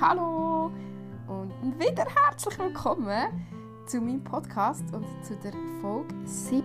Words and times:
Hallo 0.00 0.70
und 1.26 1.80
wieder 1.80 2.06
herzlich 2.06 2.56
willkommen 2.56 3.44
zu 3.84 4.00
meinem 4.00 4.22
Podcast 4.22 4.84
und 4.94 5.04
zu 5.24 5.34
der 5.38 5.52
Folge 5.80 6.14
7. 6.24 6.62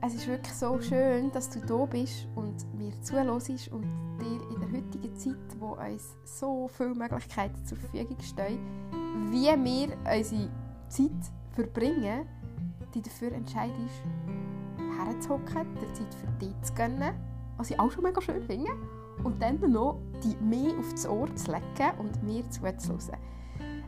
Es 0.00 0.14
ist 0.14 0.26
wirklich 0.26 0.52
so 0.52 0.80
schön, 0.80 1.30
dass 1.30 1.48
du 1.48 1.60
da 1.60 1.84
bist 1.84 2.26
und 2.34 2.74
mir 2.76 2.90
zuhörst 3.02 3.70
und 3.70 3.84
dir 4.18 4.40
in 4.52 4.60
der 4.60 4.72
heutigen 4.72 5.14
Zeit, 5.14 5.60
wo 5.60 5.74
uns 5.74 6.16
so 6.24 6.66
viele 6.66 6.96
Möglichkeiten 6.96 7.64
zur 7.64 7.78
Verfügung 7.78 8.16
stehen, 8.20 8.58
wie 9.30 9.44
wir 9.44 9.96
unsere 10.12 10.50
Zeit 10.88 11.32
verbringen, 11.52 12.26
die 12.94 13.00
dafür 13.00 13.30
entscheidest, 13.30 14.02
herzuhocken, 14.98 15.72
der 15.80 15.94
Zeit 15.94 16.14
für 16.14 16.26
dich 16.44 16.62
zu 16.62 16.74
gönnen, 16.74 17.14
was 17.58 17.70
ich 17.70 17.78
auch 17.78 17.92
schon 17.92 18.02
mega 18.02 18.20
schön 18.20 18.42
finde, 18.42 18.72
und 19.24 19.40
dann 19.42 19.58
noch 19.70 20.00
die 20.22 20.36
mehr 20.42 20.78
aufs 20.78 21.06
Ohr 21.06 21.34
zu 21.34 21.52
legen 21.52 21.98
und 21.98 22.22
mir 22.22 22.48
zuzuhören. 22.50 23.18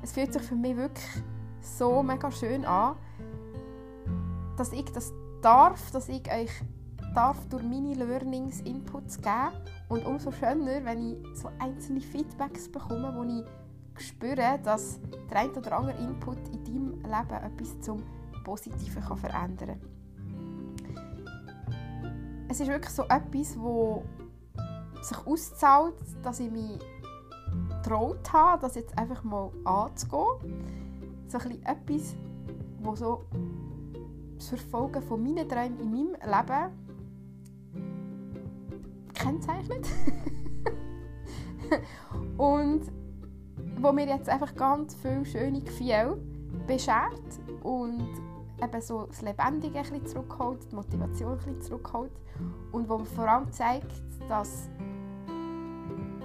Es 0.02 0.12
fühlt 0.12 0.32
sich 0.32 0.42
für 0.42 0.54
mich 0.54 0.76
wirklich 0.76 1.22
so 1.60 2.02
mega 2.02 2.30
schön 2.30 2.64
an, 2.64 2.96
dass 4.56 4.72
ich 4.72 4.84
das 4.92 5.12
darf, 5.40 5.90
dass 5.92 6.08
ich 6.08 6.30
euch 6.30 6.50
darf 7.14 7.46
durch 7.48 7.62
meine 7.62 7.94
Learnings 7.94 8.60
Inputs 8.62 9.16
geben 9.16 9.52
und 9.88 10.04
umso 10.06 10.30
schöner, 10.30 10.84
wenn 10.84 11.12
ich 11.12 11.38
so 11.38 11.50
einzelne 11.58 12.00
Feedbacks 12.00 12.70
bekomme, 12.70 13.14
wo 13.14 13.22
ich 13.24 13.44
spüre, 14.02 14.58
dass 14.62 15.00
der 15.30 15.40
ein 15.40 15.50
oder 15.50 15.78
andere 15.78 15.98
Input 15.98 16.38
in 16.48 16.64
deinem 16.64 16.90
Leben 17.02 17.44
etwas 17.44 17.80
zum 17.80 18.02
Positiven 18.44 19.02
kann 19.02 19.16
verändern 19.16 19.80
kann. 19.80 19.92
Es 22.48 22.60
ist 22.60 22.68
wirklich 22.68 22.92
so 22.92 23.04
etwas, 23.04 23.58
wo 23.58 24.04
sich 25.02 25.26
auszahlt, 25.26 25.94
dass 26.22 26.40
ich 26.40 26.50
mich 26.50 26.78
getraut 27.68 28.32
habe, 28.32 28.62
das 28.62 28.74
jetzt 28.74 28.96
einfach 28.96 29.22
mal 29.24 29.50
anzugehen. 29.64 30.64
So 31.28 31.38
ein 31.38 31.62
etwas, 31.64 32.14
wo 32.80 32.94
so 32.94 33.24
das 34.36 34.48
Verfolgen 34.48 35.02
von 35.02 35.22
meinen 35.22 35.48
Träumen 35.48 35.80
in 35.80 35.90
meinem 35.90 36.14
Leben 36.14 36.72
kennzeichnet. 39.14 39.86
und 42.36 42.82
wo 43.80 43.92
mir 43.92 44.06
jetzt 44.06 44.28
einfach 44.28 44.54
ganz 44.54 44.94
viele 44.94 45.24
schöne 45.24 45.60
Gefühle 45.60 46.18
beschert 46.66 47.40
und 47.62 48.08
eben 48.62 48.80
so 48.80 49.06
das 49.06 49.22
Lebendige 49.22 49.78
ein 49.78 49.84
bisschen 49.84 50.06
zurückholt, 50.06 50.70
die 50.70 50.76
Motivation 50.76 51.32
ein 51.32 51.36
bisschen 51.38 51.62
zurückholt. 51.62 52.12
Und 52.70 52.88
wo 52.88 52.98
mir 52.98 53.06
vor 53.06 53.28
allem 53.28 53.50
zeigt, 53.52 53.90
dass 54.28 54.68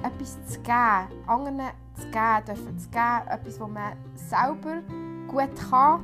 etwas 0.04 0.46
zu 0.48 0.60
geben, 0.62 1.28
anderen 1.28 1.62
zu 1.96 2.06
geben, 2.06 2.46
dürfen 2.46 2.78
zu 2.78 2.90
geben, 2.90 3.28
etwas, 3.30 3.60
was 3.60 3.70
man 3.70 3.98
selber 4.16 4.82
gut 5.28 5.70
kann 5.70 6.04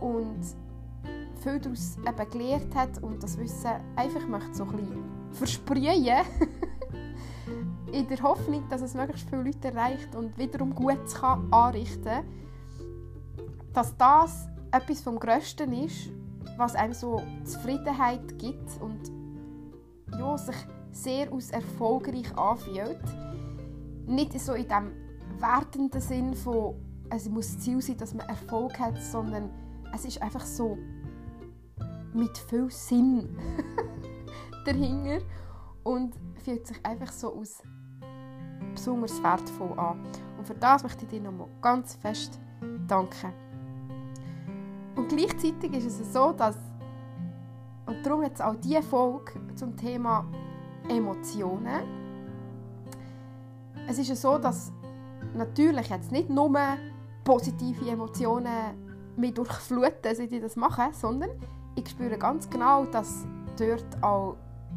und 0.00 0.40
viel 1.42 1.58
daraus 1.58 1.96
eben 1.96 2.30
gelernt 2.30 2.74
hat 2.74 3.02
und 3.02 3.22
das 3.22 3.38
Wissen 3.38 3.70
einfach 3.96 4.26
möchte 4.26 4.54
so 4.54 4.64
ein 4.64 4.76
bisschen 4.76 5.04
versprühen 5.32 6.04
in 7.92 8.08
der 8.08 8.22
Hoffnung, 8.22 8.68
dass 8.68 8.82
es 8.82 8.94
möglichst 8.94 9.28
viele 9.28 9.42
Leute 9.42 9.68
erreicht 9.68 10.14
und 10.14 10.36
wiederum 10.38 10.74
Gutes 10.74 11.14
kann 11.14 11.52
anrichten 11.52 12.24
dass 13.72 13.96
das 13.96 14.48
etwas 14.72 15.00
vom 15.00 15.18
Größten 15.18 15.72
ist, 15.72 16.10
was 16.56 16.74
einem 16.74 16.92
so 16.92 17.22
Zufriedenheit 17.44 18.38
gibt 18.38 18.80
und 18.80 19.10
ja, 20.18 20.36
sich 20.36 20.56
sehr 20.92 21.32
aus 21.32 21.50
erfolgreich 21.50 22.36
anfühlt. 22.36 23.00
Nicht 24.06 24.38
so 24.40 24.54
in 24.54 24.68
dem 24.68 24.92
wertenden 25.38 26.00
Sinn 26.00 26.34
von, 26.34 26.74
es 27.10 27.28
muss 27.28 27.58
Ziel 27.58 27.80
sein, 27.80 27.96
dass 27.96 28.14
man 28.14 28.28
Erfolg 28.28 28.78
hat, 28.78 29.00
sondern 29.02 29.50
es 29.94 30.04
ist 30.04 30.20
einfach 30.20 30.44
so 30.44 30.76
mit 32.12 32.36
viel 32.36 32.70
Sinn 32.70 33.36
dahinter 34.64 35.24
und 35.84 36.14
fühlt 36.44 36.66
sich 36.66 36.84
einfach 36.84 37.12
so 37.12 37.34
aus 37.34 37.62
besonders 38.74 39.22
wertvoll 39.22 39.78
an. 39.78 40.00
Und 40.38 40.46
für 40.46 40.54
das 40.54 40.82
möchte 40.82 41.04
ich 41.04 41.10
dir 41.10 41.20
nochmal 41.20 41.48
ganz 41.60 41.94
fest 41.94 42.38
danken. 42.86 43.32
Und 44.96 45.08
gleichzeitig 45.08 45.72
ist 45.72 46.00
es 46.00 46.12
so, 46.12 46.32
dass 46.32 46.56
und 47.90 48.06
darum 48.06 48.22
jetzt 48.22 48.40
auch 48.40 48.54
diese 48.54 48.82
Folge 48.82 49.32
zum 49.56 49.76
Thema 49.76 50.24
Emotionen. 50.88 51.82
Es 53.88 53.98
ist 53.98 54.14
so, 54.20 54.38
dass 54.38 54.72
natürlich 55.34 55.88
jetzt 55.88 56.12
nicht 56.12 56.30
nur 56.30 56.52
positive 57.24 57.90
Emotionen 57.90 58.76
mich 59.16 59.34
durchfluten, 59.34 60.14
seit 60.14 60.32
ich 60.32 60.40
das 60.40 60.54
mache, 60.54 60.90
sondern 60.92 61.30
ich 61.74 61.88
spüre 61.88 62.16
ganz 62.16 62.48
genau, 62.48 62.84
dass 62.84 63.26
dort 63.58 64.02
auch 64.02 64.36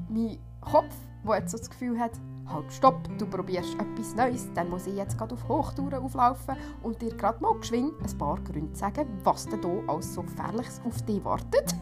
mein 0.10 0.40
Kopf, 0.62 0.96
der 1.28 1.36
jetzt 1.38 1.52
so 1.52 1.58
das 1.58 1.70
Gefühl 1.70 2.00
hat, 2.00 2.12
halt 2.48 2.72
stopp, 2.72 3.08
du 3.18 3.26
probierst 3.26 3.76
etwas 3.76 4.16
Neues, 4.16 4.50
dann 4.54 4.70
muss 4.70 4.88
ich 4.88 4.96
jetzt 4.96 5.18
gerade 5.18 5.34
auf 5.34 5.48
Hochtouren 5.48 6.04
auflaufen 6.04 6.56
und 6.82 7.02
dir 7.02 7.16
gerade 7.16 7.42
mal 7.42 7.56
geschwind 7.56 7.94
ein 8.02 8.18
paar 8.18 8.40
Gründe 8.42 8.76
sagen, 8.76 9.08
was 9.24 9.48
denn 9.48 9.62
hier 9.62 9.84
alles 9.88 10.14
so 10.14 10.24
Gefährliches 10.24 10.82
auf 10.86 11.02
dich 11.04 11.24
wartet 11.24 11.76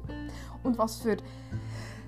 und 0.62 0.78
was 0.78 0.96
für 0.96 1.16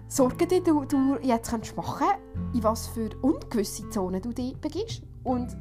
Sorgen 0.09 0.47
die 0.47 0.63
du, 0.63 0.85
du 0.85 1.17
jetzt 1.23 1.51
kannst 1.51 1.75
machen 1.75 2.09
in 2.53 2.63
was 2.63 2.87
für 2.89 3.09
ungewisse 3.23 3.89
Zonen 3.89 4.21
du 4.21 4.31
dich 4.31 4.55
begibst. 4.61 5.03
Und 5.25 5.57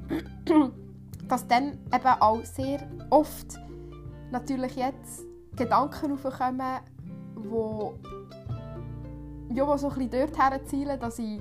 dass 1.30 1.48
dann 1.48 1.78
eben 1.94 2.08
auch 2.20 2.44
sehr 2.44 2.86
oft 3.12 3.58
natürlich 4.30 4.76
jetzt 4.76 5.26
Gedanken 5.56 6.12
aufkommen, 6.12 6.80
wo, 7.36 7.94
ja, 9.54 9.78
so 9.78 9.88
ein 9.88 9.96
bisschen 9.96 10.10
dort 10.10 10.38
herzielen, 10.38 11.00
dass 11.00 11.20
ich 11.20 11.40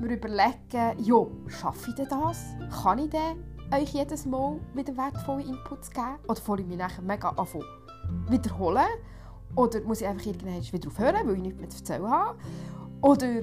mir 0.00 0.14
überlege, 0.14 0.94
ja, 0.98 1.26
schaffe 1.46 1.90
ich 1.90 1.94
denn 1.96 2.08
das? 2.08 2.44
Kann 2.82 2.98
ich 2.98 3.10
denn 3.10 3.44
euch 3.72 3.92
jedes 3.92 4.26
Mal 4.26 4.58
wieder 4.74 4.96
wertvolle 4.96 5.42
Inputs 5.42 5.90
geben? 5.90 6.18
Oder 6.26 6.40
soll 6.40 6.60
ich 6.60 6.66
mich 6.66 6.78
nachher 6.78 7.02
mega 7.02 7.28
anfangen 7.30 7.64
wiederholen? 8.28 8.86
Oder 9.56 9.80
muss 9.82 10.00
ich 10.00 10.06
einfach 10.06 10.26
irgendwann 10.26 10.62
wieder 10.72 10.88
aufhören, 10.88 11.26
weil 11.26 11.34
ich 11.36 11.42
nichts 11.42 11.60
mehr 11.60 11.68
zu 11.70 11.78
erzählen 11.78 12.10
habe? 12.10 12.38
Oder 13.00 13.40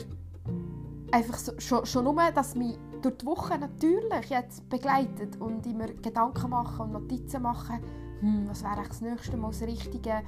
einfach 1.12 1.38
so, 1.38 1.52
schon, 1.60 1.86
schon 1.86 2.04
nur, 2.04 2.32
dass 2.34 2.56
mich 2.56 2.78
durch 3.02 3.18
die 3.18 3.26
Woche 3.26 3.58
natürlich 3.58 4.30
jetzt 4.30 4.68
begleitet 4.70 5.40
und 5.40 5.66
immer 5.66 5.88
Gedanken 5.88 6.50
machen 6.50 6.82
und 6.82 6.92
Notizen 6.94 7.42
machen, 7.42 7.80
hm, 8.22 8.48
was 8.50 8.64
wäre 8.64 8.84
das 8.88 9.02
nächste 9.02 9.38
Mal 9.38 9.52
das 9.52 9.62
Richtige? 9.62 10.22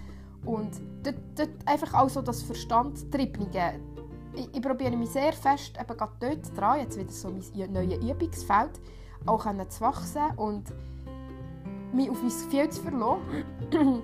Und 0.45 0.81
dort, 1.03 1.17
dort 1.35 1.49
einfach 1.65 1.93
auch 1.93 2.09
so 2.09 2.21
das 2.21 2.41
Verstandtriebnige. 2.43 3.79
Ich, 4.33 4.49
ich 4.53 4.61
probiere 4.61 4.95
mich 4.95 5.09
sehr 5.09 5.33
fest, 5.33 5.77
eben 5.79 5.97
gerade 5.97 6.13
dort 6.19 6.57
dran, 6.57 6.79
jetzt 6.79 6.97
wieder 6.97 7.11
so 7.11 7.29
mein 7.29 7.73
neues 7.73 8.03
Übungsfeld, 8.03 8.79
auch 9.25 9.45
zu 9.69 9.81
wachsen 9.81 10.31
und 10.37 10.63
mich 11.93 12.09
auf 12.09 12.21
mein 12.21 12.31
Gefühl 12.31 12.69
zu 12.69 12.81
verlassen. 12.81 14.03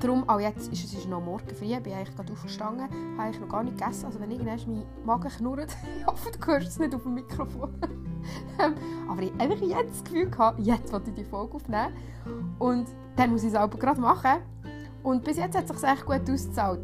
Darum, 0.00 0.26
auch 0.30 0.40
jetzt 0.40 0.72
ist 0.72 0.84
es 0.84 0.94
ist 0.94 1.08
noch 1.08 1.20
morgen 1.20 1.54
früh, 1.54 1.78
bin 1.78 1.92
eigentlich 1.92 2.16
gerade 2.16 2.32
aufgestanden, 2.32 2.88
habe 3.18 3.30
ich 3.30 3.38
noch 3.38 3.48
gar 3.50 3.62
nicht 3.62 3.76
gegessen. 3.76 4.06
Also 4.06 4.18
wenn 4.18 4.30
irgendwann 4.30 4.58
mein 4.66 4.86
Magen 5.04 5.28
knurrt, 5.28 5.76
ich 5.98 6.06
hoffe, 6.06 6.30
du 6.30 6.46
hörst 6.46 6.68
es 6.68 6.78
nicht 6.78 6.94
auf 6.94 7.02
dem 7.02 7.14
Mikrofon. 7.14 7.74
Ähm, 8.58 8.74
aber 9.08 9.22
ich 9.22 9.32
habe 9.38 9.54
jetzt 9.54 9.90
das 9.92 10.04
Gefühl 10.04 10.30
gehabt, 10.30 10.58
jetzt 10.60 10.92
wollte 10.92 11.10
ich 11.10 11.16
die 11.16 11.24
Folge 11.24 11.54
aufnehmen. 11.54 11.92
Und 12.58 12.86
dann 13.16 13.30
muss 13.30 13.42
ich 13.42 13.50
es 13.50 13.54
aber 13.54 13.78
gerade 13.78 14.00
machen. 14.00 14.42
Und 15.02 15.24
bis 15.24 15.36
jetzt 15.36 15.56
hat 15.56 15.68
es 15.68 15.80
sich 15.80 15.88
echt 15.88 16.06
gut 16.06 16.30
ausgezahlt. 16.30 16.80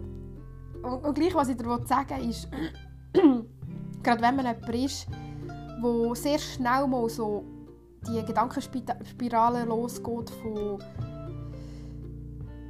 Und, 0.83 1.05
und 1.05 1.15
gleich, 1.15 1.35
was 1.35 1.49
ich 1.49 1.57
dir 1.57 1.81
sagen 1.85 2.21
will, 2.21 2.31
ist, 2.31 2.49
gerade 4.03 4.23
wenn 4.23 4.37
man 4.37 4.47
jemand 4.47 4.75
ist, 4.75 5.07
der 5.83 6.15
sehr 6.15 6.39
schnell 6.39 6.87
mal 6.87 7.09
so 7.09 7.45
die 8.07 8.25
Gedankenspirale 8.25 9.65
losgeht 9.65 10.31
von 10.31 10.81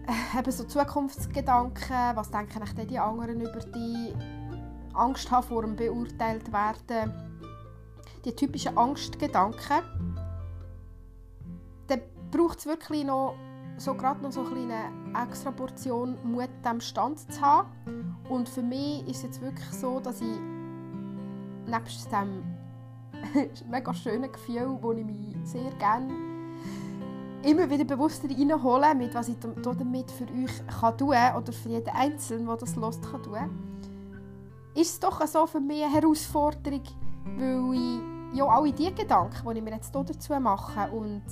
äh, 0.07 0.39
eben 0.39 0.51
so 0.51 0.65
Zukunftsgedanken, 0.65 2.17
was 2.17 2.31
denken 2.31 2.63
eigentlich 2.63 2.87
die 2.87 2.99
anderen 2.99 3.41
über 3.41 3.61
dich, 3.61 4.15
Angst 4.95 5.31
haben 5.31 5.47
vor 5.47 5.63
dem 5.63 5.77
beurteilt 5.77 6.53
werden, 6.53 7.13
die 8.25 8.35
typischen 8.35 8.77
Angstgedanken, 8.79 9.83
dann 11.89 12.01
braucht 12.31 12.59
es 12.59 12.67
wirklich 12.67 13.05
noch 13.05 13.37
so 13.77 13.95
gerade 13.95 14.23
noch 14.23 14.33
so 14.33 14.45
eine 14.47 14.91
extra 15.23 15.51
Portion 15.51 16.17
Mut, 16.25 16.49
dem 16.65 16.81
Stand 16.81 17.19
zu 17.33 17.41
haben. 17.41 17.69
Und 18.29 18.49
für 18.49 18.63
mich 18.63 19.07
ist 19.09 19.19
es 19.19 19.23
jetzt 19.23 19.41
wirklich 19.41 19.71
so, 19.71 20.01
dass 20.01 20.21
ich 20.21 20.39
nebst 21.67 22.11
dem 22.11 22.43
mega 23.71 23.93
schönen 23.95 24.31
Gefühl, 24.31 24.79
wo 24.81 24.93
ich 24.93 25.05
mich 25.05 25.37
sehr 25.45 25.71
gerne 25.79 26.13
immer 27.43 27.71
wieder 27.71 27.85
bewusster 27.85 28.29
reinholen, 28.29 28.99
mit 28.99 29.15
was 29.15 29.29
ich 29.29 29.37
damit 29.39 30.11
für 30.11 30.25
euch 30.25 30.67
kann 30.81 30.99
tun 30.99 31.09
oder 31.09 31.53
für 31.53 31.69
jeden 31.69 31.89
Einzelnen, 31.91 32.47
der 32.47 32.57
das 32.57 32.77
hört, 32.77 33.03
kann 33.03 33.23
tun, 33.23 33.51
ist 34.75 34.93
es 34.93 35.01
doch 35.01 35.25
so 35.27 35.47
für 35.47 35.61
mich 35.61 35.85
eine 35.85 35.95
Herausforderung, 35.95 36.83
weil 37.37 37.75
ich 37.75 38.01
ja, 38.37 38.45
alle 38.47 38.73
die 38.73 38.95
Gedanken, 38.95 39.49
die 39.49 39.59
ich 39.59 39.65
mir 39.65 39.73
jetzt 39.73 39.95
hier 39.95 40.05
dazu 40.05 40.33
mache 40.41 40.91
und 40.91 41.23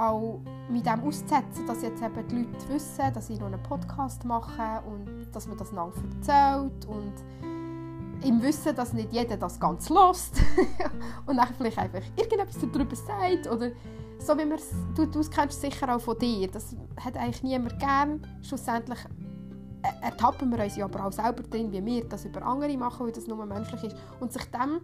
auch 0.00 0.40
mit 0.70 0.86
dem 0.86 1.02
auszusetzen, 1.02 1.66
dass 1.66 1.82
jetzt 1.82 2.02
eben 2.02 2.28
die 2.28 2.36
Leute 2.36 2.68
wissen, 2.68 3.12
dass 3.12 3.30
ich 3.30 3.38
noch 3.38 3.46
einen 3.46 3.62
Podcast 3.62 4.24
mache 4.24 4.82
und 4.86 5.30
dass 5.32 5.46
man 5.46 5.58
das 5.58 5.72
lang 5.72 5.92
erzählt 6.14 6.86
und 6.86 7.14
im 8.22 8.42
Wissen, 8.42 8.74
dass 8.74 8.92
nicht 8.92 9.12
jeder 9.12 9.36
das 9.36 9.58
ganz 9.58 9.88
lost 9.88 10.40
und 11.26 11.36
dann 11.36 11.48
vielleicht 11.56 11.78
einfach 11.78 12.02
irgendetwas 12.16 12.58
darüber 12.72 12.96
sagt 12.96 13.46
oder 13.50 13.70
so 14.18 14.36
wie 14.36 14.44
man 14.44 14.58
du, 14.94 15.06
du 15.06 15.22
kennst 15.30 15.60
sicher 15.60 15.94
auch 15.94 16.00
von 16.00 16.18
dir, 16.18 16.48
das 16.48 16.76
hat 17.02 17.16
eigentlich 17.16 17.42
niemand 17.42 17.78
gern. 17.78 18.26
Schlussendlich 18.42 18.98
äh, 19.82 20.04
ertappen 20.04 20.50
wir 20.50 20.62
uns 20.62 20.76
ja 20.76 20.84
aber 20.84 21.06
auch 21.06 21.12
selber 21.12 21.42
drin, 21.42 21.72
wie 21.72 21.84
wir 21.84 22.04
das 22.06 22.26
über 22.26 22.42
andere 22.42 22.76
machen, 22.76 23.06
weil 23.06 23.12
das 23.12 23.26
nur 23.26 23.44
menschlich 23.46 23.84
ist 23.84 23.96
und 24.20 24.32
sich 24.32 24.44
dem 24.50 24.80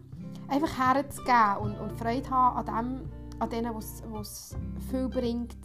einfach 0.49 0.95
herzugeben 0.95 1.57
und, 1.61 1.79
und 1.79 1.93
Freude 1.99 2.31
haben 2.31 2.57
an 2.57 2.67
dem, 2.67 3.26
an 3.39 3.51
denen, 3.51 3.75
was 3.75 4.57
viel 4.91 5.09
bringt 5.09 5.57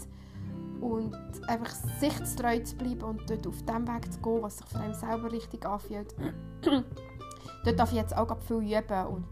und 0.82 1.16
einfach 1.48 1.74
sichtstreu 2.00 2.60
zu 2.60 2.76
bleiben 2.76 3.04
und 3.04 3.30
dort 3.30 3.46
auf 3.48 3.64
dem 3.64 3.88
Weg 3.88 4.12
zu 4.12 4.20
gehen, 4.20 4.42
was 4.42 4.58
sich 4.58 4.68
für 4.68 4.80
einen 4.80 4.94
selber 4.94 5.32
richtig 5.32 5.66
anfühlt. 5.66 6.16
dort 7.66 7.80
darf 7.80 7.92
ich 7.92 7.98
jetzt 7.98 8.16
auch 8.18 8.36
viel 8.42 8.58
üben 8.58 9.08
und 9.08 9.28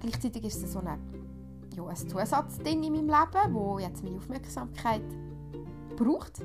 gleichzeitig 0.00 0.44
ist 0.44 0.62
es 0.62 0.72
so 0.72 0.80
eine, 0.80 0.98
ja, 1.74 1.84
ein 1.84 1.96
Zusatzding 1.96 2.82
in 2.82 2.92
meinem 2.92 3.06
Leben, 3.06 3.54
wo 3.54 3.78
jetzt 3.78 4.04
meine 4.04 4.16
Aufmerksamkeit 4.16 5.02
braucht 5.96 6.42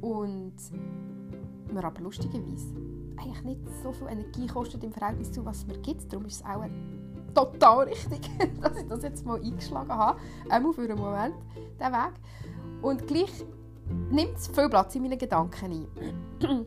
und 0.00 0.54
mir 1.72 1.84
aber 1.84 2.02
lustigerweise 2.02 2.74
eigentlich 3.16 3.42
nicht 3.44 3.60
so 3.82 3.92
viel 3.92 4.08
Energie 4.08 4.46
kostet 4.46 4.82
im 4.82 4.92
Verhältnis 4.92 5.30
zu 5.30 5.44
was 5.44 5.66
mir 5.66 5.78
gibt. 5.78 6.12
Darum 6.12 6.26
ist 6.26 6.40
es 6.40 6.44
auch 6.44 6.64
total 7.34 7.88
richtig, 7.88 8.30
dass 8.60 8.76
ich 8.76 8.86
das 8.88 9.02
jetzt 9.02 9.24
mal 9.24 9.40
eingeschlagen 9.40 9.92
habe, 9.92 10.18
einmal 10.48 10.72
für 10.72 10.82
einen 10.82 10.98
Moment, 10.98 11.34
den 11.80 11.92
Weg. 11.92 12.12
Und 12.82 13.06
gleich 13.06 13.44
nimmt 14.10 14.36
es 14.36 14.48
viel 14.48 14.68
Platz 14.68 14.94
in 14.94 15.02
meinen 15.02 15.18
Gedanken 15.18 15.86
ein. 16.40 16.66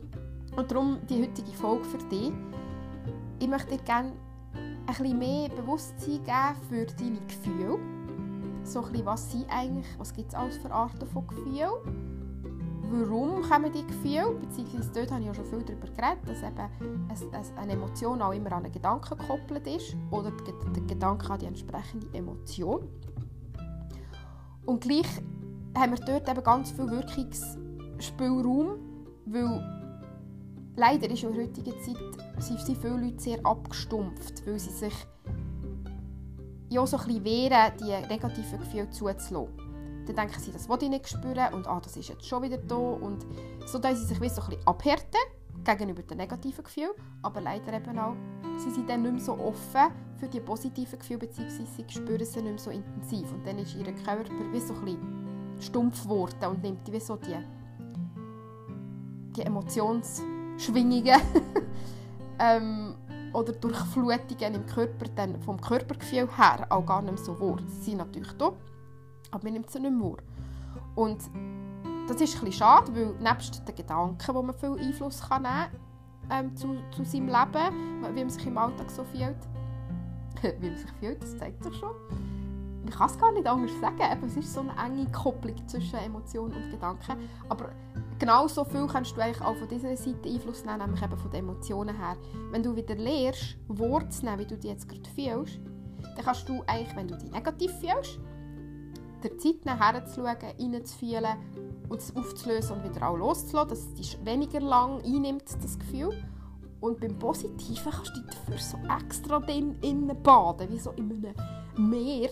Und 0.56 0.70
darum 0.70 0.98
die 1.06 1.22
heutige 1.22 1.52
Folge 1.52 1.84
für 1.84 1.98
dich 2.08 2.32
ich 3.38 3.48
möchte 3.48 3.76
dir 3.76 3.82
gerne 3.82 4.12
ein 4.54 4.86
bisschen 4.86 5.18
mehr 5.18 5.48
Bewusstsein 5.50 6.24
geben 6.24 6.56
für 6.68 6.86
deine 6.86 7.20
Gefühle. 7.26 7.78
So 8.64 8.82
ein 8.82 8.92
bisschen, 8.92 9.06
was 9.06 9.30
sind 9.30 9.46
eigentlich, 9.48 9.86
was 9.98 10.12
gibt 10.12 10.28
es 10.28 10.34
alles 10.34 10.56
für 10.56 10.70
Arten 10.70 11.06
von 11.06 11.26
Gefühlen? 11.26 11.70
Warum 12.88 13.42
kommen 13.42 13.72
die 13.72 13.84
Gefühle? 13.84 14.32
Beziehungsweise 14.40 14.90
dort 14.94 15.10
habe 15.10 15.20
ich 15.20 15.26
ja 15.26 15.34
schon 15.34 15.44
viel 15.44 15.62
darüber 15.62 15.88
geredet, 15.88 16.20
dass 16.26 16.42
eben 16.42 17.58
eine 17.58 17.72
Emotion 17.72 18.22
auch 18.22 18.32
immer 18.32 18.52
an 18.52 18.64
einen 18.64 18.72
Gedanken 18.72 19.18
gekoppelt 19.18 19.66
ist 19.66 19.96
oder 20.10 20.30
der 20.30 20.82
Gedanke 20.82 21.28
an 21.30 21.38
die 21.40 21.46
entsprechende 21.46 22.06
Emotion. 22.16 22.88
Und 24.66 24.80
gleich 24.80 25.08
haben 25.76 25.98
wir 25.98 26.04
dort 26.04 26.28
eben 26.28 26.44
ganz 26.44 26.70
viel 26.70 26.88
Wirkungsspielraum, 26.88 28.78
weil 29.26 29.62
leider 30.76 31.10
ist 31.10 31.24
in 31.24 31.32
der 31.32 31.42
heutigen 31.42 31.74
Zeit 31.80 31.98
sind 32.38 32.60
viele 32.78 33.00
Leute 33.00 33.20
sehr 33.20 33.44
abgestumpft, 33.44 34.46
weil 34.46 34.58
sie 34.60 34.70
sich 34.70 34.94
ja 36.68 36.86
so 36.86 36.98
ein 36.98 37.06
bisschen 37.06 37.24
wehren, 37.24 37.72
die 37.80 38.08
negativen 38.08 38.60
Gefühle 38.60 38.90
zuzulassen. 38.90 39.65
Dann 40.06 40.16
denken 40.16 40.40
sie, 40.40 40.52
das 40.52 40.68
will 40.68 40.78
ich 40.80 40.88
nicht 40.88 41.08
spüren 41.08 41.52
und 41.54 41.66
ah, 41.66 41.80
das 41.82 41.96
ist 41.96 42.08
jetzt 42.08 42.26
schon 42.26 42.42
wieder 42.42 42.58
da. 42.58 42.76
Und 42.76 43.26
so 43.66 43.78
dass 43.78 43.98
sie 43.98 44.06
sich 44.06 44.18
so 44.32 44.42
ein 44.42 44.48
bisschen 44.48 44.66
abhärten 44.66 45.20
gegenüber 45.64 46.02
den 46.02 46.18
negativen 46.18 46.62
Gefühlen, 46.62 46.92
aber 47.22 47.40
leider 47.40 47.72
eben 47.72 47.98
auch, 47.98 48.14
sie 48.58 48.70
sind 48.70 48.88
dann 48.88 49.02
nicht 49.02 49.14
mehr 49.14 49.22
so 49.22 49.32
offen 49.32 49.92
für 50.16 50.28
die 50.28 50.40
positiven 50.40 50.98
Gefühle, 50.98 51.18
beziehungsweise 51.18 51.66
sie 51.66 51.84
spüren 51.88 52.24
sie 52.24 52.42
nicht 52.42 52.44
mehr 52.44 52.58
so 52.58 52.70
intensiv. 52.70 53.32
Und 53.32 53.46
dann 53.46 53.58
ist 53.58 53.74
ihr 53.74 53.84
Körper 53.84 54.52
wie 54.52 54.60
so 54.60 54.74
ein 54.74 55.56
stumpf 55.60 56.04
geworden 56.04 56.44
und 56.50 56.62
nimmt 56.62 56.92
wie 56.92 57.00
so 57.00 57.16
die, 57.16 57.36
die 59.34 59.42
Emotions- 59.42 60.22
Schwingungen 60.58 61.20
ähm, 62.38 62.94
oder 63.32 63.52
Durchflutungen 63.52 64.54
im 64.54 64.66
Körper 64.66 65.06
dann 65.14 65.40
vom 65.42 65.60
Körpergefühl 65.60 66.28
her 66.36 66.66
auch 66.70 66.86
gar 66.86 67.02
nicht 67.02 67.14
mehr 67.14 67.24
so 67.24 67.38
wahr. 67.38 67.58
Sie 67.66 67.90
sind 67.90 67.98
natürlich 67.98 68.32
da, 68.32 68.52
aber 69.30 69.44
man 69.44 69.54
nimmt 69.54 69.70
sie 69.70 69.80
nicht 69.80 69.92
mehr. 69.92 70.16
Und 70.94 71.18
das 72.08 72.20
ist 72.20 72.42
ein 72.42 72.52
schade, 72.52 72.94
weil 72.94 73.14
nebst 73.20 73.66
den 73.66 73.74
Gedanken, 73.74 74.34
wo 74.34 74.42
man 74.42 74.54
viel 74.54 74.78
Einfluss 74.78 75.20
kann 75.20 75.42
nehmen 75.42 75.86
ähm, 76.30 76.56
zu, 76.56 76.76
zu 76.90 77.04
seinem 77.04 77.26
Leben, 77.26 78.02
wie 78.14 78.20
man 78.20 78.30
sich 78.30 78.46
im 78.46 78.58
Alltag 78.58 78.90
so 78.90 79.04
fühlt, 79.04 79.36
wie 80.60 80.68
man 80.68 80.76
sich 80.76 80.90
fühlt, 81.00 81.22
das 81.22 81.36
zeigt 81.36 81.62
sich 81.62 81.74
schon. 81.76 81.94
Ich 82.88 82.94
kann 82.94 83.10
es 83.10 83.18
gar 83.18 83.32
nicht 83.32 83.46
anders 83.46 83.72
sagen. 83.80 84.24
es 84.24 84.36
ist 84.36 84.54
so 84.54 84.60
eine 84.60 84.72
enge 84.84 85.10
Kopplung 85.10 85.56
zwischen 85.66 85.98
Emotionen 85.98 86.54
und 86.54 86.70
Gedanken. 86.70 87.16
Aber 87.48 87.70
genau 88.18 88.46
so 88.46 88.64
viel 88.64 88.86
kannst 88.86 89.16
du 89.16 89.20
eigentlich 89.20 89.42
auch 89.42 89.56
von 89.56 89.68
dieser 89.68 89.96
Seite 89.96 90.28
Einfluss 90.28 90.64
nehmen, 90.64 90.78
nämlich 90.78 91.02
eben 91.02 91.16
von 91.16 91.30
den 91.32 91.40
Emotionen 91.40 91.96
her. 91.96 92.16
Wenn 92.52 92.62
du 92.62 92.76
wieder 92.76 92.94
lernst, 92.94 93.58
Worte 93.66 94.10
zu 94.10 94.24
nehmen, 94.24 94.38
wie 94.38 94.46
du 94.46 94.56
dich 94.56 94.70
jetzt 94.70 94.88
gerade 94.88 95.10
fühlst, 95.10 95.58
dann 96.14 96.24
kannst 96.24 96.48
du 96.48 96.62
eigentlich, 96.68 96.94
wenn 96.94 97.08
du 97.08 97.16
dich 97.16 97.30
negativ 97.30 97.72
fühlst, 97.80 98.20
der 99.28 99.38
Zeit 99.38 99.64
nehmen, 99.64 99.78
herzuschauen, 99.78 100.36
reinzufühlen 100.58 101.36
und 101.88 102.00
es 102.00 102.14
aufzulösen 102.14 102.76
und 102.76 102.84
wieder 102.84 103.08
auch 103.08 103.16
loszulassen, 103.16 103.70
dass 103.70 103.86
es 103.98 104.24
weniger 104.24 104.60
lang 104.60 105.02
einnimmt, 105.04 105.44
das 105.62 105.78
Gefühl. 105.78 106.10
Und 106.80 107.00
beim 107.00 107.18
Positiven 107.18 107.90
kannst 107.90 108.16
du 108.16 108.20
dich 108.20 108.34
dafür 108.34 108.58
so 108.58 108.78
extra 109.02 109.38
innen 109.82 110.22
baden, 110.22 110.70
wie 110.70 110.78
so 110.78 110.90
in 110.92 111.10
einem 111.10 111.90
Meer 111.90 112.30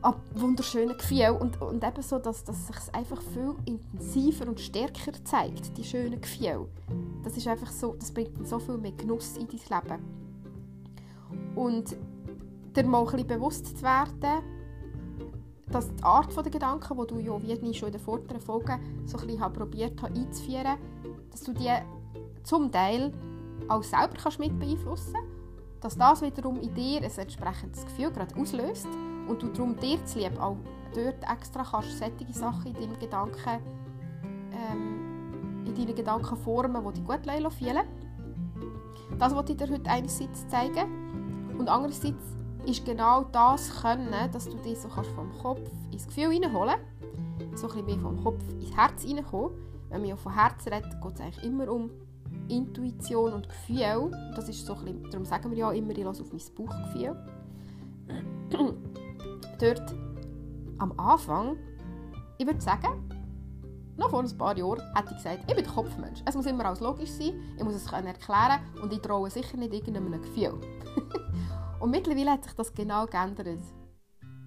ab 0.00 0.20
wunderschönen 0.34 0.96
Gefühlen 0.96 1.36
und, 1.36 1.60
und 1.62 1.84
eben 1.84 2.02
so, 2.02 2.18
dass, 2.18 2.42
dass 2.44 2.66
sich 2.66 2.76
einfach 2.92 3.22
viel 3.22 3.54
intensiver 3.66 4.48
und 4.48 4.58
stärker 4.58 5.12
zeigt, 5.24 5.76
die 5.78 5.84
schönen 5.84 6.20
Gefühle. 6.20 6.66
Das 7.22 7.36
ist 7.36 7.46
einfach 7.46 7.70
so, 7.70 7.94
das 7.94 8.12
bringt 8.12 8.46
so 8.46 8.58
viel 8.58 8.78
mehr 8.78 8.92
Genuss 8.92 9.36
in 9.36 9.46
dein 9.46 9.82
Leben. 9.82 10.02
Und 11.54 11.96
dir 12.74 12.84
mal 12.84 13.00
ein 13.00 13.04
bisschen 13.04 13.26
bewusst 13.26 13.78
zu 13.78 13.82
werden, 13.82 14.42
dass 15.72 15.94
die 15.94 16.02
Art 16.02 16.36
der 16.36 16.50
Gedanken, 16.50 16.98
die 16.98 17.06
du 17.06 17.18
ja 17.18 17.42
wie 17.42 17.74
schon 17.74 17.88
in 17.88 17.92
den 17.92 18.00
vorderen 18.00 18.40
Folgen 18.40 18.78
so 19.06 19.18
ein 19.18 19.26
bisschen 19.26 19.52
probiert 19.52 20.00
hast 20.02 20.14
einzuführen, 20.16 20.78
dass 21.30 21.42
du 21.42 21.52
die 21.52 21.70
zum 22.42 22.70
Teil 22.70 23.12
auch 23.68 23.82
selber 23.82 24.14
kannst 24.22 24.38
mit 24.38 24.58
beeinflussen 24.58 25.14
kannst, 25.14 25.28
dass 25.80 25.96
das 25.96 26.22
wiederum 26.22 26.60
in 26.60 26.74
dir 26.74 26.98
ein 26.98 27.10
entsprechendes 27.10 27.84
Gefühl 27.84 28.10
gerade 28.10 28.36
auslöst 28.36 28.88
und 29.28 29.42
du 29.42 29.48
darum 29.48 29.76
dir 29.76 30.04
zu 30.04 30.18
lieb 30.18 30.38
auch 30.40 30.56
dort 30.94 31.22
extra 31.30 31.64
kannst 31.64 31.98
solche 31.98 32.32
Sachen 32.32 32.66
in 32.66 32.74
deinem 32.74 32.98
Gedanken 32.98 33.60
ähm, 34.52 35.64
in 35.66 35.74
deinen 35.74 35.94
Gedanken 35.94 36.36
formen, 36.36 36.84
die 36.84 37.00
dich 37.00 37.04
gut 37.04 37.52
fühlen. 37.52 37.86
Das 39.18 39.34
wollte 39.34 39.52
ich 39.52 39.58
dir 39.58 39.70
heute 39.70 39.88
einerseits 39.90 40.46
zeigen 40.48 41.56
und 41.58 41.68
andererseits 41.68 42.36
ist 42.66 42.84
genau 42.84 43.24
das 43.32 43.80
können, 43.80 44.30
dass 44.32 44.48
du 44.48 44.56
dich 44.58 44.78
so 44.78 44.88
kannst 44.88 45.10
vom 45.10 45.30
Kopf 45.40 45.60
ins 45.90 46.06
Gefühl 46.06 46.30
hineinholen 46.30 46.76
so 47.54 47.68
ein 47.68 47.84
bisschen 47.84 48.00
vom 48.00 48.22
Kopf 48.22 48.42
ins 48.60 48.74
Herz 48.76 49.02
hineinkommen. 49.02 49.50
Wenn 49.88 50.02
man 50.02 50.16
von 50.16 50.34
Herz 50.34 50.66
redet, 50.66 51.00
geht 51.02 51.14
es 51.14 51.20
eigentlich 51.20 51.44
immer 51.44 51.70
um 51.70 51.90
Intuition 52.48 53.32
und 53.32 53.48
Gefühl. 53.48 54.10
Das 54.34 54.48
ist 54.48 54.64
so 54.64 54.74
ein 54.74 54.84
bisschen, 54.84 55.10
darum 55.10 55.24
sagen 55.26 55.50
wir 55.50 55.58
ja 55.58 55.72
immer, 55.72 55.90
ich 55.90 56.04
lasse 56.04 56.22
auf 56.22 56.32
mein 56.32 56.42
Bauchgefühl 56.56 57.16
dort 59.60 59.94
am 60.78 60.92
Anfang, 60.98 61.56
ich 62.38 62.46
würde 62.46 62.60
sagen, 62.60 63.08
noch 63.96 64.10
vor 64.10 64.20
ein 64.20 64.38
paar 64.38 64.56
Jahren 64.56 64.80
hätte 64.94 65.10
ich 65.10 65.16
gesagt, 65.16 65.44
ich 65.46 65.54
bin 65.54 65.66
Kopfmensch. 65.66 66.22
Es 66.24 66.34
muss 66.34 66.46
immer 66.46 66.64
alles 66.64 66.80
logisch 66.80 67.10
sein, 67.10 67.34
ich 67.56 67.62
muss 67.62 67.74
es 67.74 67.86
erklären 67.86 68.60
und 68.82 68.92
ich 68.92 69.00
traue 69.00 69.30
sicher 69.30 69.56
nicht 69.56 69.72
irgendeinem 69.72 70.20
Gefühl. 70.20 70.58
und 71.82 71.90
mittlerweile 71.90 72.30
hat 72.30 72.44
sich 72.44 72.52
das 72.52 72.72
genau 72.72 73.06
geändert. 73.06 73.58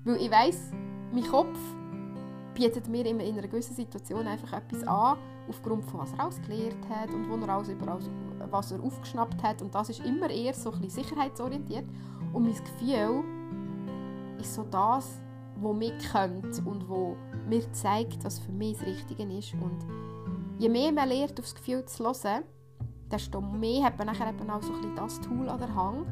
Weil 0.05 0.15
ich 0.21 0.31
weiss, 0.31 0.71
mein 1.11 1.27
Kopf 1.27 1.59
bietet 2.53 2.87
mir 2.87 3.05
immer 3.05 3.23
in 3.25 3.37
einer 3.37 3.49
gewissen 3.49 3.75
Situation 3.75 4.25
einfach 4.25 4.53
etwas 4.53 4.87
an, 4.87 5.17
aufgrund 5.49 5.83
von 5.83 5.99
was 5.99 6.13
er 6.13 6.21
alles 6.21 6.41
gelernt 6.43 6.89
hat 6.89 7.13
und 7.13 7.29
wo 7.29 7.35
er 7.35 7.49
alles 7.49 7.67
überall, 7.67 7.99
was 8.49 8.71
er 8.71 8.81
aufgeschnappt 8.81 9.43
hat. 9.43 9.61
Und 9.61 9.75
das 9.75 9.89
ist 9.89 9.99
immer 10.05 10.29
eher 10.29 10.53
so 10.53 10.71
ein 10.71 10.79
bisschen 10.79 11.03
sicherheitsorientiert. 11.03 11.83
Und 12.31 12.43
mein 12.43 12.53
Gefühl 12.53 13.23
ist 14.39 14.53
so 14.53 14.63
das, 14.63 15.19
wo 15.57 15.73
mich 15.73 15.93
kennt 16.09 16.65
und 16.65 16.87
wo 16.87 17.17
mir 17.49 17.69
zeigt, 17.73 18.23
was 18.23 18.39
für 18.39 18.53
mich 18.53 18.77
das 18.77 18.87
Richtige 18.87 19.23
ist. 19.23 19.53
Und 19.55 19.85
je 20.57 20.69
mehr 20.69 20.93
man 20.93 21.09
lernt, 21.09 21.37
aufs 21.37 21.53
Gefühl 21.53 21.83
zu 21.83 22.05
hören, 22.05 22.45
desto 23.11 23.41
mehr 23.41 23.83
hat 23.83 23.97
man 23.97 24.07
nachher 24.07 24.29
eben 24.29 24.49
auch 24.49 24.61
so 24.61 24.71
ein 24.71 24.79
bisschen 24.79 24.95
das 24.95 25.19
Tool 25.19 25.49
an 25.49 25.59
der 25.59 25.75
Hand, 25.75 26.07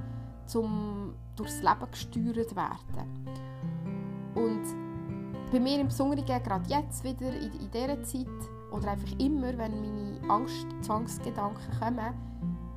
um 0.55 1.13
durchs 1.35 1.61
Leben 1.61 1.91
gesteuert 1.91 2.55
werden. 2.55 3.27
Und 4.35 4.63
bei 5.51 5.59
mir 5.59 5.79
im 5.79 5.87
Besonderen, 5.87 6.25
gerade 6.25 6.69
jetzt 6.69 7.03
wieder 7.03 7.29
in, 7.33 7.51
in 7.53 7.71
dieser 7.71 8.03
Zeit, 8.03 8.27
oder 8.71 8.91
einfach 8.91 9.19
immer, 9.19 9.55
wenn 9.57 9.81
meine 9.81 10.29
Angst, 10.29 10.65
Zwangsgedanken 10.81 11.79
kommen, 11.79 12.13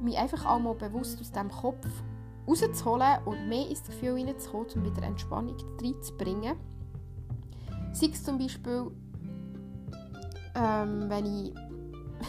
mich 0.01 0.17
einfach 0.19 0.45
auch 0.45 0.59
mal 0.59 0.75
bewusst 0.75 1.21
aus 1.21 1.33
dem 1.33 1.51
Kopf 1.51 1.87
rauszuholen 2.47 3.19
und 3.25 3.49
mehr 3.49 3.69
ins 3.69 3.83
Gefühl 3.85 4.15
reinzukommen, 4.15 4.69
um 4.75 4.85
wieder 4.85 5.03
Entspannung 5.03 5.57
reinzubringen. 5.81 6.57
Sei 7.93 8.09
es 8.13 8.23
zum 8.23 8.39
Beispiel, 8.39 8.91
ähm, 10.55 11.09
wenn 11.09 11.27
ich, 11.27 11.55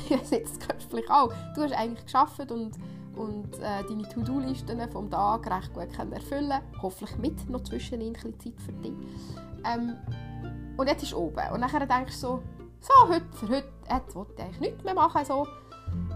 jetzt 0.32 0.64
vielleicht 0.90 1.12
auch, 1.12 1.32
du 1.56 1.62
hast 1.62 1.74
eigentlich 1.74 2.06
geschafft 2.06 2.52
und, 2.52 2.78
und 3.18 3.56
äh, 3.56 3.84
deine 3.88 4.08
To-Do-Listen 4.10 4.90
vom 4.92 5.10
Tag 5.10 5.50
recht 5.50 5.74
gut 5.74 5.92
können 5.94 6.14
erfüllen 6.14 6.62
hoffentlich 6.82 7.18
mit 7.18 7.50
noch 7.50 7.64
zwischen 7.64 8.02
ein 8.02 8.14
bisschen 8.14 8.40
Zeit 8.40 8.62
für 8.66 8.74
dich. 8.74 8.94
Ähm, 9.66 9.96
und 10.78 10.88
jetzt 10.88 11.04
ist 11.04 11.14
oben. 11.14 11.42
Und 11.54 11.62
dann 11.62 11.88
denkst 11.88 12.14
du 12.14 12.20
so, 12.20 12.44
so, 12.80 13.10
heute, 13.10 13.26
für 13.34 13.50
heute, 13.50 13.68
jetzt 13.90 14.16
will 14.16 14.26
ich 14.36 14.44
eigentlich 14.44 14.60
nichts 14.60 14.84
mehr 14.84 14.94
machen. 14.94 15.26
So. 15.26 15.48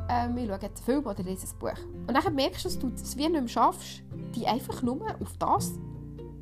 Ähm, 0.09 0.35
wir 0.35 0.47
schauen 0.47 0.59
jetzt 0.61 0.77
einen 0.77 0.85
Film 0.85 1.05
oder 1.05 1.23
lesen 1.23 1.49
ein 1.51 1.59
Buch. 1.59 1.83
Und 2.07 2.13
dann 2.13 2.35
merkst 2.35 2.65
du, 2.65 2.69
dass 2.69 2.79
du 2.79 2.91
es 2.93 3.17
wie 3.17 3.27
nicht 3.27 3.31
mehr 3.31 3.47
schaffst, 3.47 4.03
dich 4.35 4.47
einfach 4.47 4.81
nur 4.81 5.01
auf 5.19 5.37
das 5.39 5.73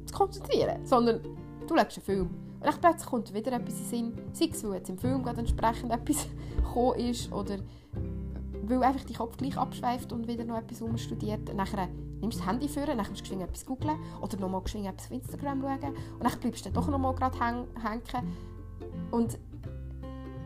zu 0.06 0.14
konzentrieren. 0.14 0.86
Sondern 0.86 1.22
du 1.68 1.78
schaust 1.78 1.98
einen 1.98 2.06
Film. 2.06 2.30
Und 2.60 2.66
dann 2.66 2.82
plötzlich 2.82 3.10
kommt 3.10 3.34
wieder 3.34 3.54
etwas 3.54 3.74
in 3.74 3.80
den 3.80 3.86
Sinn. 3.86 4.34
Sei 4.34 4.50
es, 4.52 4.64
weil 4.64 4.74
jetzt 4.76 4.90
im 4.90 4.98
Film 4.98 5.24
gerade 5.24 5.40
entsprechend 5.40 5.92
etwas 5.92 6.28
gekommen 6.58 7.00
ist 7.00 7.32
oder 7.32 7.58
weil 8.70 8.84
einfach 8.84 9.04
dein 9.04 9.16
Kopf 9.16 9.38
gleich 9.38 9.58
abschweift 9.58 10.14
und 10.14 10.28
wieder 10.28 10.44
noch 10.44 10.58
etwas 10.58 10.82
umstudiert. 10.82 11.50
Dann 11.50 11.58
nimmst 11.58 12.38
du 12.38 12.40
das 12.40 12.48
Handy 12.48 12.68
vor, 12.68 12.86
dann 12.86 12.98
musst 12.98 13.10
du 13.12 13.22
geschwind 13.22 13.42
etwas 13.42 13.66
googeln 13.66 13.98
oder 14.22 14.38
nochmal 14.38 14.62
geschwind 14.62 14.88
etwas 14.88 15.08
auf 15.08 15.12
Instagram 15.12 15.62
schauen 15.62 15.96
und 16.14 16.24
dann 16.24 16.40
bleibst 16.40 16.66
du 16.66 16.70
dann 16.70 16.74
doch 16.74 16.90
nochmal 16.90 17.16
gerade 17.16 17.40
hängen. 17.40 17.68
Und 19.12 19.38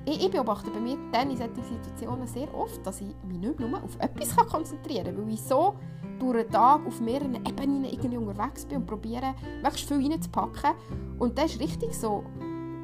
ich, 0.06 0.26
ich, 0.26 0.32
beobachte 0.32 0.70
bei 0.70 0.80
mir 0.80 0.98
dann 1.12 1.32
in 1.32 1.38
solchen 1.38 1.64
Situationen 1.64 2.28
sehr 2.28 2.54
oft, 2.54 2.86
dass 2.86 3.02
ich 3.02 3.08
mich 3.26 3.38
nicht 3.38 3.60
nur 3.60 3.82
auf 3.82 3.98
etwas 4.00 4.36
konzentrieren 4.36 5.06
kann, 5.16 5.18
weil 5.18 5.34
ich 5.34 5.42
so 5.42 5.76
durch 6.20 6.44
den 6.44 6.52
Tag 6.52 6.86
auf 6.86 7.00
mehreren 7.00 7.36
Ebenen 7.36 7.86
irgendwie 7.86 8.18
unterwegs 8.18 8.66
bin 8.66 8.80
und 8.80 8.86
probiere, 8.86 9.34
möglichst 9.62 9.88
viel 9.88 10.06
reinzupacken. 10.06 10.72
Und 11.20 11.38
das 11.38 11.54
ist 11.54 11.62
richtig 11.62 11.94
so 11.94 12.24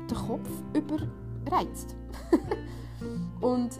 der 0.09 0.17
Kopf 0.17 0.49
überreizt. 0.73 1.95
und 3.41 3.79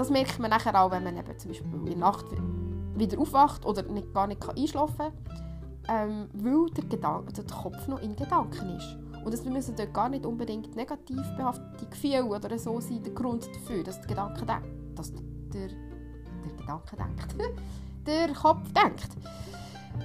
das 0.00 0.08
merkt 0.08 0.38
man 0.38 0.48
nachher 0.48 0.80
auch, 0.80 0.90
wenn 0.90 1.04
man 1.04 1.14
eben 1.14 1.38
zum 1.38 1.50
Beispiel 1.50 1.74
in 1.74 1.84
der 1.84 1.96
Nacht 1.98 2.24
wieder 2.94 3.18
aufwacht 3.18 3.66
oder 3.66 3.82
nicht, 3.82 4.14
gar 4.14 4.26
nicht 4.26 4.42
einschlafen 4.48 4.96
kann, 4.96 5.12
ähm, 5.90 6.28
weil 6.32 6.70
der, 6.70 6.84
Gedan 6.84 7.26
der 7.26 7.44
Kopf 7.44 7.86
noch 7.86 8.00
in 8.00 8.16
Gedanken 8.16 8.76
ist. 8.78 8.96
Und 9.26 9.34
es 9.34 9.44
müssen 9.44 9.76
dort 9.76 9.92
gar 9.92 10.08
nicht 10.08 10.24
unbedingt 10.24 10.74
negativ 10.74 11.20
behaftete 11.36 11.84
Gefühle 11.84 12.24
oder 12.24 12.58
so 12.58 12.80
sein, 12.80 13.02
der 13.02 13.12
Grund 13.12 13.46
dafür, 13.54 13.84
dass 13.84 14.00
der 14.00 14.08
Gedanke 14.08 14.46
denkt. 14.46 14.98
Dass 14.98 15.12
der, 15.12 15.68
der 15.68 16.50
Gedanke 16.56 16.96
denkt. 16.96 17.36
der 18.06 18.32
Kopf 18.32 18.72
denkt. 18.72 19.10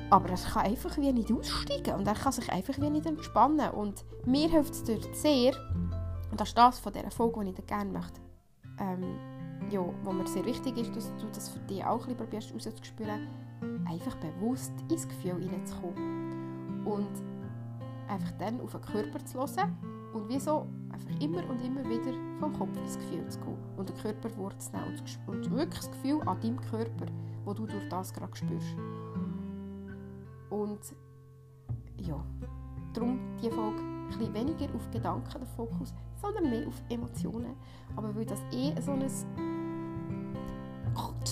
Aber 0.09 0.27
er 0.27 0.35
kann 0.35 0.65
einfach 0.65 0.97
wie 0.97 1.13
nicht 1.13 1.31
aussteigen 1.31 1.95
und 1.95 2.05
er 2.05 2.15
kann 2.15 2.33
sich 2.33 2.51
einfach 2.51 2.77
wie 2.81 2.89
nicht 2.89 3.05
entspannen. 3.05 3.69
Und 3.69 4.03
mir 4.25 4.49
hilft 4.49 4.73
es 4.73 4.83
dort 4.83 5.15
sehr, 5.15 5.53
und 6.31 6.41
das 6.41 6.49
ist 6.49 6.57
das 6.57 6.79
von 6.79 6.91
dieser 6.91 7.11
Folge, 7.11 7.45
die 7.45 7.51
ich 7.51 7.65
gerne 7.65 7.93
möchte, 7.93 8.19
ähm, 8.77 9.34
ja, 9.69 9.83
wo 10.03 10.11
mir 10.11 10.27
sehr 10.27 10.45
wichtig 10.45 10.77
ist, 10.77 10.95
dass 10.95 11.15
du 11.17 11.27
das 11.33 11.49
für 11.49 11.59
dich 11.59 11.83
auch 11.83 12.07
ein 12.07 12.15
probierst 12.15 12.53
rauszuspüren, 12.53 13.27
einfach 13.85 14.15
bewusst 14.17 14.73
ins 14.89 15.07
Gefühl 15.07 15.41
hineinzukommen. 15.41 16.85
Und 16.85 17.09
einfach 18.07 18.31
dann 18.37 18.61
auf 18.61 18.71
den 18.71 18.81
Körper 18.81 19.25
zu 19.25 19.39
hören 19.39 19.75
und 20.13 20.29
wieso 20.29 20.67
einfach 20.91 21.19
immer 21.19 21.47
und 21.49 21.61
immer 21.63 21.83
wieder 21.83 22.13
vom 22.39 22.53
Kopf 22.53 22.77
ins 22.77 22.97
Gefühl 22.97 23.27
zu 23.27 23.39
gehen 23.39 23.57
und 23.77 23.89
den 23.89 23.97
Körper 23.97 24.29
wahrzunehmen 24.37 24.99
und, 25.27 25.35
und 25.35 25.51
wirklich 25.51 25.79
das 25.79 25.91
Gefühl 25.91 26.21
an 26.25 26.39
deinem 26.39 26.61
Körper, 26.61 27.05
wo 27.43 27.53
du 27.53 27.65
durch 27.65 27.89
das 27.89 28.13
gerade 28.13 28.35
spürst. 28.35 28.75
Und 30.49 30.79
ja, 31.97 32.23
darum 32.93 33.19
die 33.41 33.49
Folge 33.49 33.79
ein 33.79 34.07
bisschen 34.07 34.33
weniger 34.33 34.73
auf 34.75 34.89
Gedanken 34.91 35.39
der 35.39 35.47
Fokus, 35.47 35.93
sondern 36.21 36.49
mehr 36.49 36.67
auf 36.67 36.81
Emotionen. 36.89 37.55
Aber 37.95 38.15
weil 38.15 38.25
das 38.25 38.41
eh 38.51 38.79
so 38.81 38.91
ein 38.91 39.03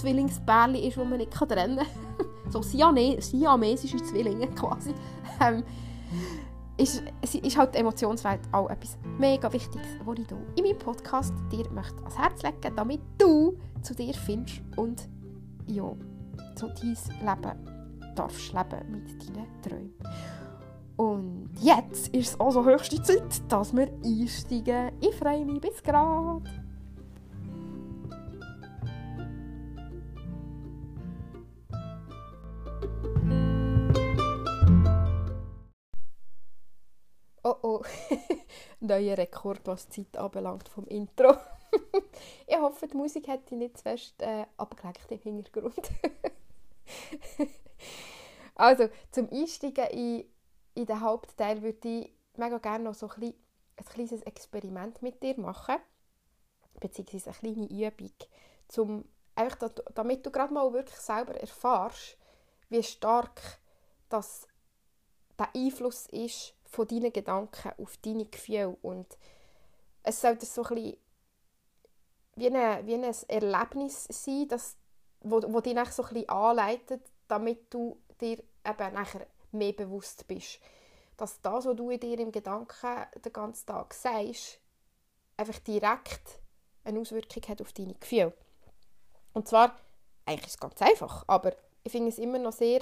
Zwillingsbärli 0.03 0.85
ist, 0.87 0.97
das 0.97 1.05
man 1.05 1.17
nicht 1.17 1.31
trennen 1.31 1.77
kann, 1.77 1.87
so 2.49 2.61
siamesische 2.61 3.97
Zwillinge 3.97 4.47
quasi, 4.55 4.93
ähm, 5.39 5.63
ist, 6.75 7.03
ist 7.21 7.57
halt 7.57 7.73
die 7.73 7.79
Emotionswelt 7.79 8.41
auch 8.51 8.69
etwas 8.69 8.97
mega 9.17 9.51
Wichtiges, 9.53 9.87
was 10.03 10.19
ich 10.19 10.27
hier 10.27 10.37
in 10.57 10.63
meinem 10.65 10.77
Podcast 10.77 11.33
dir 11.49 11.69
möchte 11.71 11.97
ans 11.99 12.17
Herz 12.17 12.43
legen 12.43 12.75
damit 12.75 12.99
du 13.17 13.57
zu 13.81 13.95
dir 13.95 14.13
findest 14.13 14.61
und 14.75 15.07
ja, 15.67 15.89
so 16.55 16.67
dein 16.67 16.97
Leben 17.21 18.13
darfst 18.15 18.51
leben 18.51 18.91
mit 18.91 19.29
deinen 19.29 19.61
Träumen. 19.61 19.93
Und 20.97 21.49
jetzt 21.61 22.09
ist 22.09 22.33
es 22.33 22.39
also 22.39 22.65
höchste 22.65 23.01
Zeit, 23.01 23.41
dass 23.47 23.73
wir 23.73 23.89
einsteigen. 24.03 24.91
Ich 24.99 25.15
freue 25.15 25.45
mich 25.45 25.61
bis 25.61 25.81
gerade. 25.81 26.43
Oh 37.45 37.57
oh, 37.61 37.81
neuer 38.79 39.17
Rekord, 39.17 39.67
was 39.67 39.89
die 39.89 40.05
Zeit 40.05 40.17
anbelangt 40.17 40.69
vom 40.69 40.87
Intro. 40.87 41.35
ich 42.47 42.55
hoffe, 42.55 42.87
die 42.87 42.95
Musik 42.95 43.27
hat 43.27 43.51
dich 43.51 43.57
nicht 43.57 43.77
zu 43.77 43.83
fest 43.83 44.21
äh, 44.21 44.45
abgelenkt 44.55 45.11
im 45.11 45.19
Hintergrund. 45.19 45.91
also, 48.55 48.87
zum 49.11 49.29
Einsteigen 49.29 49.87
in, 49.87 50.25
in 50.73 50.85
den 50.85 51.01
Hauptteil 51.01 51.61
würde 51.61 51.85
ich 51.85 52.13
mega 52.37 52.59
gerne 52.59 52.85
noch 52.85 52.93
so 52.93 53.09
ein, 53.09 53.33
ein 53.75 53.85
kleines 53.85 54.21
Experiment 54.21 55.01
mit 55.01 55.21
dir 55.21 55.37
machen. 55.37 55.75
Beziehungsweise 56.79 57.31
eine 57.31 57.53
kleine 57.53 57.87
Übung. 57.87 58.13
Zum, 58.69 59.03
einfach, 59.35 59.57
damit 59.93 60.25
du 60.25 60.31
gerade 60.31 60.53
mal 60.53 60.71
wirklich 60.71 60.97
selber 60.97 61.35
erfährst, 61.35 62.17
wie 62.69 62.83
stark 62.83 63.59
das 64.07 64.47
der 65.37 65.49
Einfluss 65.53 66.07
ist 66.07 66.55
von 66.73 66.87
deinen 66.87 67.13
Gedanken 67.13 67.71
auf 67.77 67.97
deine 67.97 68.25
Gefühle. 68.25 68.75
Und 68.81 69.07
es 70.01 70.19
sollte 70.19 70.45
so 70.45 70.63
ein 70.63 70.97
wie, 72.35 72.47
eine, 72.47 72.85
wie 72.85 72.95
ein 72.95 73.15
Erlebnis 73.27 74.05
sein, 74.09 74.47
das, 74.47 74.75
wo, 75.21 75.41
wo 75.53 75.61
dich 75.61 75.77
so 75.91 76.03
ein 76.03 76.27
anleitet, 76.29 77.01
damit 77.27 77.71
du 77.71 78.01
dir 78.19 78.39
eben 78.39 78.93
nachher 78.93 79.27
mehr 79.51 79.73
bewusst 79.73 80.27
bist. 80.27 80.59
Dass 81.15 81.39
das, 81.41 81.65
was 81.67 81.75
du 81.75 81.91
in 81.91 81.99
dir 81.99 82.19
im 82.19 82.31
Gedanken 82.31 83.05
den 83.23 83.33
ganzen 83.33 83.67
Tag 83.67 83.93
sagst, 83.93 84.59
einfach 85.37 85.59
direkt 85.59 86.39
eine 86.83 86.99
Auswirkung 86.99 87.43
hat 87.47 87.61
auf 87.61 87.71
deine 87.71 87.93
Gefühle. 87.93 88.33
Und 89.33 89.47
zwar, 89.47 89.77
eigentlich 90.25 90.47
ist 90.47 90.55
es 90.55 90.59
ganz 90.59 90.81
einfach, 90.81 91.23
aber 91.27 91.53
ich 91.83 91.91
finde 91.91 92.09
es 92.09 92.17
immer 92.17 92.39
noch 92.39 92.53
sehr 92.53 92.81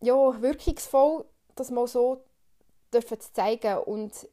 ja, 0.00 0.42
wirkungsvoll, 0.42 1.24
das 1.54 1.70
mal 1.70 1.86
so 1.86 2.24
dürfen 2.92 3.20
zu 3.20 3.32
zeigen 3.32 3.78
und 3.78 4.28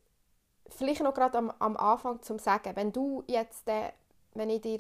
vielleicht 0.68 1.02
noch 1.02 1.14
gerade 1.14 1.38
am, 1.38 1.52
am 1.60 1.78
Anfang 1.78 2.22
zu 2.22 2.38
sagen, 2.38 2.76
wenn 2.76 2.92
du 2.92 3.24
jetzt, 3.28 3.68
äh, 3.68 3.92
wenn 4.34 4.50
ich 4.50 4.62
dir 4.62 4.80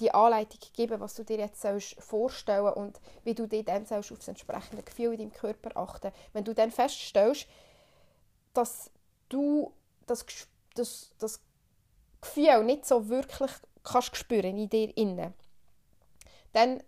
die 0.00 0.12
Anleitung 0.12 0.60
gebe, 0.72 0.98
was 1.00 1.14
du 1.14 1.24
dir 1.24 1.38
jetzt 1.38 1.60
sollst 1.60 2.00
vorstellen 2.02 2.72
und 2.72 3.00
wie 3.22 3.34
du 3.34 3.46
dir 3.46 3.62
dann 3.62 3.86
sollst 3.86 4.10
auf 4.10 4.18
das 4.18 4.28
entsprechende 4.28 4.82
Gefühl 4.82 5.12
in 5.12 5.18
deinem 5.18 5.32
Körper 5.32 5.76
achten, 5.76 6.12
wenn 6.32 6.44
du 6.44 6.54
dann 6.54 6.70
feststellst, 6.70 7.46
dass 8.52 8.90
du 9.28 9.72
das, 10.06 10.26
das, 10.74 11.12
das 11.18 11.40
Gefühl 12.20 12.64
nicht 12.64 12.86
so 12.86 13.08
wirklich 13.08 13.50
kannst 13.84 14.16
spüren 14.16 14.56
in 14.56 14.68
dir 14.68 14.96
innen, 14.96 15.34
dann 16.52 16.82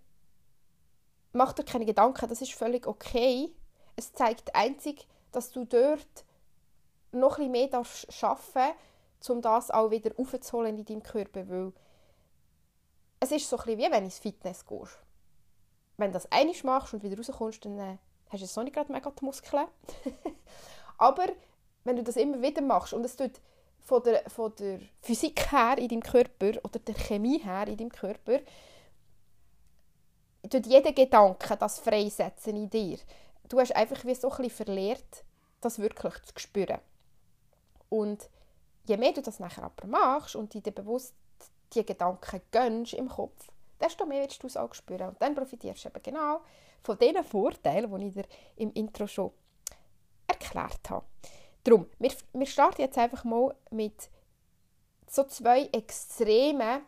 mach 1.32 1.52
dir 1.52 1.64
keine 1.64 1.84
Gedanken, 1.84 2.28
das 2.28 2.40
ist 2.40 2.54
völlig 2.54 2.86
okay. 2.86 3.54
Es 3.96 4.12
zeigt 4.12 4.54
einzig, 4.54 5.06
dass 5.36 5.52
du 5.52 5.66
dort 5.66 6.24
noch 7.12 7.38
ein 7.38 7.50
mehr 7.50 7.68
darfst 7.68 8.10
schaffen 8.12 8.72
um 9.28 9.42
das 9.42 9.72
auch 9.72 9.90
wieder 9.90 10.12
aufzuholen 10.18 10.78
in 10.78 10.84
deinem 10.84 11.02
Körper, 11.02 11.48
weil 11.48 11.72
es 13.18 13.32
ist 13.32 13.48
so 13.48 13.58
ein 13.58 13.66
wie 13.66 13.82
wenn 13.82 13.90
du 13.90 14.04
ins 14.04 14.20
Fitness 14.20 14.64
gehst. 14.64 14.98
Wenn 15.96 16.12
du 16.12 16.14
das 16.14 16.30
einmal 16.30 16.54
machst 16.62 16.94
und 16.94 17.02
wieder 17.02 17.16
rauskommst, 17.16 17.64
dann 17.64 17.78
äh, 17.78 17.96
hast 18.28 18.40
du 18.40 18.44
jetzt 18.44 18.56
noch 18.56 18.62
nicht 18.62 18.74
gerade 18.74 18.92
mega 18.92 19.10
die 19.10 19.24
Muskeln. 19.24 19.66
Aber 20.98 21.26
wenn 21.82 21.96
du 21.96 22.04
das 22.04 22.16
immer 22.16 22.40
wieder 22.40 22.62
machst 22.62 22.92
und 22.92 23.04
es 23.04 23.16
tut 23.16 23.40
von 23.80 24.02
der, 24.04 24.22
von 24.30 24.54
der 24.54 24.78
Physik 25.02 25.50
her 25.50 25.76
in 25.76 25.88
deinem 25.88 26.02
Körper 26.02 26.52
oder 26.62 26.78
der 26.78 26.94
Chemie 26.94 27.38
her 27.38 27.66
in 27.66 27.78
deinem 27.78 27.90
Körper, 27.90 28.38
tut 30.48 30.66
jeder 30.66 30.92
Gedanke 30.92 31.56
das 31.56 31.80
freisetzen 31.80 32.56
in 32.56 32.70
dir. 32.70 32.98
Du 33.48 33.58
hast 33.58 33.74
einfach 33.74 34.04
wie 34.04 34.14
so 34.14 34.30
ein 34.30 34.50
verlehrt, 34.50 35.24
das 35.60 35.78
wirklich 35.78 36.14
zu 36.22 36.32
spüren. 36.36 36.80
Und 37.88 38.28
je 38.84 38.96
mehr 38.96 39.12
du 39.12 39.22
das 39.22 39.40
nachher 39.40 39.64
aber 39.64 39.86
machst 39.86 40.36
und 40.36 40.54
dir 40.54 40.72
bewusst 40.72 41.14
die 41.72 41.84
Gedanken 41.84 42.40
gönnst 42.50 42.94
im 42.94 43.08
Kopf, 43.08 43.48
desto 43.80 44.06
mehr 44.06 44.24
wirst 44.24 44.42
du 44.42 44.46
es 44.46 44.56
auch 44.56 44.74
spüren. 44.74 45.08
Und 45.08 45.20
dann 45.20 45.34
profitierst 45.34 45.84
du 45.84 45.88
eben 45.88 46.02
genau 46.02 46.40
von 46.82 46.98
diesen 46.98 47.24
Vorteilen, 47.24 47.92
die 47.98 48.06
ich 48.06 48.14
dir 48.14 48.26
im 48.56 48.72
Intro 48.72 49.06
schon 49.06 49.32
erklärt 50.26 50.90
habe. 50.90 51.06
Darum, 51.64 51.86
wir, 51.98 52.12
wir 52.32 52.46
starten 52.46 52.82
jetzt 52.82 52.98
einfach 52.98 53.24
mal 53.24 53.54
mit 53.70 54.08
so 55.08 55.24
zwei 55.24 55.66
extremen 55.66 56.82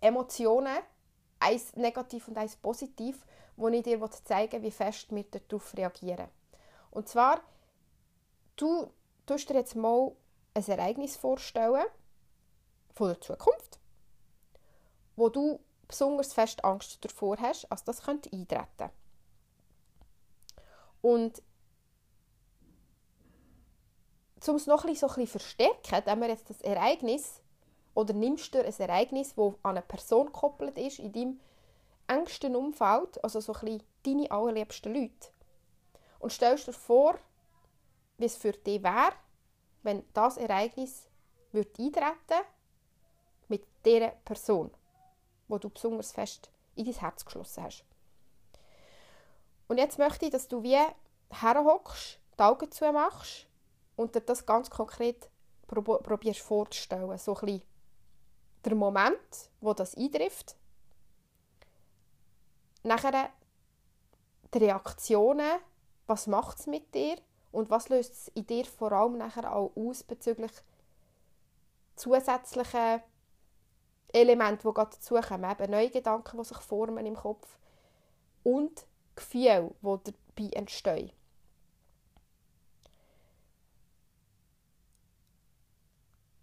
Emotionen, 0.00 0.76
eins 1.40 1.74
negativ 1.74 2.28
und 2.28 2.38
eins 2.38 2.56
positiv, 2.56 3.24
wo 3.56 3.68
ich 3.68 3.82
dir 3.82 4.00
zeigen 4.10 4.52
will, 4.52 4.62
wie 4.62 4.70
fest 4.70 5.14
wir 5.14 5.24
darauf 5.24 5.76
reagieren. 5.76 6.28
Und 6.96 7.10
zwar, 7.10 7.42
du 8.56 8.90
tust 9.26 9.50
dir 9.50 9.54
jetzt 9.54 9.76
mal 9.76 10.16
ein 10.54 10.64
Ereignis 10.64 11.14
vorstellen 11.14 11.84
von 12.94 13.08
der 13.08 13.20
Zukunft, 13.20 13.78
wo 15.14 15.28
du 15.28 15.60
besonders 15.86 16.32
fest 16.32 16.64
Angst 16.64 17.04
davor 17.04 17.36
hast, 17.36 17.66
dass 17.68 17.84
das 17.84 18.00
könnte 18.00 18.32
eintreten. 18.32 18.88
Und 21.02 21.42
um 24.48 24.54
es 24.54 24.66
noch 24.66 24.84
ein 24.84 24.88
bisschen, 24.88 25.06
so 25.10 25.14
ein 25.16 25.20
bisschen 25.20 25.38
verstärken, 25.38 26.06
wenn 26.06 26.20
wir 26.22 26.28
jetzt 26.28 26.48
das 26.48 26.62
Ereignis 26.62 27.42
oder 27.92 28.14
nimmst 28.14 28.54
du 28.54 28.64
ein 28.64 28.72
Ereignis, 28.78 29.34
das 29.34 29.54
an 29.64 29.76
eine 29.76 29.82
Person 29.82 30.28
gekoppelt 30.28 30.78
ist, 30.78 30.98
in 30.98 31.12
deinem 31.12 31.40
engsten 32.06 32.56
Umfeld, 32.56 33.22
also 33.22 33.40
so 33.40 33.52
ein 33.52 33.60
bisschen 33.60 33.82
deine 34.02 34.30
allerliebsten 34.30 34.94
Leute, 34.94 35.35
und 36.18 36.32
stellst 36.32 36.66
dir 36.66 36.72
vor, 36.72 37.18
wie 38.18 38.24
es 38.24 38.36
für 38.36 38.52
dich 38.52 38.82
wäre, 38.82 39.12
wenn 39.82 40.04
das 40.12 40.36
Ereignis 40.36 41.08
würde 41.52 41.70
eintreten 41.78 42.44
mit 43.48 43.66
dieser 43.84 44.08
Person, 44.08 44.70
wo 45.48 45.58
du 45.58 45.68
besonders 45.68 46.12
fest 46.12 46.50
in 46.74 46.84
dein 46.84 46.94
Herz 46.94 47.24
geschlossen 47.24 47.64
hast. 47.64 47.84
Und 49.68 49.78
jetzt 49.78 49.98
möchte 49.98 50.26
ich, 50.26 50.30
dass 50.30 50.48
du 50.48 50.62
wie 50.62 50.78
herhockst, 51.30 52.18
die 52.38 52.42
Augen 52.42 52.70
zumachst 52.70 53.46
und 53.96 54.14
dir 54.14 54.20
das 54.20 54.46
ganz 54.46 54.70
konkret 54.70 55.28
probierst 55.66 56.40
vorzustellen. 56.40 57.18
So 57.18 57.36
ein 57.36 57.62
der 58.64 58.74
Moment, 58.74 59.50
wo 59.60 59.72
das 59.74 59.96
eintrifft. 59.96 60.56
Nachher 62.82 63.30
die 64.52 64.58
Reaktionen, 64.58 65.58
was 66.06 66.26
macht 66.26 66.58
es 66.58 66.66
mit 66.66 66.94
dir 66.94 67.16
und 67.52 67.70
was 67.70 67.88
löst 67.88 68.12
es 68.12 68.28
in 68.28 68.46
dir 68.46 68.64
vor 68.64 68.92
allem 68.92 69.18
nachher 69.18 69.54
auch 69.54 69.72
aus 69.76 70.02
bezüglich 70.02 70.52
zusätzlichen 71.96 73.00
Elementen, 74.12 74.68
die 74.68 74.74
gerade 74.74 74.90
dazukommen, 74.90 75.50
eben 75.50 75.70
neue 75.70 75.90
Gedanken, 75.90 76.38
die 76.38 76.44
sich 76.44 76.58
formen 76.58 77.06
im 77.06 77.16
Kopf 77.16 77.58
und 78.42 78.86
Gefühle, 79.14 79.74
die 79.82 80.12
dabei 80.36 80.50
entstehen. 80.56 81.12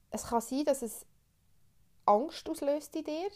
Es 0.10 0.27
kann 0.27 0.41
sein, 0.41 0.65
dass 0.65 0.82
es 0.82 1.05
Angst 2.05 2.48
auslöst 2.48 2.96
in 2.96 3.03
dir. 3.03 3.32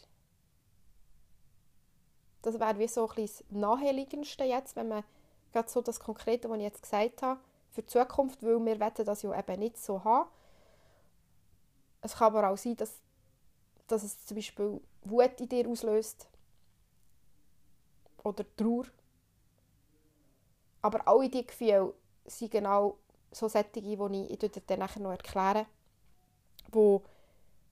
Das 2.42 2.60
wäre 2.60 2.78
wie 2.78 2.88
so 2.88 3.10
ein 3.10 3.16
das 3.16 3.44
Naheliegendste 3.50 4.44
jetzt, 4.44 4.76
wenn 4.76 4.90
man 4.90 5.04
gerade 5.52 5.70
so 5.70 5.82
das 5.82 6.00
Konkrete, 6.00 6.50
was 6.50 6.58
ich 6.58 6.64
jetzt 6.64 6.82
gesagt 6.82 7.22
habe, 7.22 7.40
für 7.72 7.82
die 7.82 7.88
Zukunft, 7.88 8.42
weil 8.44 8.64
wir 8.66 8.80
wollen 8.80 8.94
das 9.06 9.22
ja 9.22 9.38
eben 9.38 9.60
nicht 9.60 9.78
so 9.78 10.04
haben. 10.04 10.30
Es 12.02 12.16
kann 12.16 12.36
aber 12.36 12.50
auch 12.50 12.58
sein, 12.58 12.76
dass, 12.76 13.00
dass 13.88 14.04
es 14.04 14.26
zum 14.26 14.36
Beispiel 14.36 14.82
Wut 15.04 15.42
in 15.42 15.50
dir 15.50 15.68
auslöst 15.68 16.28
oder 18.24 18.46
Trauer. 18.56 18.86
Aber 20.82 21.08
alle 21.08 21.30
diese 21.30 21.44
Gefühle 21.44 21.94
sind 22.26 22.52
genau 22.52 22.98
so 23.32 23.48
solche, 23.48 23.82
die 23.82 23.94
ich, 23.94 24.32
ich 24.32 24.38
dir 24.40 24.62
dann 24.66 24.80
nachher 24.80 25.02
noch 25.02 25.12
erkläre, 25.12 25.66
wo, 26.72 27.04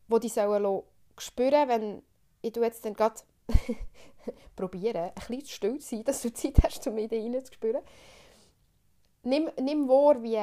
wo 0.07 0.19
die 0.19 0.29
sollen 0.29 0.83
spüren, 1.17 1.69
wenn 1.69 2.03
ich 2.41 2.55
jetzt 2.55 2.85
dann 2.85 2.93
gerade 2.93 3.21
probieren, 4.55 4.95
ein 4.95 5.13
bisschen 5.13 5.45
still 5.45 5.79
zu 5.79 5.95
sein, 5.95 6.03
dass 6.03 6.21
du 6.21 6.33
Zeit 6.33 6.57
hast, 6.63 6.85
um 6.87 6.97
in 6.97 7.09
dich 7.09 7.23
hineinzuspüren. 7.23 7.81
Nimm, 9.23 9.49
nimm 9.59 9.87
wahr, 9.87 10.21
wie, 10.21 10.39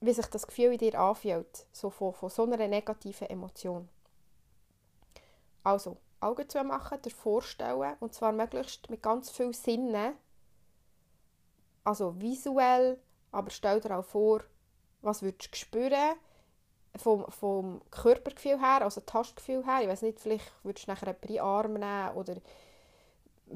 wie 0.00 0.12
sich 0.12 0.26
das 0.26 0.46
Gefühl 0.46 0.72
in 0.72 0.78
dir 0.78 0.98
anfühlt, 0.98 1.66
so 1.72 1.90
von, 1.90 2.12
von 2.12 2.30
so 2.30 2.44
einer 2.44 2.68
negativen 2.68 3.28
Emotion. 3.28 3.88
Also, 5.64 5.98
Augen 6.20 6.48
zu 6.48 6.62
machen, 6.64 7.00
dir 7.02 7.10
vorstellen, 7.10 7.96
und 8.00 8.12
zwar 8.12 8.32
möglichst 8.32 8.90
mit 8.90 9.02
ganz 9.02 9.30
viel 9.30 9.54
Sinnen, 9.54 10.14
also 11.84 12.20
visuell, 12.20 12.98
aber 13.30 13.50
stell 13.50 13.80
dir 13.80 13.98
auch 13.98 14.04
vor, 14.04 14.42
was 15.00 15.22
würdest 15.22 15.52
du 15.52 15.56
spüren, 15.56 16.16
vom, 16.98 17.24
vom 17.30 17.80
Körpergefühl 17.90 18.60
her, 18.60 18.82
also 18.82 19.00
Tastgefühl 19.00 19.64
her, 19.64 19.82
ich 19.82 19.88
weiß 19.88 20.02
nicht, 20.02 20.20
vielleicht 20.20 20.52
würdest 20.62 20.86
du 20.86 20.90
nachher 20.90 21.16
einen 21.20 21.38
Arm 21.38 21.72
nehmen 21.74 22.10
oder 22.14 22.36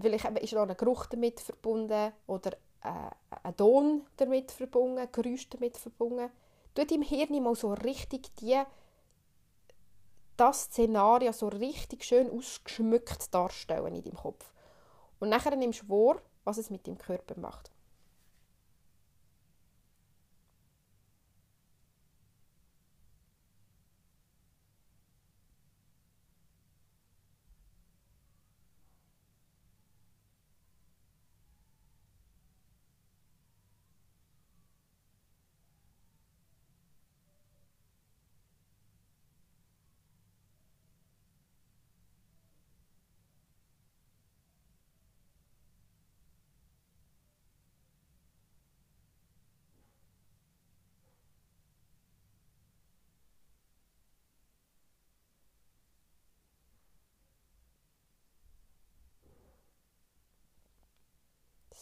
vielleicht 0.00 0.24
ist 0.38 0.52
noch 0.52 0.68
ein 0.68 0.76
Geruch 0.76 1.07
damit 1.07 1.40
verbunden 1.40 2.12
oder 2.26 2.52
äh, 2.83 3.11
ein 3.42 3.57
Ton 3.57 4.07
damit 4.16 4.50
verbunden, 4.50 5.09
Geräusch 5.12 5.48
damit 5.50 5.76
verbunden. 5.76 6.31
Du 6.74 6.83
im 6.83 7.02
Hirn 7.02 7.42
mal 7.42 7.55
so 7.55 7.72
richtig 7.74 8.35
die, 8.37 8.61
das 10.37 10.62
Szenario 10.62 11.33
so 11.33 11.48
richtig 11.48 12.05
schön 12.05 12.31
ausgeschmückt 12.31 13.35
darstellen 13.35 13.94
in 13.94 14.02
deinem 14.02 14.16
Kopf. 14.16 14.52
Und 15.20 15.28
nachher 15.28 15.55
nimmst 15.55 15.83
du 15.83 15.88
wahr, 15.88 16.22
was 16.44 16.59
es 16.59 16.70
mit 16.70 16.87
deinem 16.87 16.98
Körper 16.98 17.38
macht. 17.38 17.72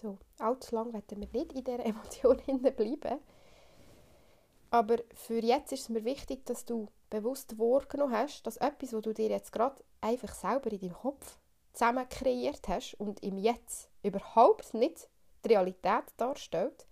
So, 0.00 0.16
allzu 0.38 0.74
lange 0.74 0.94
werden 0.94 1.20
wir 1.20 1.28
nicht 1.30 1.52
in 1.52 1.64
dieser 1.64 1.84
Emotion 1.84 2.38
bleiben. 2.62 3.20
Aber 4.70 4.96
für 5.14 5.40
jetzt 5.40 5.72
ist 5.72 5.82
es 5.82 5.88
mir 5.90 6.04
wichtig, 6.04 6.46
dass 6.46 6.64
du 6.64 6.88
bewusst 7.10 7.58
wahrgenommen 7.58 8.14
hast, 8.14 8.44
dass 8.44 8.56
etwas, 8.56 8.92
was 8.94 9.02
du 9.02 9.12
dir 9.12 9.28
jetzt 9.28 9.52
gerade 9.52 9.82
einfach 10.00 10.32
selber 10.32 10.72
in 10.72 10.80
deinem 10.80 10.94
Kopf 10.94 11.38
zusammen 11.72 12.08
kreiert 12.08 12.66
hast 12.68 12.94
und 12.94 13.22
im 13.22 13.36
Jetzt 13.36 13.90
überhaupt 14.02 14.72
nicht 14.72 15.08
die 15.44 15.48
Realität 15.48 16.04
darstellt, 16.16 16.86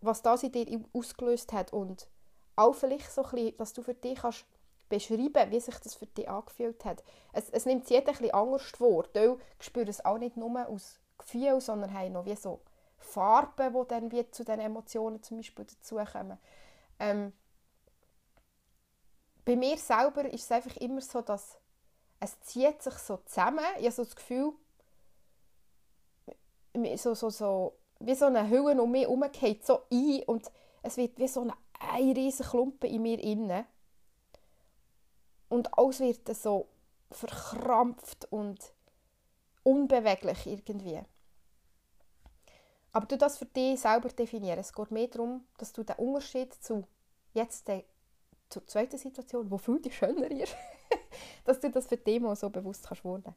was 0.00 0.22
das 0.22 0.42
in 0.44 0.52
dir 0.52 0.80
ausgelöst 0.92 1.52
hat 1.52 1.72
und 1.72 2.06
auch 2.54 2.74
vielleicht 2.74 3.10
so 3.10 3.24
ein 3.24 3.30
bisschen, 3.30 3.56
dass 3.56 3.72
du 3.72 3.82
für 3.82 3.94
dich 3.94 4.20
kannst 4.20 4.44
beschreiben, 4.88 5.50
wie 5.50 5.60
sich 5.60 5.78
das 5.78 5.94
für 5.94 6.06
dich 6.06 6.28
angefühlt 6.28 6.84
hat. 6.84 7.02
Es, 7.32 7.50
es 7.50 7.66
nimmt 7.66 7.88
jeder 7.90 8.12
ein 8.12 8.18
bisschen 8.18 8.34
anders 8.34 8.70
vor. 8.70 9.04
Du 9.14 9.38
spürst 9.58 9.88
es 9.88 10.04
auch 10.04 10.18
nicht 10.18 10.36
nur 10.36 10.68
aus 10.68 11.00
Gefühl, 11.18 11.60
sondern 11.60 11.92
haben 11.92 12.12
noch 12.12 12.26
wie 12.26 12.36
so 12.36 12.60
Farben, 12.98 13.72
die 13.72 13.88
dann 13.88 14.10
wie 14.10 14.30
zu 14.30 14.44
den 14.44 14.60
Emotionen 14.60 15.22
zum 15.22 15.38
Beispiel 15.38 15.64
dazukommen. 15.64 16.38
Ähm, 16.98 17.32
bei 19.44 19.56
mir 19.56 19.76
selber 19.76 20.24
ist 20.24 20.44
es 20.44 20.52
einfach 20.52 20.76
immer 20.76 21.00
so, 21.00 21.20
dass 21.20 21.58
es 22.20 22.40
zieht 22.40 22.82
sich 22.82 22.94
so 22.94 23.18
zusammen. 23.18 23.64
Ich 23.78 23.84
habe 23.84 23.92
so 23.92 24.04
das 24.04 24.16
Gefühl, 24.16 24.52
so, 26.96 27.14
so, 27.14 27.30
so, 27.30 27.78
wie 28.00 28.14
so 28.14 28.26
eine 28.26 28.48
Hülle 28.48 28.80
um 28.82 28.90
mich 28.90 29.02
herum 29.02 29.24
geht 29.32 29.66
so 29.66 29.82
ein 29.92 30.22
und 30.26 30.50
es 30.82 30.96
wird 30.96 31.18
wie 31.18 31.28
so 31.28 31.42
ein, 31.42 31.52
ein 31.78 32.12
riesiger 32.12 32.48
Klumpen 32.48 32.90
in 32.90 33.02
mir 33.02 33.18
inne 33.20 33.66
und 35.48 35.76
alles 35.78 36.00
wird 36.00 36.34
so 36.34 36.68
verkrampft 37.10 38.30
und 38.32 38.72
unbeweglich 39.64 40.46
irgendwie. 40.46 41.02
Aber 42.92 43.06
du 43.06 43.18
das 43.18 43.38
für 43.38 43.46
dich 43.46 43.80
selber 43.80 44.08
definieren. 44.08 44.60
Es 44.60 44.72
geht 44.72 44.92
mehr 44.92 45.08
darum, 45.08 45.44
dass 45.58 45.72
du 45.72 45.82
den 45.82 45.96
Unterschied 45.96 46.54
zu 46.54 46.86
jetzt 47.32 47.66
der, 47.66 47.82
zur 48.48 48.64
zweiten 48.68 48.96
Situation, 48.96 49.50
wo 49.50 49.58
viel 49.58 49.80
schöner 49.90 50.30
ist, 50.30 50.54
dass 51.44 51.58
du 51.58 51.70
das 51.70 51.88
für 51.88 51.96
die 51.96 52.04
Demo 52.04 52.36
so 52.36 52.50
bewusst 52.50 52.86
kannst 52.86 53.04
wohnen. 53.04 53.34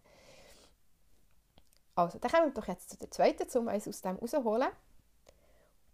Also, 1.96 2.20
dann 2.20 2.30
kommen 2.30 2.46
wir 2.46 2.54
doch 2.54 2.68
jetzt 2.68 2.92
zu 2.92 2.98
der 2.98 3.10
zweiten, 3.10 3.58
um 3.58 3.68
uns 3.68 3.88
aus 3.88 4.02
dem 4.02 4.18
rauszuholen. 4.18 4.70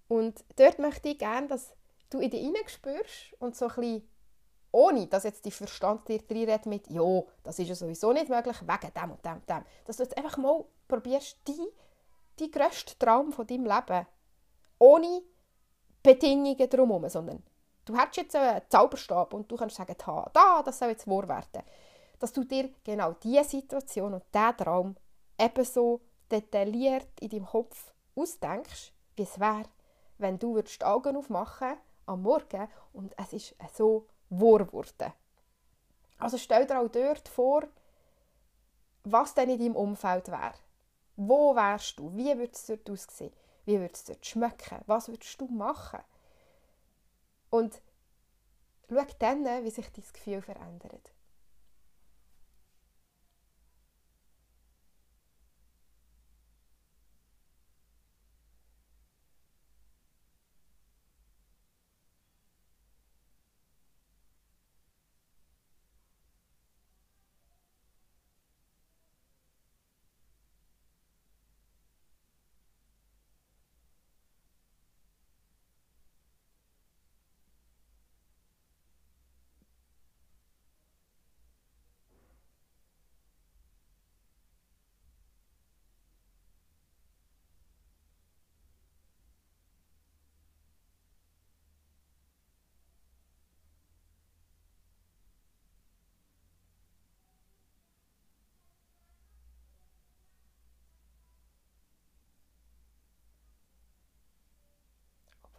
Und 0.10 0.44
dort 0.58 0.80
möchte 0.80 1.08
ich 1.08 1.18
gerne, 1.18 1.48
dass 1.48 1.74
du 2.10 2.20
in 2.20 2.30
dich 2.30 2.70
spürst 2.70 3.34
und 3.40 3.56
so 3.56 3.68
ein 3.68 3.76
bisschen, 3.76 4.10
ohne 4.74 5.08
dass 5.08 5.24
jetzt 5.24 5.46
die 5.46 5.52
Verstand 5.52 6.08
dir 6.08 6.20
reinredet 6.20 6.66
mit 6.66 6.90
«Ja, 6.90 7.22
das 7.44 7.60
ist 7.60 7.70
ja 7.70 7.76
sowieso 7.76 8.12
nicht 8.12 8.28
möglich, 8.28 8.58
wegen 8.62 8.94
dem 8.94 9.12
und 9.12 9.24
dem 9.24 9.34
und 9.34 9.50
dem», 9.50 9.64
dass 9.86 9.98
du 9.98 10.04
jetzt 10.04 10.18
einfach 10.18 10.38
mal 10.38 10.66
probierst, 10.88 11.38
die, 11.48 11.68
die 12.40 12.50
grösste 12.50 12.98
Traum 12.98 13.32
von 13.32 13.46
deinem 13.46 13.66
Leben, 13.66 14.08
ohne 14.80 15.22
Bedingungen 16.02 16.70
drumherum, 16.70 17.08
sondern 17.08 17.44
du 17.86 17.96
hast 17.96 18.18
jetzt 18.18 18.36
einen 18.36 18.62
Zauberstab 18.68 19.34
und 19.36 19.50
du 19.50 19.56
kannst 19.56 19.76
sagen, 19.76 19.96
da, 20.34 20.64
das 20.64 20.80
soll 20.80 20.90
jetzt 20.90 21.08
wahr 21.08 21.28
werden. 21.30 21.64
Dass 22.18 22.34
du 22.34 22.44
dir 22.44 22.70
genau 22.84 23.14
diese 23.14 23.44
Situation 23.44 24.16
und 24.16 24.24
diesen 24.34 24.58
Traum 24.58 24.96
ebenso 25.40 26.02
detailliert 26.32 27.08
in 27.20 27.30
deinem 27.30 27.46
Kopf 27.46 27.94
ausdenkst, 28.16 28.92
wie 29.16 29.24
es 29.24 29.40
wäre, 29.40 29.66
wenn 30.18 30.40
du 30.40 30.60
die 30.60 30.84
Augen 30.84 31.16
aufmachen 31.16 31.78
am 32.08 32.24
Morgen 32.24 32.68
und 32.94 33.14
es 33.18 33.34
ist 33.34 33.56
so 33.76 34.08
wahr 34.40 34.66
geworden. 34.66 35.14
Also 36.20 36.38
stell 36.38 36.66
dir 36.66 36.80
auch 36.80 36.90
dort 36.90 37.28
vor, 37.28 37.64
was 39.04 39.34
denn 39.34 39.50
in 39.50 39.60
deinem 39.60 39.76
Umfeld 39.76 40.30
wäre. 40.30 40.54
Wo 41.16 41.56
wärst 41.56 42.00
du? 42.00 42.16
Wie 42.16 42.36
würde 42.38 42.54
es 42.54 42.66
dort 42.66 42.90
aussehen? 42.90 43.34
Wie 43.66 43.80
würde 43.80 43.94
es 43.94 44.04
dort 44.04 44.26
schmecken? 44.26 44.82
Was 44.86 45.10
würdest 45.10 45.40
du 45.40 45.48
machen? 45.48 46.00
Und 47.50 47.82
schau 48.90 49.06
dann, 49.20 49.46
wie 49.64 49.70
sich 49.70 49.90
dein 49.92 50.06
Gefühl 50.14 50.42
verändert. 50.42 51.12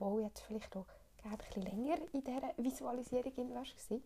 Obwohl 0.04 0.22
jetzt 0.22 0.40
vielleicht 0.42 0.76
auch 0.76 0.86
ein 1.24 1.38
bisschen 1.38 1.62
länger 1.62 1.96
in 2.12 2.22
dieser 2.22 2.52
Visualisierung 2.58 3.54
warst. 3.54 3.90
Und 3.90 4.02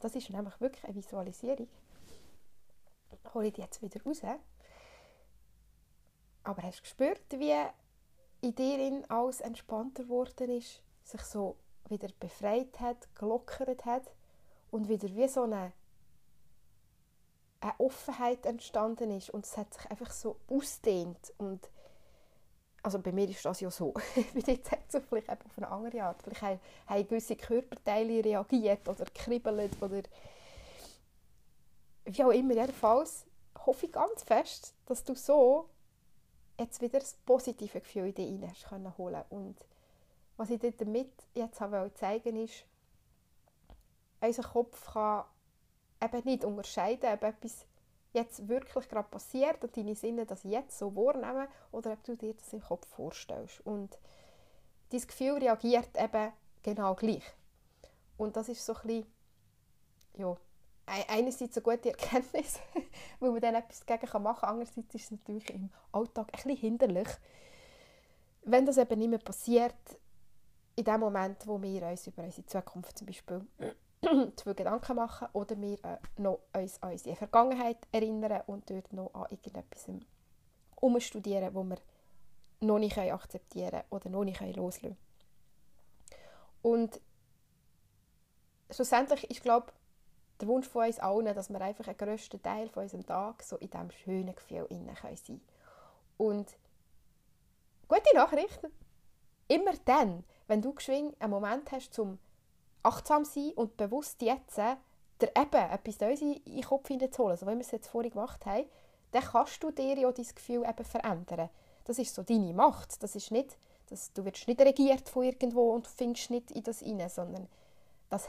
das 0.00 0.14
ist 0.14 0.30
nämlich 0.30 0.60
wirklich 0.60 0.84
eine 0.84 0.94
Visualisierung. 0.94 1.68
Hole 3.32 3.48
ich 3.48 3.54
die 3.54 3.62
jetzt 3.62 3.82
wieder 3.82 4.00
raus. 4.04 4.22
Aber 6.44 6.62
hast 6.62 6.78
du 6.78 6.82
gespürt, 6.82 7.24
wie 7.32 7.54
in 8.42 8.54
dir 8.54 9.04
alles 9.08 9.40
entspannter 9.40 10.04
geworden 10.04 10.50
ist, 10.50 10.82
sich 11.02 11.22
so 11.22 11.56
wieder 11.88 12.08
befreit 12.20 12.78
hat, 12.78 13.08
gelockert 13.16 13.84
hat 13.84 14.14
und 14.70 14.88
wieder 14.88 15.08
wie 15.16 15.26
so 15.26 15.42
eine, 15.42 15.72
eine 17.60 17.74
Offenheit 17.78 18.46
entstanden 18.46 19.10
ist 19.10 19.30
und 19.30 19.46
es 19.46 19.56
hat 19.56 19.74
sich 19.74 19.90
einfach 19.90 20.12
so 20.12 20.36
ausdehnt 20.48 21.32
und 21.38 21.68
also 22.84 22.98
bei 22.98 23.12
mir 23.12 23.28
ist 23.28 23.42
das 23.44 23.60
ja 23.60 23.70
so, 23.70 23.92
bei 24.34 24.40
dir 24.40 24.62
zeigt 24.62 24.94
es 24.94 25.02
vielleicht 25.08 25.30
auf 25.30 25.38
eine 25.56 25.70
andere 25.70 26.02
Art. 26.04 26.22
Vielleicht 26.22 26.42
haben, 26.42 26.60
haben 26.86 27.08
gewisse 27.08 27.34
Körperteile 27.34 28.22
reagiert 28.22 28.86
oder 28.86 29.06
kribbelt 29.06 29.82
oder 29.82 30.02
wie 32.04 32.24
auch 32.24 32.30
immer. 32.30 32.54
Jedenfalls 32.54 33.24
hoffe 33.64 33.86
ich 33.86 33.92
ganz 33.92 34.22
fest, 34.22 34.74
dass 34.84 35.02
du 35.02 35.14
so 35.14 35.70
jetzt 36.60 36.82
wieder 36.82 36.98
das 36.98 37.14
positive 37.24 37.80
Gefühl 37.80 38.08
in 38.08 38.14
dich 38.14 38.26
hinein 38.26 38.54
können 38.68 38.98
holen 38.98 39.24
Und 39.30 39.56
was 40.36 40.50
ich 40.50 40.60
dir 40.60 40.72
damit 40.72 41.10
jetzt 41.32 41.62
habe 41.62 41.90
zeigen 41.94 42.36
ist, 42.36 42.66
unser 44.20 44.42
Kopf 44.42 44.92
kann 44.92 45.24
eben 46.02 46.24
nicht 46.24 46.44
unterscheiden, 46.44 47.14
ob 47.14 47.22
etwas 47.22 47.64
jetzt 48.14 48.48
wirklich 48.48 48.88
gerade 48.88 49.08
passiert 49.08 49.62
und 49.62 49.76
deine 49.76 49.94
Sinne 49.94 50.24
das 50.24 50.44
jetzt 50.44 50.78
so 50.78 50.94
wahrnehmen 50.94 51.48
oder 51.72 51.92
ob 51.92 52.02
du 52.04 52.16
dir 52.16 52.34
das 52.34 52.52
im 52.52 52.60
Kopf 52.60 52.86
vorstellst. 52.88 53.60
Und 53.66 53.98
dein 54.90 55.00
Gefühl 55.00 55.38
reagiert 55.38 55.90
eben 55.98 56.32
genau 56.62 56.94
gleich. 56.94 57.24
Und 58.16 58.36
das 58.36 58.48
ist 58.48 58.64
so 58.64 58.74
ein 58.74 58.82
bisschen, 58.86 59.06
ja, 60.16 60.36
einerseits 60.86 61.56
eine 61.56 61.62
gute 61.62 61.90
Erkenntnis, 61.90 62.60
weil 63.20 63.30
man 63.32 63.40
dann 63.40 63.56
etwas 63.56 63.84
dagegen 63.84 64.22
machen 64.22 64.40
kann. 64.40 64.50
Andererseits 64.50 64.94
ist 64.94 65.04
es 65.04 65.10
natürlich 65.10 65.50
im 65.50 65.70
Alltag 65.92 66.28
ein 66.28 66.32
bisschen 66.32 66.56
hinderlich, 66.56 67.08
wenn 68.44 68.66
das 68.66 68.78
eben 68.78 68.98
nicht 68.98 69.10
mehr 69.10 69.18
passiert, 69.18 69.74
in 70.76 70.84
dem 70.84 71.00
Moment, 71.00 71.46
wo 71.46 71.60
wir 71.60 71.82
uns 71.82 72.06
über 72.06 72.22
unsere 72.22 72.46
Zukunft 72.46 72.98
zum 72.98 73.06
Beispiel 73.06 73.46
viel 74.42 74.54
Gedanken 74.54 74.96
machen 74.96 75.28
oder 75.32 75.60
wir 75.60 75.84
äh, 75.84 75.98
noch 76.18 76.40
uns 76.52 76.82
an 76.82 76.92
unsere 76.92 77.16
Vergangenheit 77.16 77.78
erinnern 77.92 78.42
und 78.46 78.68
dort 78.70 78.92
noch 78.92 79.12
an 79.14 79.26
irgendetwas 79.30 79.88
umstudieren, 80.76 81.54
wo 81.54 81.64
wir 81.64 81.78
noch 82.60 82.78
nicht 82.78 82.98
akzeptieren 82.98 83.70
können 83.70 83.84
oder 83.90 84.10
noch 84.10 84.24
nicht 84.24 84.40
loslassen 84.40 84.80
können. 84.80 84.96
Und 86.62 87.00
schlussendlich 88.70 89.30
ist, 89.30 89.42
glaube 89.42 89.72
der 90.40 90.48
Wunsch 90.48 90.66
von 90.66 90.86
uns 90.86 90.98
allen, 90.98 91.34
dass 91.34 91.50
wir 91.50 91.60
einfach 91.60 91.86
einen 91.86 91.96
grössten 91.96 92.42
Teil 92.42 92.68
von 92.68 92.82
unserem 92.82 93.06
Tag 93.06 93.42
so 93.42 93.56
in 93.56 93.70
diesem 93.70 93.90
schönen 93.90 94.34
Gefühl 94.34 94.66
sein 94.68 94.94
können. 94.94 95.40
Und 96.16 96.56
gute 97.88 98.14
Nachricht, 98.14 98.60
immer 99.48 99.72
dann, 99.84 100.24
wenn 100.46 100.62
du 100.62 100.72
geschwind 100.74 101.20
einen 101.20 101.30
Moment 101.30 101.70
hast, 101.70 101.94
zum 101.94 102.18
achtsam 102.84 103.24
sein 103.24 103.52
und 103.56 103.76
bewusst 103.76 104.22
jetzt 104.22 104.58
äh, 104.58 104.76
der 105.20 105.36
eben 105.36 105.70
etwas 105.70 106.00
Neues 106.00 106.20
in 106.20 106.42
den 106.44 106.62
Kopf 106.62 106.88
hineinzuholen, 106.88 107.36
so 107.36 107.46
wie 107.46 107.52
wir 107.52 107.60
es 107.60 107.70
jetzt 107.70 107.88
vorhin 107.88 108.12
gemacht 108.12 108.44
haben, 108.46 108.66
dann 109.12 109.22
kannst 109.22 109.62
du 109.62 109.70
dir 109.70 109.96
ja 109.96 110.10
dein 110.10 110.26
Gefühl 110.34 110.64
eben 110.68 110.84
verändern. 110.84 111.48
Das 111.84 111.98
ist 111.98 112.14
so 112.14 112.22
deine 112.22 112.52
Macht. 112.52 113.02
Das 113.02 113.14
ist 113.14 113.30
nicht, 113.30 113.56
dass 113.90 114.12
du 114.12 114.24
wirst 114.24 114.48
nicht 114.48 114.60
regiert 114.60 115.08
von 115.08 115.24
irgendwo 115.24 115.72
und 115.72 115.86
findest 115.86 116.30
nicht 116.30 116.50
in 116.50 116.62
das 116.62 116.82
rein, 116.82 117.08
sondern 117.08 117.48
das, 118.10 118.26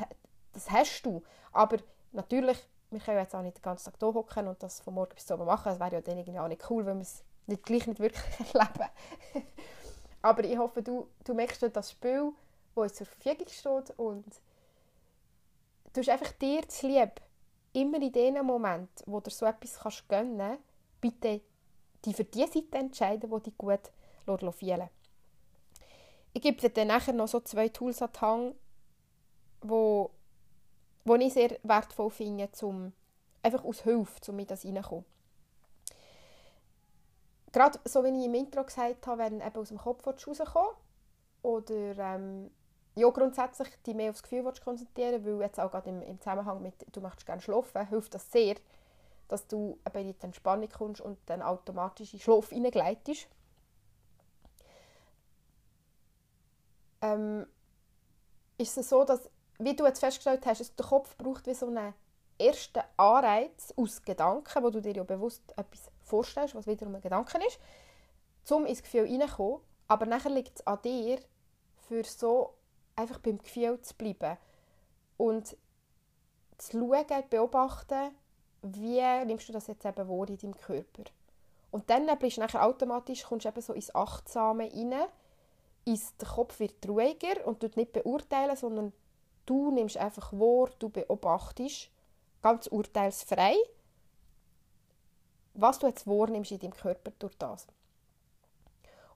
das 0.54 0.70
hast 0.70 1.02
du. 1.04 1.24
Aber 1.52 1.78
natürlich, 2.12 2.58
wir 2.92 3.00
können 3.00 3.20
jetzt 3.20 3.34
auch 3.34 3.42
nicht 3.42 3.58
den 3.58 3.64
ganzen 3.64 3.86
Tag 3.86 3.96
hier 4.00 4.14
hocken 4.14 4.48
und 4.48 4.62
das 4.62 4.80
von 4.82 4.94
morgen 4.94 5.16
bis 5.16 5.26
zum 5.26 5.36
Abend 5.36 5.48
machen. 5.48 5.70
Das 5.70 5.80
wäre 5.80 5.94
ja 5.94 6.02
dann 6.02 6.18
irgendwie 6.18 6.40
auch 6.40 6.48
nicht 6.48 6.70
cool, 6.70 6.86
wenn 6.86 6.98
wir 6.98 7.04
es 7.04 7.24
nicht, 7.48 7.64
gleich 7.64 7.88
nicht 7.88 8.00
wirklich 8.00 8.24
erleben. 8.54 8.90
Aber 10.22 10.44
ich 10.44 10.58
hoffe, 10.58 10.84
du, 10.84 11.08
du 11.24 11.34
merkst 11.34 11.64
das 11.74 11.92
Spiel, 11.92 12.32
das 12.76 12.84
uns 12.84 12.94
zur 12.96 13.08
Verfügung 13.08 13.48
steht 13.48 13.98
und 13.98 14.26
du 15.94 16.02
hast 16.02 16.10
einfach 16.10 16.32
dir 16.34 16.68
zu 16.68 16.88
lieb, 16.88 17.22
immer 17.74 18.02
in 18.02 18.12
dem 18.12 18.46
Moment, 18.46 18.90
wo 19.06 19.20
du 19.20 19.30
so 19.30 19.46
etwas 19.46 19.80
kannst 19.80 20.08
gönnen 20.10 20.38
kannst, 20.38 20.62
bitte 21.02 21.42
die 22.04 22.14
für 22.14 22.24
die 22.24 22.46
Seite 22.46 22.78
entscheiden, 22.78 23.30
die 23.30 23.44
dich 23.44 23.58
gut 23.58 23.92
fühlen 24.26 24.90
Ich 26.34 26.42
gebe 26.42 26.58
dir 26.58 26.70
dann 26.70 26.88
nachher 26.88 27.14
noch 27.14 27.28
so 27.28 27.40
zwei 27.40 27.70
Tools 27.70 28.02
an 28.02 28.10
die 28.14 28.20
Hand, 28.20 28.56
wo, 29.62 30.12
wo 31.04 31.16
ich 31.16 31.34
sehr 31.34 31.58
wertvoll 31.64 32.10
finde, 32.10 32.50
um 32.62 32.94
einfach 33.42 33.64
aus 33.64 33.82
Hilfe, 33.82 34.32
um 34.32 34.40
in 34.40 34.48
das 34.48 34.66
reinzukommen. 34.66 35.06
Gerade 37.52 37.80
so, 37.86 38.04
wie 38.04 38.10
ich 38.10 38.26
im 38.26 38.34
Intro 38.34 38.64
gesagt 38.64 39.08
habe, 39.08 39.24
wenn 39.24 39.40
eben 39.40 39.56
aus 39.56 39.70
dem 39.70 39.78
Kopf 39.78 40.06
rauskommen 40.06 40.76
oder 41.42 41.98
ähm, 41.98 42.52
ja, 42.96 43.10
grundsätzlich 43.10 43.70
die 43.86 43.94
mehr 43.94 44.10
aufs 44.10 44.24
Gefühl 44.24 44.50
konzentrieren 44.64 45.26
weil 45.26 45.42
jetzt 45.42 45.60
auch 45.60 45.70
gerade 45.70 45.90
im, 45.90 46.02
im 46.02 46.20
Zusammenhang 46.20 46.62
mit 46.62 46.74
«du 46.94 47.02
möchtest 47.02 47.26
gerne 47.26 47.42
schlafen» 47.42 47.88
hilft 47.88 48.14
das 48.14 48.32
sehr, 48.32 48.56
dass 49.28 49.48
du 49.48 49.78
eben 49.86 50.08
in 50.08 50.14
die 50.14 50.24
Entspannung 50.24 50.70
kommst 50.70 51.02
und 51.02 51.18
dann 51.26 51.42
automatisch 51.42 52.14
in 52.14 52.20
Schlaf 52.20 52.50
hineingleitest. 52.50 53.28
Ähm, 57.02 57.46
ist 58.58 58.78
es 58.78 58.90
so, 58.90 59.04
dass, 59.04 59.30
wie 59.60 59.76
du 59.76 59.86
jetzt 59.86 60.00
festgestellt 60.00 60.46
hast, 60.46 60.80
der 60.80 60.86
Kopf 60.86 61.18
braucht 61.18 61.48
wie 61.48 61.54
so 61.54 61.68
eine 61.68 61.94
ersten 62.40 62.82
Anreiz 62.98 63.74
aus 63.76 64.02
Gedanken, 64.04 64.64
wo 64.64 64.70
du 64.70 64.82
dir 64.82 64.94
ja 64.94 65.04
bewusst 65.04 65.44
etwas 65.58 65.92
vorstellst, 66.04 66.56
was 66.56 66.68
wiederum 66.68 66.96
ein 66.96 67.02
Gedanke 67.02 67.40
ist, 67.46 67.60
zum 68.44 68.66
ins 68.66 68.84
Gefühl 68.84 69.06
reinkommen. 69.06 69.60
Aber 69.88 70.06
nachher 70.06 70.32
liegt 70.32 70.60
es 70.60 70.68
an 70.68 70.82
dir, 70.84 71.20
für 71.88 72.04
so 72.04 72.55
einfach 72.96 73.20
beim 73.20 73.38
Gefühl 73.38 73.80
zu 73.82 73.94
bleiben 73.96 74.38
und 75.18 75.58
zu 76.58 76.72
schauen, 76.72 77.06
zu 77.08 77.24
beobachten, 77.30 78.16
wie 78.62 79.26
nimmst 79.26 79.50
du 79.50 79.54
das 79.54 79.68
jetzt 79.68 79.86
eben 79.86 80.08
wahr 80.08 80.28
in 80.30 80.38
deinem 80.38 80.56
Körper. 80.56 81.04
Und 81.72 81.90
dann 81.90 82.08
bist 82.20 82.38
du 82.38 82.42
nachher 82.42 82.66
automatisch, 82.66 83.24
kommst 83.24 83.46
eben 83.46 83.62
so 83.62 83.74
ins 83.74 83.94
Achtsame 83.94 84.72
rein, 84.72 84.94
ist 85.86 86.20
der 86.22 86.30
Kopf 86.30 86.60
wird 86.60 86.88
ruhiger 86.88 87.46
und 87.46 87.62
du 87.62 87.70
nicht 87.76 87.94
beurteilen, 87.94 88.56
sondern 88.56 88.94
du 89.46 89.72
nimmst 89.72 89.98
einfach 89.98 90.32
wahr, 90.34 90.70
du 90.80 90.90
beobachtest, 90.90 91.92
ganz 92.42 92.68
urteilsfrei, 92.68 93.56
was 95.54 95.80
du 95.80 95.88
jetzt 95.88 96.08
wahrnimmst 96.08 96.52
in 96.52 96.60
deinem 96.60 96.74
Körper 96.74 97.12
durch 97.20 97.36
das. 97.38 97.68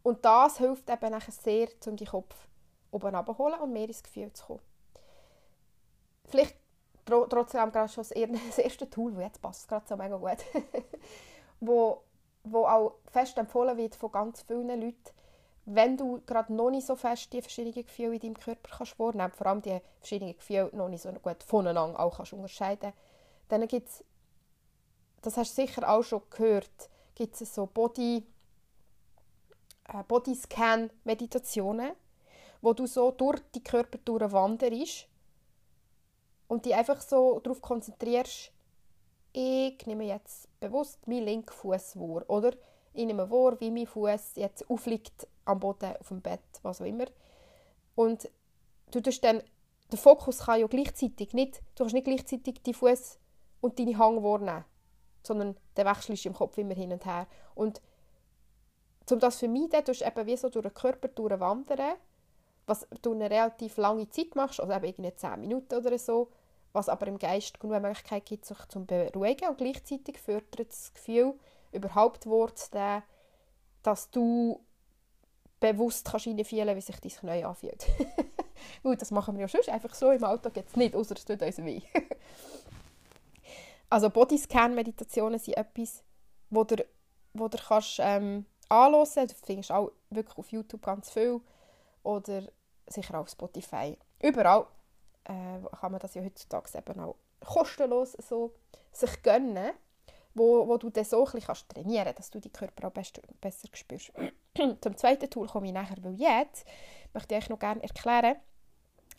Und 0.03 0.23
das 0.23 0.57
hilft 0.57 0.89
eben 0.89 1.11
nachher 1.11 1.31
sehr, 1.31 1.69
um 1.87 1.95
den 1.95 2.07
Kopf 2.07 2.48
oben 2.91 3.15
abzuholen 3.15 3.59
und 3.59 3.73
mehr 3.73 3.87
ins 3.87 4.03
Gefühl 4.03 4.31
zu 4.33 4.45
kommen. 4.45 4.61
Vielleicht 6.25 6.55
trotzdem 7.05 7.71
gerade 7.71 7.89
schon 7.91 8.03
das 8.03 8.57
erste 8.57 8.89
Tool, 8.89 9.13
das 9.13 9.23
jetzt 9.23 9.41
passt 9.41 9.67
gerade 9.67 9.85
so 9.87 9.97
mega 9.97 10.17
gut, 10.17 10.37
wo, 11.59 12.03
wo 12.43 12.65
auch 12.65 12.95
fest 13.11 13.37
empfohlen 13.37 13.77
wird 13.77 13.95
von 13.95 14.11
ganz 14.11 14.41
vielen 14.41 14.67
Leuten, 14.81 15.11
wenn 15.65 15.97
du 15.97 16.21
gerade 16.25 16.53
noch 16.53 16.71
nicht 16.71 16.87
so 16.87 16.95
fest 16.95 17.31
die 17.33 17.41
verschiedenen 17.41 17.85
Gefühle 17.85 18.15
in 18.15 18.19
deinem 18.19 18.39
Körper 18.39 18.77
kannst 18.77 18.97
wahrnehmen, 18.97 19.31
vor 19.31 19.47
allem 19.47 19.61
die 19.61 19.79
verschiedenen 19.99 20.35
Gefühle 20.35 20.69
noch 20.73 20.89
nicht 20.89 21.01
so 21.01 21.11
gut 21.11 21.43
voneinander 21.43 21.99
auch 21.99 22.17
kannst 22.17 22.33
unterscheiden, 22.33 22.93
dann 23.49 23.67
gibt 23.67 23.87
es, 23.87 24.03
das 25.21 25.37
hast 25.37 25.57
du 25.57 25.61
sicher 25.61 25.87
auch 25.87 26.03
schon 26.03 26.21
gehört, 26.29 26.89
gibt 27.15 27.39
es 27.39 27.53
so 27.53 27.65
Body, 27.65 28.25
äh, 29.89 30.03
Bodyscan-Meditationen, 30.07 31.91
wo 32.61 32.73
du 32.73 32.85
so 32.85 33.11
durch 33.11 33.39
die 33.55 33.63
Körper 33.63 33.99
wanderst 34.31 35.07
und 36.47 36.65
dich 36.65 36.75
einfach 36.75 37.01
so 37.01 37.39
darauf 37.39 37.61
konzentrierst, 37.61 38.51
ich 39.31 39.85
nehme 39.85 40.05
jetzt 40.05 40.47
bewusst 40.59 41.07
meinen 41.07 41.25
linken 41.25 41.53
Fuß 41.53 41.97
wahr 41.97 42.23
oder 42.27 42.53
ich 42.93 43.05
nehme 43.05 43.29
wahr, 43.29 43.59
wie 43.59 43.71
mein 43.71 43.87
Fuß 43.87 44.35
jetzt 44.35 44.69
aufliegt 44.69 45.27
am 45.45 45.59
Boden, 45.59 45.95
auf 45.99 46.07
dem 46.07 46.21
Bett, 46.21 46.41
was 46.63 46.81
auch 46.81 46.85
immer. 46.85 47.05
Und 47.95 48.29
du 48.91 49.01
tust 49.01 49.23
dann, 49.23 49.43
der 49.91 49.99
Fokus 49.99 50.39
kann 50.39 50.59
ja 50.59 50.67
gleichzeitig 50.67 51.33
nicht, 51.33 51.61
du 51.75 51.83
kannst 51.83 51.93
nicht 51.93 52.05
gleichzeitig 52.05 52.61
die 52.63 52.73
Fuß 52.73 53.19
und 53.61 53.77
deine 53.77 53.97
Hang 53.97 54.23
wahrnehmen, 54.23 54.65
sondern 55.23 55.55
der 55.77 55.85
wechselst 55.85 56.25
im 56.25 56.33
Kopf 56.33 56.57
immer 56.57 56.75
hin 56.75 56.91
und 56.91 57.05
her. 57.05 57.27
Und 57.55 57.81
um 59.11 59.19
das 59.19 59.35
zu 59.35 59.45
vermeiden, 59.45 59.83
tust 59.85 60.01
du 60.01 60.05
eben 60.05 60.25
wie 60.27 60.37
so 60.37 60.49
durch 60.49 60.65
den 60.65 60.73
Körper 60.73 61.39
wandern, 61.39 61.95
was 62.69 62.87
du 63.01 63.13
eine 63.13 63.29
relativ 63.29 63.77
lange 63.77 64.09
Zeit 64.09 64.35
machst, 64.35 64.59
also 64.59 64.71
eben 64.71 64.85
irgendwie 64.85 65.15
10 65.15 65.39
Minuten 65.39 65.75
oder 65.75 65.97
so, 65.97 66.29
was 66.71 66.87
aber 66.87 67.07
im 67.07 67.17
Geist 67.17 67.59
genug 67.59 67.81
Möglichkeit 67.81 68.25
gibt, 68.25 68.45
sich 68.45 68.57
zu 68.67 68.85
beruhigen 68.85 69.49
und 69.49 69.57
gleichzeitig 69.57 70.19
fördert 70.19 70.69
das 70.69 70.93
Gefühl, 70.93 71.33
überhaupt 71.71 72.25
Worte 72.27 73.03
dass 73.81 74.11
du 74.11 74.59
bewusst 75.59 76.05
kannst 76.05 76.27
reinfühlen 76.27 76.75
wie 76.75 76.81
sich 76.81 76.99
dein 76.99 77.11
Knie 77.11 77.43
anfühlt. 77.43 77.85
Gut, 78.83 79.01
das 79.01 79.11
machen 79.11 79.35
wir 79.35 79.41
ja 79.41 79.47
schon 79.47 79.73
einfach 79.73 79.93
so 79.95 80.11
im 80.11 80.23
Alltag 80.23 80.55
jetzt 80.57 80.77
nicht, 80.77 80.95
außer 80.95 81.15
es 81.15 81.25
tut 81.25 81.41
uns 81.41 81.57
weh. 81.57 81.81
also 83.89 84.09
Bodyscan-Meditationen 84.09 85.39
sind 85.39 85.57
etwas, 85.57 86.03
wo 86.49 86.63
du, 86.63 86.75
wo 87.33 87.47
du 87.47 87.57
kannst, 87.57 87.99
ähm, 87.99 88.45
anhören 88.67 89.27
Du 89.27 89.33
findest 89.45 89.71
auch 89.71 89.91
wirklich 90.09 90.37
auf 90.37 90.51
YouTube 90.51 90.81
ganz 90.81 91.09
viel 91.09 91.41
oder 92.03 92.43
sicher 92.89 93.19
auf 93.19 93.29
Spotify. 93.29 93.97
Überall 94.21 94.67
äh, 95.25 95.59
kann 95.79 95.91
man 95.91 95.99
das 95.99 96.13
ja 96.13 96.23
heutzutage 96.23 96.77
eben 96.77 96.99
auch 96.99 97.15
kostenlos 97.39 98.13
so 98.13 98.53
sich 98.91 99.21
gönnen 99.23 99.71
wo, 100.33 100.67
wo 100.67 100.77
du 100.77 100.89
dann 100.89 101.03
so 101.03 101.25
ein 101.25 101.31
bisschen 101.31 101.67
trainieren 101.67 102.05
kannst, 102.05 102.19
dass 102.19 102.29
du 102.31 102.39
die 102.39 102.51
Körper 102.51 102.87
auch 102.87 102.91
best, 102.91 103.21
besser 103.41 103.67
spürst. 103.73 104.11
Zum 104.81 104.97
zweiten 104.97 105.29
Tool 105.29 105.47
komme 105.47 105.67
ich 105.67 105.73
nachher, 105.73 105.97
weil 106.01 106.13
jetzt 106.15 106.65
möchte 107.13 107.35
ich 107.35 107.43
euch 107.43 107.49
noch 107.49 107.59
gerne 107.59 107.81
erklären, 107.83 108.35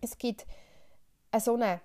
es 0.00 0.16
gibt 0.16 0.46
eine 1.30 1.40
so 1.40 1.54
eine, 1.54 1.80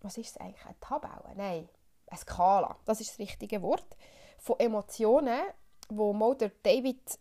was 0.00 0.16
ist 0.16 0.30
es 0.30 0.36
eigentlich, 0.38 0.64
eine 0.64 0.80
Tabelle? 0.80 1.34
Nein, 1.36 1.68
eine 2.06 2.18
Skala, 2.18 2.76
das 2.84 3.00
ist 3.00 3.10
das 3.10 3.18
richtige 3.18 3.60
Wort, 3.62 3.96
von 4.38 4.58
Emotionen, 4.58 5.40
wo 5.88 6.12
mal 6.12 6.36
David 6.36 7.18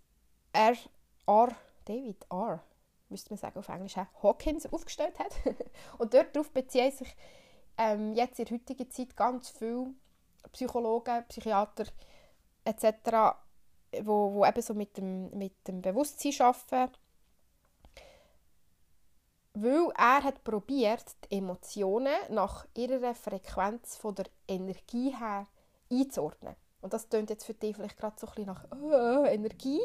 R. 0.54 0.76
R. 1.26 1.50
David 1.86 2.26
R. 2.30 2.64
müsste 3.10 3.32
man 3.32 3.38
sagen 3.38 3.58
auf 3.60 3.70
Englisch, 3.70 3.96
Hawkins 3.96 4.72
aufgestellt 4.72 5.18
hat. 5.20 5.34
Und 5.98 6.14
dort 6.14 6.36
darauf 6.36 6.52
beziehen 6.52 6.92
sich 6.92 7.16
ähm, 7.78 8.14
jetzt 8.14 8.40
in 8.40 8.46
der 8.46 8.58
heutigen 8.58 8.90
Zeit 8.90 9.16
ganz 9.16 9.50
viele 9.50 9.94
Psychologen, 10.52 11.26
Psychiater 11.28 11.86
etc., 12.66 13.38
wo, 14.02 14.34
wo 14.34 14.46
eben 14.46 14.62
so 14.62 14.74
mit 14.74 14.98
dem, 14.98 15.30
mit 15.38 15.68
dem 15.68 15.82
Bewusstsein 15.82 16.34
arbeiten. 16.40 16.98
Weil 19.54 19.90
er 19.98 20.24
hat 20.24 20.44
probiert, 20.44 21.04
die 21.26 21.38
Emotionen 21.38 22.16
nach 22.30 22.68
ihrer 22.76 23.16
Frequenz 23.16 23.96
von 23.96 24.14
der 24.14 24.26
Energie 24.48 25.16
her 25.18 25.48
einzuordnen. 25.92 26.56
Und 26.82 26.94
das 26.94 27.10
klingt 27.10 27.30
jetzt 27.30 27.46
für 27.46 27.54
dich 27.54 27.76
vielleicht 27.76 27.98
gerade 27.98 28.16
so 28.20 28.28
ein 28.28 28.34
bisschen 28.36 28.46
nach 28.46 29.26
äh, 29.26 29.34
Energie. 29.34 29.82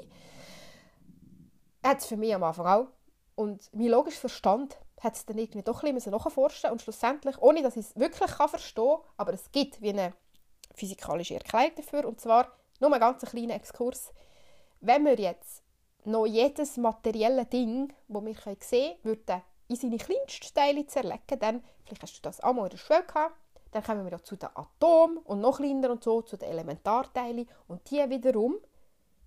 Hat 1.83 1.99
es 1.99 2.07
für 2.07 2.17
mich 2.17 2.35
am 2.35 2.43
Anfang 2.43 2.67
auch. 2.67 2.89
Und 3.35 3.71
mein 3.73 3.88
logischer 3.88 4.21
Verstand 4.21 4.77
hat 5.01 5.16
es 5.16 5.27
dann 5.27 5.38
irgendwie 5.38 5.62
doch 5.62 5.83
ein 5.83 5.95
bisschen 5.95 6.12
nachforschen 6.12 6.71
und 6.71 6.83
schlussendlich, 6.83 7.38
ohne 7.38 7.62
dass 7.62 7.77
ich 7.77 7.87
es 7.87 7.97
wirklich 7.97 8.31
verstehen 8.31 8.85
kann, 8.85 9.12
aber 9.16 9.33
es 9.33 9.51
gibt 9.51 9.81
wie 9.81 9.90
eine 9.90 10.12
physikalische 10.75 11.35
Erklärung 11.35 11.73
dafür. 11.77 12.07
Und 12.07 12.21
zwar 12.21 12.49
nur 12.81 12.92
ein 12.92 13.01
ganz 13.01 13.23
kleiner 13.23 13.55
Exkurs. 13.55 14.12
Wenn 14.81 15.05
wir 15.05 15.18
jetzt 15.18 15.62
noch 16.05 16.27
jedes 16.27 16.77
materielle 16.77 17.47
Ding, 17.47 17.92
das 18.09 18.23
wir 18.25 18.35
sehen 18.35 18.57
können, 18.59 18.97
würden 19.03 19.42
in 19.68 19.77
seine 19.77 19.99
kleinsten 19.99 20.55
Teile 20.55 20.87
zerlegen, 20.87 21.38
dann, 21.38 21.64
vielleicht 21.85 22.03
hast 22.03 22.18
du 22.18 22.23
das 22.23 22.40
auch 22.40 22.53
mal 22.53 22.64
in 22.64 22.71
der 22.71 22.77
Schule 22.79 23.05
gehabt, 23.05 23.37
dann 23.71 23.83
kommen 23.83 24.05
wir 24.05 24.12
ja 24.12 24.23
zu 24.23 24.37
den 24.37 24.51
Atomen 24.55 25.18
und 25.18 25.40
noch 25.40 25.57
kleiner 25.57 25.90
und 25.90 26.05
so, 26.05 26.23
zu 26.23 26.37
den 26.37 26.51
Elementarteilen. 26.51 27.49
Und 27.68 27.90
die 27.90 27.99
wiederum 28.11 28.57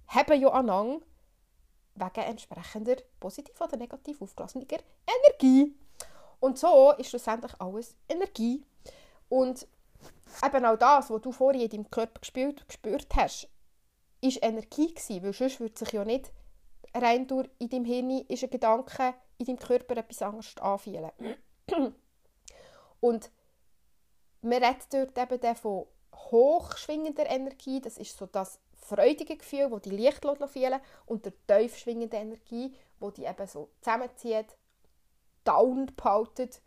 haben 0.07 0.39
ja 0.39 0.49
aneinander 0.49 1.03
wegen 1.95 2.27
entsprechender 2.27 2.97
positiv 3.19 3.59
oder 3.59 3.77
negativ 3.77 4.21
aufgelassener 4.21 4.65
Energie. 5.07 5.75
Und 6.39 6.59
so 6.59 6.91
ist 6.91 7.09
schlussendlich 7.09 7.53
alles 7.59 7.95
Energie. 8.07 8.63
Und 9.29 9.67
eben 10.43 10.65
auch 10.65 10.77
das, 10.77 11.09
was 11.09 11.21
du 11.21 11.31
vorhin 11.31 11.61
in 11.61 11.69
deinem 11.69 11.89
Körper 11.89 12.19
gespürt, 12.19 12.67
gespürt 12.67 13.07
hast, 13.15 13.47
ist 14.21 14.43
Energie 14.43 14.93
gewesen, 14.93 15.23
weil 15.23 15.33
sonst 15.33 15.59
würde 15.59 15.77
sich 15.77 15.91
ja 15.91 16.05
nicht 16.05 16.31
rein 16.93 17.27
durch 17.27 17.49
in 17.59 17.69
deinem 17.69 17.85
Hirn 17.85 18.25
ist 18.27 18.43
ein 18.43 18.49
Gedanke 18.49 19.13
in 19.37 19.45
deinem 19.45 19.59
Körper 19.59 19.97
etwas 19.97 20.21
anderes 20.21 20.57
anfühlen. 20.57 21.11
Und 22.99 23.31
man 24.41 24.63
redet 24.63 24.93
dort 24.93 25.17
eben 25.31 25.55
von 25.55 25.85
hochschwingender 26.13 27.29
Energie, 27.29 27.81
das 27.81 27.97
ist 27.97 28.17
so 28.17 28.25
das 28.25 28.59
freudige 28.85 29.37
Gefühl, 29.37 29.71
wo 29.71 29.79
die 29.79 29.89
Licht 29.89 30.25
fühlen 30.47 30.79
und 31.05 31.25
der 31.25 31.33
tief 31.47 31.77
schwingende 31.77 32.17
Energie, 32.17 32.73
wo 32.99 33.11
die 33.11 33.25
eben 33.25 33.47
so 33.47 33.69
zusammenzieht, 33.81 34.57
down 35.43 35.91
behaltet 35.95 36.61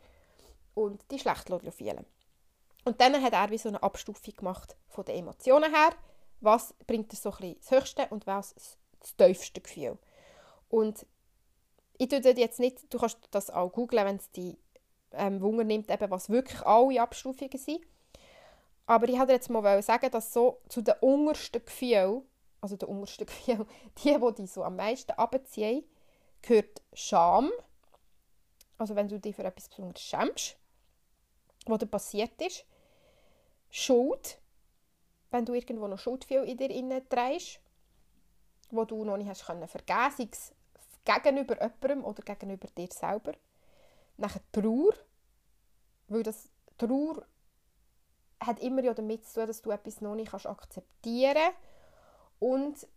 und 0.75 1.05
die 1.11 1.19
schlecht 1.19 1.49
fühlen. 1.49 2.07
Und 2.85 3.01
dann 3.01 3.23
hat 3.23 3.33
er 3.33 3.51
wie 3.51 3.59
so 3.59 3.69
eine 3.69 3.83
Abstufung 3.83 4.35
gemacht 4.35 4.77
von 4.89 5.05
den 5.05 5.17
Emotionen 5.17 5.75
her. 5.75 5.91
Was 6.41 6.73
bringt 6.87 7.13
er 7.13 7.17
so 7.17 7.33
ein 7.41 7.57
das 7.59 7.71
höchste 7.71 8.07
und 8.11 8.27
was 8.27 8.55
das 9.01 9.17
tiefste 9.17 9.61
Gefühl. 9.61 9.99
Und 10.69 11.07
ich 11.99 12.09
tue 12.09 12.21
jetzt 12.21 12.61
nicht, 12.61 12.93
du 12.93 12.99
kannst 12.99 13.19
das 13.31 13.51
auch 13.51 13.73
googlen, 13.73 14.07
wenn 14.07 14.17
es 14.17 14.31
die 14.31 14.57
ähm, 15.13 15.41
Wunder 15.41 15.65
nimmt, 15.65 15.91
eben, 15.91 16.11
was 16.11 16.29
wirklich 16.29 16.61
alle 16.65 17.01
Abstufungen 17.01 17.59
sind. 17.59 17.81
Aber 18.89 19.07
ich 19.07 19.19
wollte 19.19 19.33
jetzt 19.33 19.51
mal 19.51 19.83
sagen, 19.83 20.11
dass 20.11 20.33
so 20.33 20.63
zu 20.71 20.81
den 20.81 20.95
untersten 21.03 21.63
Gefühlen, 21.63 22.23
also 22.63 22.75
den 22.75 22.89
untersten 22.89 23.27
Gefühlen, 23.27 23.67
die, 23.99 24.19
die 24.19 24.35
dich 24.35 24.51
so 24.51 24.65
am 24.65 24.77
meisten 24.77 25.13
abziehen, 25.13 25.85
gehört 26.41 26.81
Scham. 26.95 27.51
Also 28.79 28.97
wenn 28.97 29.07
du 29.07 29.21
dich 29.21 29.37
für 29.37 29.45
etwas 29.45 29.69
besonders 29.69 30.01
schämst, 30.01 30.57
was 31.67 31.79
dir 31.81 31.87
passiert 31.87 32.41
ist. 32.41 32.65
Schuld, 33.69 34.41
wenn 35.31 35.45
du 35.45 35.53
irgendwo 35.53 35.87
noch 35.87 35.99
Schuldgefühl 35.99 36.49
in 36.49 36.57
dir 36.57 36.71
innen 36.71 37.07
trägst, 37.11 37.61
wo 38.71 38.87
du 38.87 39.05
noch 39.05 39.19
nicht 39.19 39.29
hast 39.29 39.45
können 39.45 39.69
vergeben, 39.69 40.31
gegenüber 41.05 41.57
jemandem 41.61 42.05
oder 42.05 42.23
gegenüber 42.23 42.69
dir 42.69 42.89
selber. 42.91 43.35
Nachher 44.17 44.41
Trauer, 44.51 44.95
weil 46.07 46.23
das 46.23 46.49
Trauer 46.79 47.27
hat 48.41 48.61
immer 48.61 48.83
ja 48.83 48.95
damit 48.95 49.27
zu 49.27 49.35
tun, 49.35 49.47
dass 49.47 49.63
du 49.63 49.71
etwas 49.71 50.01
noch 50.01 50.15
nicht 50.15 50.33
akzeptieren 50.33 51.35
kannst 51.35 51.57
und 52.39 52.89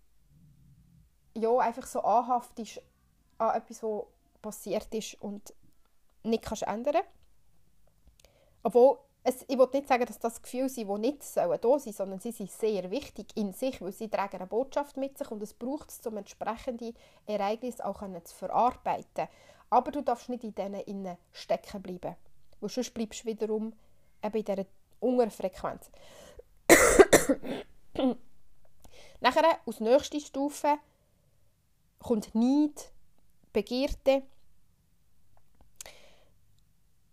ja, 1.35 1.57
einfach 1.57 1.87
so 1.87 2.01
anhaftest 2.01 2.81
an 3.37 3.55
etwas, 3.55 3.81
was 3.83 4.03
passiert 4.41 4.93
ist 4.93 5.21
und 5.21 5.53
nicht 6.23 6.43
kannst 6.43 6.63
ändern 6.63 7.01
Obwohl, 8.63 8.99
es, 9.23 9.43
ich 9.47 9.57
will 9.57 9.69
nicht 9.73 9.87
sagen, 9.87 10.05
dass 10.05 10.19
das 10.19 10.41
Gefühle 10.41 10.69
sind, 10.69 10.89
die 10.89 10.99
nicht 10.99 11.23
sollen 11.23 11.59
da 11.61 11.79
sein 11.79 11.93
sondern 11.93 12.19
sie 12.19 12.31
sind 12.31 12.51
sehr 12.51 12.89
wichtig 12.89 13.27
in 13.35 13.53
sich, 13.53 13.81
weil 13.81 13.91
sie 13.91 14.09
tragen 14.09 14.37
eine 14.37 14.47
Botschaft 14.47 14.97
mit 14.97 15.17
sich 15.17 15.29
und 15.29 15.43
es 15.43 15.53
braucht 15.53 15.89
es, 15.89 16.05
um 16.05 16.17
entsprechende 16.17 16.93
Ereignisse 17.27 17.85
auch 17.85 18.01
zu 18.23 18.35
verarbeiten. 18.35 19.27
Aber 19.69 19.91
du 19.91 20.01
darfst 20.01 20.29
nicht 20.29 20.43
in 20.43 20.55
denen 20.55 21.17
stecken 21.31 21.81
bleiben, 21.81 22.15
weil 22.59 22.69
sonst 22.69 22.93
bleibst 22.93 23.23
du 23.23 23.27
wiederum 23.27 23.73
eben 24.23 24.37
in 24.37 24.45
dieser 24.45 24.65
unteren 25.01 25.31
Frequenz. 25.31 25.91
Nachher, 29.19 29.59
aus 29.65 29.79
nächster 29.79 30.19
Stufe, 30.19 30.77
kommt 31.99 32.33
Neid, 32.33 32.91
Begierde, 33.53 34.23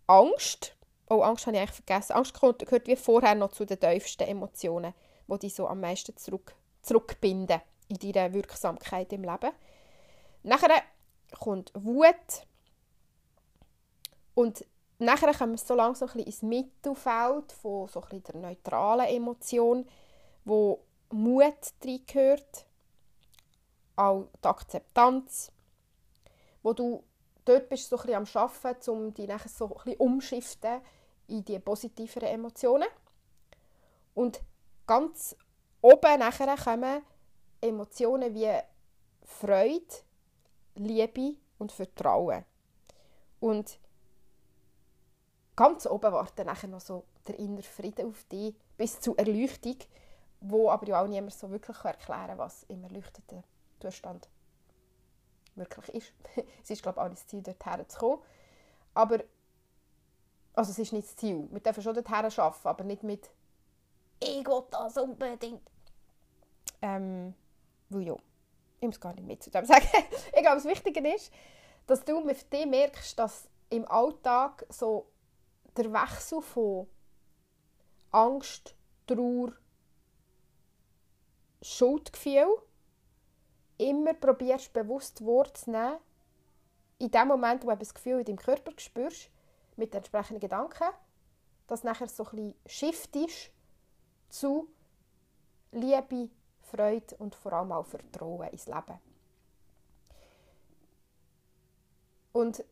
Angst. 0.07 0.75
Oh, 1.09 1.21
Angst 1.21 1.45
habe 1.45 1.57
ich 1.57 1.61
eigentlich 1.61 1.75
vergessen. 1.75 2.13
Angst 2.13 2.33
gehört 2.33 2.87
wie 2.87 2.95
vorher 2.95 3.35
noch 3.35 3.51
zu 3.51 3.65
den 3.65 3.79
tiefsten 3.79 4.23
Emotionen, 4.27 4.93
die 5.27 5.39
dich 5.39 5.53
so 5.53 5.67
am 5.67 5.81
meisten 5.81 6.15
zurück, 6.17 6.55
zurückbinden 6.81 7.61
in 7.89 7.97
deiner 7.97 8.33
Wirksamkeit 8.33 9.13
im 9.13 9.23
Leben. 9.23 9.51
Nachher 10.43 10.81
kommt 11.39 11.71
Wut. 11.75 12.45
Und 14.33 14.65
nachher 14.99 15.33
kommen 15.33 15.53
wir 15.53 15.57
so 15.57 15.75
langsam 15.75 16.09
ein 16.13 16.19
ins 16.19 16.41
Mittelfeld 16.41 17.51
von 17.53 17.87
so 17.87 18.01
ein 18.01 18.21
der 18.21 18.35
neutralen 18.35 19.07
Emotion, 19.07 19.85
wo 20.45 20.83
Mut 21.11 21.73
reingehört, 21.83 22.65
auch 23.95 24.27
die 24.43 24.47
Akzeptanz, 24.47 25.51
wo 26.61 26.73
du 26.73 27.03
dort 27.45 27.69
bist 27.69 27.89
so 27.89 27.97
ein 27.97 28.13
am 28.13 28.25
Arbeiten, 28.33 28.89
um 28.89 29.13
dich 29.13 29.27
nachher 29.27 29.49
so 29.49 29.75
ein 29.85 29.95
umschiften 29.97 30.81
in 31.27 31.43
die 31.43 31.59
positiveren 31.59 32.29
Emotionen. 32.29 32.87
Und 34.13 34.41
ganz 34.85 35.35
oben 35.81 36.19
nachher 36.19 36.55
kommen 36.57 37.01
Emotionen 37.61 38.33
wie 38.33 38.51
Freude, 39.23 39.95
Liebe 40.75 41.35
und 41.57 41.71
Vertrauen. 41.71 42.45
Und 43.39 43.79
ganz 45.59 45.85
oben 45.85 46.13
wartet 46.13 46.45
nachher 46.45 46.69
noch 46.69 46.79
so 46.79 47.03
der 47.27 47.37
innere 47.37 47.63
Frieden 47.63 48.09
auf 48.09 48.23
dich, 48.31 48.55
bis 48.77 49.01
zur 49.01 49.19
Erleuchtung, 49.19 49.75
wo 50.39 50.69
aber 50.69 50.87
ja 50.87 51.03
auch 51.03 51.07
niemand 51.07 51.33
so 51.33 51.51
wirklich 51.51 51.75
erklären 51.83 52.27
kann, 52.27 52.37
was 52.37 52.63
im 52.69 52.81
erleuchteten 52.81 53.43
Zustand 53.81 54.29
wirklich 55.55 55.95
ist. 55.95 56.13
es 56.63 56.69
ist, 56.69 56.81
glaube 56.81 57.01
ich, 57.01 57.05
auch 57.05 57.09
das 57.09 57.27
Ziel, 57.27 57.41
dorthin 57.41 57.89
zu 57.89 57.99
kommen. 57.99 58.21
Aber, 58.93 59.19
also 60.53 60.71
es 60.71 60.79
ist 60.79 60.93
nicht 60.93 61.09
das 61.09 61.17
Ziel. 61.17 61.45
Wir 61.51 61.59
dürfen 61.59 61.83
schon 61.83 61.93
dorthin 61.93 62.15
arbeiten, 62.15 62.67
aber 62.67 62.83
nicht 62.85 63.03
mit 63.03 63.29
«Ich 64.21 64.47
will 64.47 64.63
das 64.71 64.95
unbedingt». 64.95 65.69
Ähm, 66.81 67.33
weil 67.89 68.03
ja, 68.03 68.15
ich 68.79 68.87
muss 68.87 69.01
gar 69.01 69.13
nicht 69.13 69.27
mit 69.27 69.43
zu 69.43 69.51
dem 69.51 69.65
sagen. 69.65 69.85
ich 69.93 70.41
glaube, 70.41 70.55
das 70.55 70.63
Wichtige 70.63 71.05
ist, 71.13 71.33
dass 71.85 72.05
du 72.05 72.21
mit 72.21 72.53
dir 72.53 72.65
merkst, 72.65 73.19
dass 73.19 73.49
im 73.69 73.85
Alltag 73.91 74.65
so 74.69 75.05
der 75.77 75.91
Wechsel 75.91 76.41
von 76.41 76.87
Angst, 78.11 78.75
Trauer, 79.07 79.53
Schuldgefühl 81.61 82.61
immer 83.77 84.13
probierst, 84.13 84.73
bewusst 84.73 85.25
wahrzunehmen, 85.25 85.97
in 86.99 87.09
dem 87.09 87.27
Moment, 87.27 87.63
wo 87.63 87.69
du 87.71 87.77
das 87.77 87.93
Gefühl 87.93 88.19
in 88.19 88.25
deinem 88.25 88.37
Körper 88.37 88.73
spürst, 88.77 89.31
mit 89.77 89.93
den 89.93 89.99
entsprechenden 89.99 90.41
Gedanken, 90.41 90.89
dass 91.67 91.83
nachher 91.83 92.09
so 92.09 92.27
ein 92.33 92.53
Shift 92.65 93.15
ist 93.15 93.51
zu 94.27 94.67
Liebe, 95.71 96.29
Freude 96.61 97.15
und 97.17 97.35
vor 97.35 97.53
allem 97.53 97.71
auch 97.71 97.85
Vertrauen 97.85 98.49
ins 98.49 98.67
Leben. 98.67 98.99
Und 102.33 102.63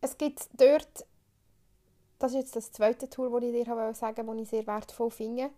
es 0.00 0.18
gibt 0.18 0.48
dort, 0.52 1.06
das 2.24 2.32
ist 2.32 2.38
jetzt 2.38 2.56
das 2.56 2.72
zweite 2.72 3.10
Tool, 3.10 3.30
das 3.30 3.42
ich 3.42 3.52
dir 3.52 3.94
sagen 3.94 4.26
wollte, 4.26 4.40
das 4.40 4.42
ich 4.44 4.48
sehr 4.48 4.66
wertvoll 4.66 5.10
finde, 5.10 5.50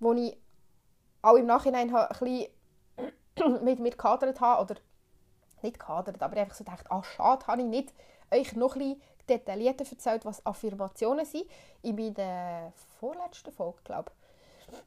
wo 0.00 0.14
ich 0.14 0.34
auch 1.20 1.34
im 1.34 1.44
Nachhinein 1.44 1.94
ein 1.94 2.46
mit 3.62 3.78
mir 3.78 3.90
gehadert 3.90 4.40
habe, 4.40 4.62
oder 4.62 4.80
nicht 5.60 5.78
gehadert, 5.78 6.22
aber 6.22 6.36
einfach 6.38 6.54
so 6.54 6.64
gedacht, 6.64 6.90
ah, 6.90 7.02
schade, 7.02 7.46
habe 7.46 7.60
ich 7.60 7.68
nicht 7.68 7.92
euch 8.30 8.54
noch 8.54 8.74
ein 8.74 8.78
bisschen 8.78 9.02
detaillierter 9.28 9.84
erzählt, 9.84 10.24
was 10.24 10.44
Affirmationen 10.46 11.26
sind. 11.26 11.44
In 11.82 12.14
der 12.14 12.72
vorletzten 12.98 13.52
Folge, 13.52 13.80
glaube 13.84 14.10
ich, 14.70 14.78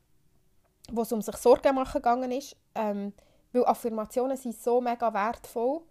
wo 0.91 1.03
es 1.03 1.11
um 1.11 1.21
sich 1.21 1.37
Sorgen 1.37 1.75
machen 1.75 2.01
gegangen 2.01 2.31
ist. 2.31 2.55
Ähm, 2.73 3.13
weil 3.53 3.65
Affirmationen 3.65 4.37
sind 4.37 4.55
so 4.55 4.81
mega 4.81 5.13
wertvoll, 5.13 5.81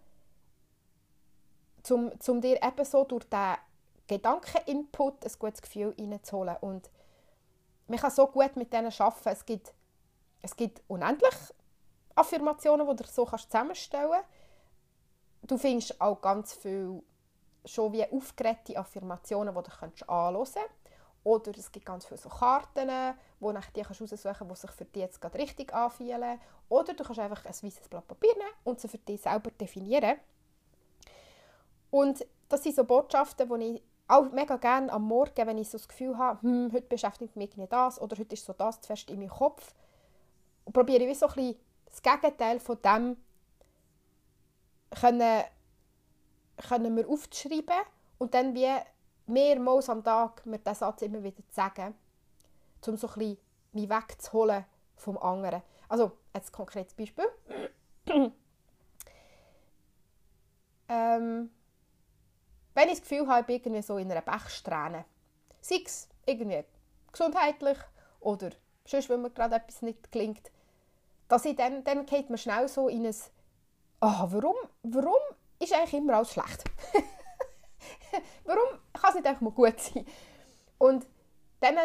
um, 1.88 2.10
um 2.26 2.40
dir 2.40 2.60
eben 2.60 2.84
so 2.84 3.04
durch 3.04 3.28
diesen 3.28 3.69
Gedankeninput 4.10 5.24
ein 5.24 5.32
gutes 5.38 5.62
Gefühl 5.62 5.94
reinzuholen. 5.96 6.56
Und 6.60 6.90
man 7.86 7.98
kann 7.98 8.10
so 8.10 8.26
gut 8.26 8.56
mit 8.56 8.72
denen 8.72 8.92
arbeiten. 8.98 9.28
Es 9.28 9.46
gibt, 9.46 9.72
es 10.42 10.56
gibt 10.56 10.82
unendlich 10.88 11.34
Affirmationen, 12.16 12.88
die 12.88 12.96
du 12.96 13.08
so 13.08 13.24
kannst 13.24 13.50
zusammenstellen 13.50 14.10
kannst. 14.10 14.28
Du 15.42 15.58
findest 15.58 16.00
auch 16.00 16.20
ganz 16.20 16.54
viel 16.54 17.02
schon 17.64 17.92
wie 17.92 18.10
aufgeregte 18.10 18.76
Affirmationen, 18.76 19.54
die 19.54 19.62
du 19.62 19.70
kannst 19.70 20.08
anhören 20.08 20.44
kannst. 20.44 20.58
Oder 21.22 21.52
es 21.56 21.70
gibt 21.70 21.86
ganz 21.86 22.06
viele 22.06 22.18
so 22.18 22.30
Karten, 22.30 22.90
wo 23.38 23.52
du 23.52 23.60
die 23.76 23.82
kannst 23.82 24.02
aussuchen 24.02 24.34
kannst, 24.38 24.50
die 24.50 24.66
sich 24.66 24.70
für 24.70 24.84
dich 24.86 25.02
jetzt 25.02 25.20
gerade 25.20 25.38
richtig 25.38 25.72
anfühlen. 25.72 26.40
Oder 26.68 26.94
du 26.94 27.04
kannst 27.04 27.20
einfach 27.20 27.44
ein 27.44 27.52
weißes 27.52 27.88
Blatt 27.88 28.08
Papier 28.08 28.34
nehmen 28.36 28.50
und 28.64 28.80
sie 28.80 28.88
für 28.88 28.98
dich 28.98 29.20
selber 29.20 29.50
definieren. 29.52 30.16
Und 31.90 32.26
das 32.48 32.62
sind 32.62 32.74
so 32.74 32.84
Botschaften, 32.84 33.48
die 33.48 33.76
ich 33.76 33.82
auch 34.10 34.30
mega 34.32 34.56
gerne 34.56 34.92
am 34.92 35.04
Morgen, 35.04 35.46
wenn 35.46 35.58
ich 35.58 35.68
so 35.70 35.78
das 35.78 35.88
Gefühl 35.88 36.18
habe, 36.18 36.42
hm, 36.42 36.72
heute 36.72 36.86
beschäftigt 36.86 37.36
mich 37.36 37.56
nicht 37.56 37.72
das 37.72 38.00
oder 38.00 38.18
heute 38.18 38.34
ist 38.34 38.44
so 38.44 38.52
das 38.52 38.80
zu 38.80 38.88
fest 38.88 39.10
in 39.10 39.18
meinem 39.18 39.30
Kopf, 39.30 39.74
und 40.64 40.72
probiere 40.72 41.04
ich 41.04 41.18
so 41.18 41.26
ein 41.26 41.34
bisschen 41.34 41.56
das 41.86 42.02
Gegenteil 42.02 42.60
von 42.60 42.78
dem 42.82 43.16
können, 44.90 45.44
können 46.68 46.96
wir 46.96 47.08
aufschreiben 47.08 47.82
und 48.18 48.34
dann 48.34 48.54
wie 48.54 48.68
mehrmals 49.26 49.88
am 49.88 50.04
Tag 50.04 50.44
mir 50.46 50.58
diesen 50.58 50.74
Satz 50.74 51.02
immer 51.02 51.22
wieder 51.22 51.36
zu 51.48 51.54
sagen, 51.54 51.94
um 52.86 52.96
so 52.96 53.08
ein 53.08 53.14
bisschen 53.14 53.38
mich 53.72 53.88
wegzuholen 53.88 54.64
vom 54.96 55.18
anderen. 55.18 55.62
Also, 55.88 56.12
jetzt 56.34 56.50
ein 56.50 56.52
konkretes 56.52 56.94
Beispiel. 56.94 57.26
ähm, 60.88 61.50
wenn 62.80 62.88
ich 62.88 63.00
das 63.00 63.08
Gefühl 63.08 63.28
habe, 63.28 63.40
ich 63.40 63.62
bin 63.62 63.74
irgendwie 63.74 63.86
so 63.86 63.98
in 63.98 64.10
einer 64.10 64.22
Bechsträhne, 64.22 65.04
sei 65.60 65.82
es 65.84 66.08
irgendwie 66.24 66.64
gesundheitlich 67.12 67.76
oder 68.20 68.50
sonst, 68.86 69.10
wenn 69.10 69.20
mir 69.20 69.30
gerade 69.30 69.56
etwas 69.56 69.82
nicht 69.82 70.10
gelingt, 70.10 70.50
dass 71.28 71.44
ich 71.44 71.56
dann, 71.56 71.84
dann 71.84 72.06
geht 72.06 72.30
man 72.30 72.38
schnell 72.38 72.68
so 72.68 72.88
in 72.88 73.04
ein 73.04 73.14
«Ah, 74.00 74.26
warum, 74.30 74.56
warum 74.82 75.20
ist 75.58 75.74
eigentlich 75.74 75.92
immer 75.92 76.14
alles 76.14 76.32
schlecht? 76.32 76.64
warum 78.44 78.78
kann 78.94 79.10
es 79.10 79.14
nicht 79.16 79.26
einfach 79.26 79.42
mal 79.42 79.50
gut 79.50 79.78
sein?» 79.78 80.06
Und 80.78 81.06
dann 81.60 81.76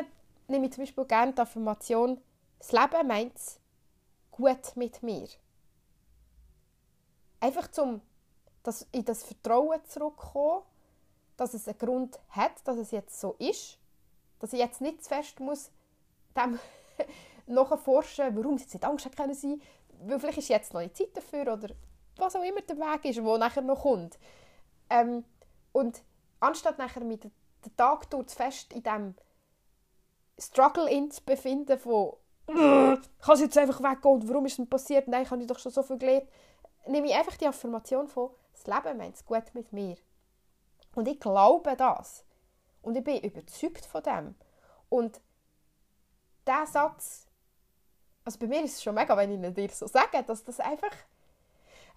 nehme 0.48 0.68
ich 0.68 0.72
zum 0.72 0.86
Beispiel 0.86 1.06
gerne 1.06 1.34
die 1.34 1.42
Affirmation 1.42 2.22
«Das 2.60 2.72
Leben 2.72 3.06
meint 3.06 3.36
es 3.36 3.60
gut 4.32 4.78
mit 4.78 5.04
mir». 5.04 5.28
Einfach 7.42 7.68
dass 8.64 8.88
in 8.94 9.04
das 9.04 9.24
Vertrauen 9.24 9.84
zurückkommen, 9.84 10.64
dass 11.38 11.54
es 11.54 11.68
einen 11.68 11.78
Grund 11.78 12.20
hat, 12.30 12.54
dass 12.66 12.78
es 12.78 12.92
jetzt 12.92 13.20
so 13.20 13.36
ist, 13.40 13.78
dass 14.40 14.54
ich 14.54 14.60
jetzt 14.60 14.82
nicht 14.82 15.04
zu 15.04 15.10
fest 15.10 15.40
muss 15.40 15.72
dem 16.36 16.60
nachforschen, 17.48 18.36
warum 18.36 18.58
sie 18.58 18.64
jetzt 18.64 18.74
nicht 18.74 18.86
Angst 18.86 19.16
können 19.16 19.62
weil 20.02 20.20
vielleicht 20.20 20.40
ist 20.40 20.50
jetzt 20.50 20.74
noch 20.74 20.82
nicht 20.82 20.98
Zeit 20.98 21.16
dafür 21.16 21.54
oder 21.54 21.70
was 22.18 22.36
auch 22.36 22.44
immer 22.44 22.62
der 22.62 22.78
Weg 22.78 23.06
ist, 23.06 23.24
wo 23.24 23.38
nachher 23.38 23.62
noch 23.62 23.82
kommt. 23.82 24.18
Ähm, 24.90 25.24
und 25.72 26.02
anstatt 26.40 26.78
nachher 26.78 27.04
mit 27.04 27.24
den 27.24 27.32
Tag 27.78 28.10
durch 28.10 28.30
fest 28.32 28.74
in 28.74 28.84
diesem 28.84 29.16
Struggle 30.38 30.90
in 30.90 31.12
zu 31.12 31.24
befinden 31.24 31.80
von 31.80 32.14
kann 32.48 33.02
es 33.34 33.40
jetzt 33.40 33.58
einfach 33.58 33.80
weggehen 33.80 34.14
und 34.14 34.30
warum 34.30 34.46
ist 34.46 34.60
es 34.60 34.70
passiert, 34.70 35.08
nein, 35.08 35.24
ich 35.24 35.32
habe 35.32 35.46
doch 35.48 35.58
schon 35.58 35.72
so 35.72 35.82
viel 35.82 35.98
gelernt, 35.98 36.28
nehme 36.86 37.08
ich 37.08 37.16
einfach 37.16 37.38
die 37.38 37.48
Affirmation 37.48 38.08
von 38.08 38.30
das 38.54 38.68
Leben 38.68 38.98
meint 38.98 39.16
es 39.16 39.26
gut 39.26 39.44
mit 39.54 39.74
mir. 39.74 39.98
Und 40.96 41.08
ich 41.08 41.20
glaube 41.20 41.76
das. 41.76 42.26
Und 42.82 42.96
ich 42.96 43.04
bin 43.04 43.22
überzeugt 43.22 43.86
von 43.86 44.02
dem. 44.02 44.36
Und 44.90 45.22
dieser 46.48 46.66
Satz, 46.66 47.28
also 48.24 48.40
bei 48.40 48.48
mir 48.48 48.64
ist 48.64 48.76
es 48.76 48.84
schon 48.84 48.96
mega, 48.96 49.16
wenn 49.16 49.44
ich 49.44 49.54
dir 49.54 49.70
so 49.70 49.88
sage, 49.88 50.24
dass 50.24 50.44
das 50.44 50.60
einfach, 50.60 50.92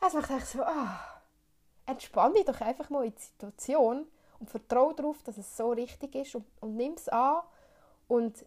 also 0.01 0.18
ich 0.18 0.26
denke 0.26 0.44
so, 0.44 0.62
ah, 0.62 1.22
entspann 1.86 2.34
dich 2.34 2.44
doch 2.44 2.61
einfach 2.61 2.90
mal 2.90 3.05
in 3.05 3.14
die 3.14 3.22
Situation 3.22 4.07
und 4.38 4.51
vertraue 4.51 4.94
darauf, 4.94 5.22
dass 5.22 5.38
es 5.38 5.57
so 5.57 5.70
richtig 5.70 6.14
ist 6.14 6.34
und, 6.34 6.46
und 6.61 6.76
nimm 6.76 6.94
es 6.94 7.09
an 7.09 7.42
und 8.09 8.44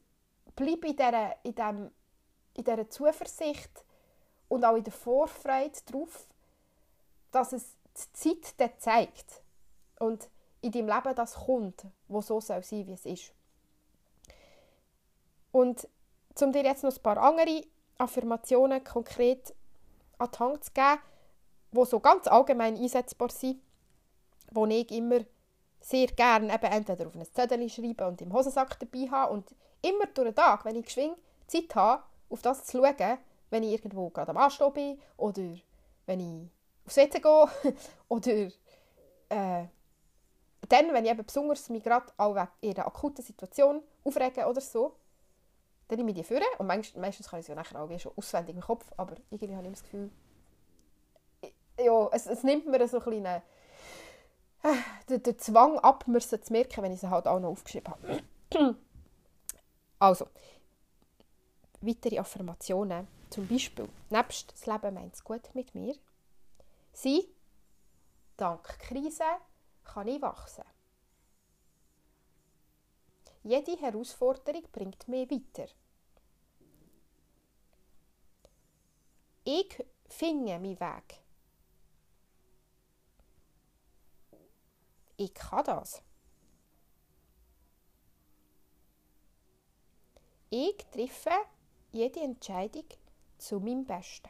bleib 0.56 0.84
in 0.86 0.95
dieser, 0.95 1.36
in, 1.43 1.56
dem, 1.56 1.91
in 2.56 2.64
dieser 2.64 2.89
Zuversicht 2.89 3.86
und 4.47 4.66
auch 4.66 4.76
in 4.76 4.84
der 4.84 4.93
Vorfreude 4.93 5.80
darauf, 5.86 6.28
dass 7.32 7.54
es 7.54 7.76
die 7.95 8.41
Zeit 8.41 8.60
dann 8.60 8.80
zeigt 8.80 9.41
und 9.99 10.30
in 10.62 10.72
deinem 10.72 10.88
Leben 10.88 11.16
das 11.16 11.34
kommt, 11.34 11.86
wo 12.07 12.22
so 12.22 12.39
soll 12.39 12.62
wie 12.70 12.93
es 12.93 13.05
ist. 13.05 13.34
Und 15.51 15.88
um 16.39 16.51
dir 16.51 16.64
jetzt 16.64 16.84
noch 16.84 16.95
ein 16.95 17.03
paar 17.03 17.18
andere 17.18 17.64
Affirmationen 17.97 18.84
konkret 18.84 19.53
an 20.18 20.30
die 20.34 20.39
Hand 20.39 20.64
zu 20.64 20.72
geben, 20.72 20.99
die 21.72 21.86
so 21.86 21.99
ganz 21.99 22.28
allgemein 22.28 22.78
einsetzbar 22.78 23.30
sind, 23.30 23.62
wo 24.51 24.66
ich 24.66 24.89
immer 24.91 25.20
sehr 25.80 26.07
gerne 26.07 26.53
eben 26.53 26.72
entweder 26.72 27.07
auf 27.07 27.16
ein 27.16 27.26
Zettel 27.26 27.68
schreibe 27.70 28.07
und 28.07 28.22
im 28.22 28.34
Hosensack 28.34 28.80
dabei 28.80 29.09
habe 29.09 29.34
und 29.34 29.55
immer 29.82 30.05
durch 30.14 30.30
den 30.30 30.36
Tag, 30.36 30.64
wenn 30.66 30.76
ich 30.76 30.86
geschwind 30.86 31.18
Zeit 31.47 31.74
habe, 31.76 32.03
auf 32.30 32.41
das 32.41 32.66
zu 32.66 32.78
schauen, 32.78 33.18
wenn 33.49 33.64
ich 33.64 33.72
irgendwo 33.72 34.09
gerade 34.09 34.32
am 34.32 34.38
Anstehen 34.38 34.74
bin 34.74 35.01
oder 35.18 35.55
wenn 36.05 36.20
ich 36.20 36.49
aufs 36.86 36.97
WC 36.97 37.20
gehe 37.20 37.76
oder 38.07 38.51
äh, 39.30 39.68
dann, 40.72 40.94
wenn 40.94 41.06
ich 41.06 41.12
eben 41.12 41.26
besonders 41.26 41.70
mich 41.70 41.84
gerade 41.84 42.12
auch 42.18 42.36
in 42.62 42.76
einer 42.76 42.88
akuten 42.88 43.24
Situation 43.24 43.84
aufrege 44.04 44.46
oder 44.46 44.62
so, 44.62 44.96
dann 45.88 45.98
nehme 45.98 46.12
ich 46.12 46.18
die 46.18 46.24
führen 46.24 46.44
und 46.58 46.68
meistens, 46.68 47.00
meistens 47.00 47.30
kann 47.30 47.40
ich 47.40 47.46
sie 47.46 47.52
ja 47.52 47.56
nachher 47.56 47.82
auch 47.82 48.00
schon 48.00 48.14
auswendig 48.16 48.56
im 48.56 48.62
Kopf, 48.62 48.86
aber 48.96 49.16
irgendwie 49.30 49.56
habe 49.56 49.68
ich 49.68 49.74
das 49.74 49.84
Gefühl, 49.84 50.10
ja, 51.78 52.10
es, 52.12 52.28
es 52.28 52.44
nimmt 52.44 52.68
mir 52.68 52.88
so 52.88 53.02
ein 53.02 53.26
äh, 53.26 53.42
den, 55.10 55.24
den 55.24 55.40
Zwang 55.40 55.80
ab, 55.80 56.08
mir 56.08 56.20
zu 56.22 56.40
merken, 56.50 56.84
wenn 56.84 56.94
ich 56.94 57.02
sie 57.02 57.10
halt 57.10 57.28
auch 57.28 57.40
noch 57.40 57.50
aufgeschrieben 57.50 57.94
habe. 57.94 58.24
also, 60.00 60.28
weitere 61.82 62.20
Affirmationen. 62.20 63.08
Zum 63.30 63.48
Beispiel, 63.48 63.88
nebst 64.10 64.52
das 64.52 64.66
Leben 64.66 64.94
meint 64.94 65.16
es 65.16 65.24
gut 65.24 65.54
mit 65.54 65.74
mir, 65.74 65.96
sie, 66.94 67.28
dank 68.38 68.64
Krise 68.80 69.24
kann 69.94 70.08
ich 70.08 70.22
wachsen. 70.22 70.64
Jede 73.44 73.76
Herausforderung 73.78 74.64
bringt 74.72 75.08
mich 75.08 75.30
weiter. 75.30 75.68
Ich 79.44 79.84
finde 80.08 80.60
meinen 80.60 80.80
Weg. 80.80 81.20
Ich 85.18 85.34
kann 85.34 85.66
das. 85.66 86.02
Ich 90.50 90.78
treffe 90.92 91.32
jede 91.92 92.22
Entscheidung 92.22 92.86
zu 93.38 93.60
meinem 93.60 93.86
Besten. 93.86 94.30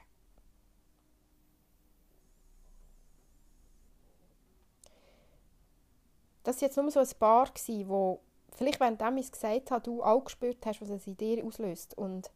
Das 6.44 6.58
waren 6.58 6.68
jetzt 6.68 6.78
nur 6.78 6.92
so 6.92 7.00
ein 7.00 7.20
paar, 7.20 7.48
wo 7.88 8.20
vielleicht 8.56 8.80
während 8.80 9.02
ich 9.18 9.26
es 9.26 9.32
gesagt 9.32 9.72
habe, 9.72 9.82
du 9.82 10.04
auch 10.04 10.24
gespürt 10.24 10.66
hast, 10.66 10.82
was 10.82 10.90
es 10.90 11.08
in 11.08 11.18
dir 11.18 11.44
auslöst. 11.46 11.98
Und 11.98 12.32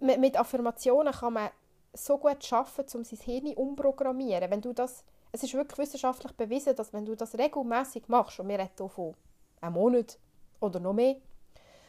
mit 0.00 0.38
Affirmationen 0.38 1.12
kann 1.12 1.32
man 1.32 1.50
so 1.92 2.18
gut 2.18 2.52
arbeiten, 2.52 2.96
um 2.96 3.04
sein 3.04 3.18
Hirn 3.18 3.54
umprogrammieren. 3.54 4.50
Wenn 4.50 4.60
du 4.60 4.72
das, 4.72 5.04
es 5.32 5.42
ist 5.42 5.54
wirklich 5.54 5.78
wissenschaftlich 5.78 6.32
bewiesen, 6.32 6.76
dass 6.76 6.92
wenn 6.92 7.04
du 7.04 7.16
das 7.16 7.36
regelmäßig 7.36 8.08
machst, 8.08 8.38
und 8.40 8.48
wir 8.48 8.58
reden 8.58 8.70
hier 8.76 8.88
von 8.88 9.14
einem 9.60 9.74
Monat 9.74 10.18
oder 10.60 10.80
noch 10.80 10.92
mehr, 10.92 11.16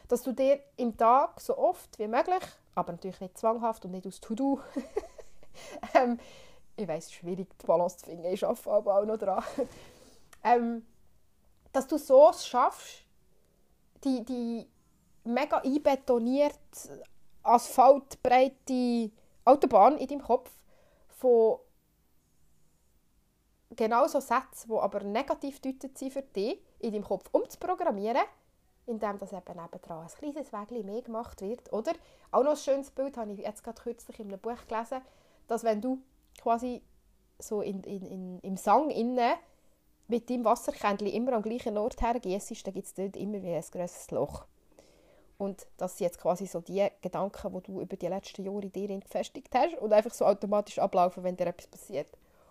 dass 0.08 0.22
du 0.22 0.32
dir 0.32 0.60
im 0.76 0.96
Tag 0.96 1.40
so 1.40 1.56
oft 1.56 1.98
wie 1.98 2.08
möglich, 2.08 2.42
aber 2.74 2.92
natürlich 2.92 3.20
nicht 3.20 3.38
zwanghaft 3.38 3.84
und 3.84 3.92
nicht 3.92 4.06
aus 4.06 4.20
To-Do, 4.20 4.60
ähm, 5.94 6.18
ich 6.80 6.88
weiß, 6.88 7.12
schwierig, 7.12 7.48
die 7.58 7.66
Balance 7.66 7.98
zu 7.98 8.06
finden, 8.06 8.24
ich 8.24 8.44
arbeite 8.44 8.70
aber 8.70 8.98
auch 8.98 9.04
noch 9.04 9.18
dran, 9.18 9.44
ähm, 10.44 10.86
dass 11.72 11.86
du 11.86 11.98
so 11.98 12.32
schaffst, 12.32 13.04
die, 14.04 14.24
die 14.24 14.66
mega 15.24 15.58
einbetonierte, 15.58 17.02
asphaltbreite 17.42 19.10
Autobahn 19.44 19.98
in 19.98 20.08
deinem 20.08 20.22
Kopf 20.22 20.50
von 21.08 21.58
genau 23.76 24.06
so 24.06 24.20
Sätzen, 24.20 24.68
die 24.68 24.78
aber 24.78 25.00
negativ 25.00 25.60
deutet 25.60 25.96
sind 25.96 26.12
für 26.12 26.22
dich, 26.22 26.60
in 26.78 26.92
deinem 26.92 27.04
Kopf 27.04 27.28
umzuprogrammieren, 27.32 28.22
indem 28.86 29.18
das 29.18 29.32
eben 29.32 29.56
nebendran 29.56 30.06
ein 30.06 30.08
kleines 30.08 30.52
Wägchen 30.52 30.86
mehr 30.86 31.02
gemacht 31.02 31.40
wird. 31.40 31.72
Oder 31.72 31.92
auch 32.30 32.42
noch 32.42 32.52
ein 32.52 32.56
schönes 32.56 32.90
Bild 32.90 33.16
habe 33.16 33.32
ich 33.32 33.38
jetzt 33.38 33.62
gerade 33.62 33.80
kürzlich 33.80 34.18
in 34.18 34.28
einem 34.28 34.40
Buch 34.40 34.66
gelesen, 34.66 35.00
dass 35.46 35.64
wenn 35.64 35.80
du 35.80 36.02
quasi 36.40 36.82
so 37.38 37.62
in, 37.62 37.82
in, 37.84 38.06
in, 38.06 38.38
im 38.40 38.56
Sang 38.56 38.90
innen 38.90 39.34
mit 40.08 40.28
deinem 40.28 40.44
Wasserkännchen 40.44 41.06
immer 41.06 41.34
am 41.34 41.42
gleichen 41.42 41.78
Ort 41.78 42.02
hergießt, 42.02 42.66
dann 42.66 42.74
gibt 42.74 42.86
es 42.86 42.94
dort 42.94 43.16
immer 43.16 43.42
wie 43.42 43.54
ein 43.54 43.64
grosses 43.70 44.10
Loch. 44.10 44.44
Und 45.38 45.66
das 45.78 45.96
sind 45.96 46.06
jetzt 46.06 46.20
quasi 46.20 46.46
so 46.46 46.60
die 46.60 46.86
Gedanken, 47.00 47.52
die 47.54 47.62
du 47.62 47.80
über 47.80 47.96
die 47.96 48.08
letzten 48.08 48.44
Jahre 48.44 48.60
in 48.60 48.72
dir 48.72 49.00
gefestigt 49.00 49.54
hast 49.54 49.78
und 49.78 49.92
einfach 49.92 50.12
so 50.12 50.26
automatisch 50.26 50.78
ablaufen, 50.78 51.24
wenn 51.24 51.36
dir 51.36 51.46
etwas 51.46 51.68
passiert. 51.68 52.08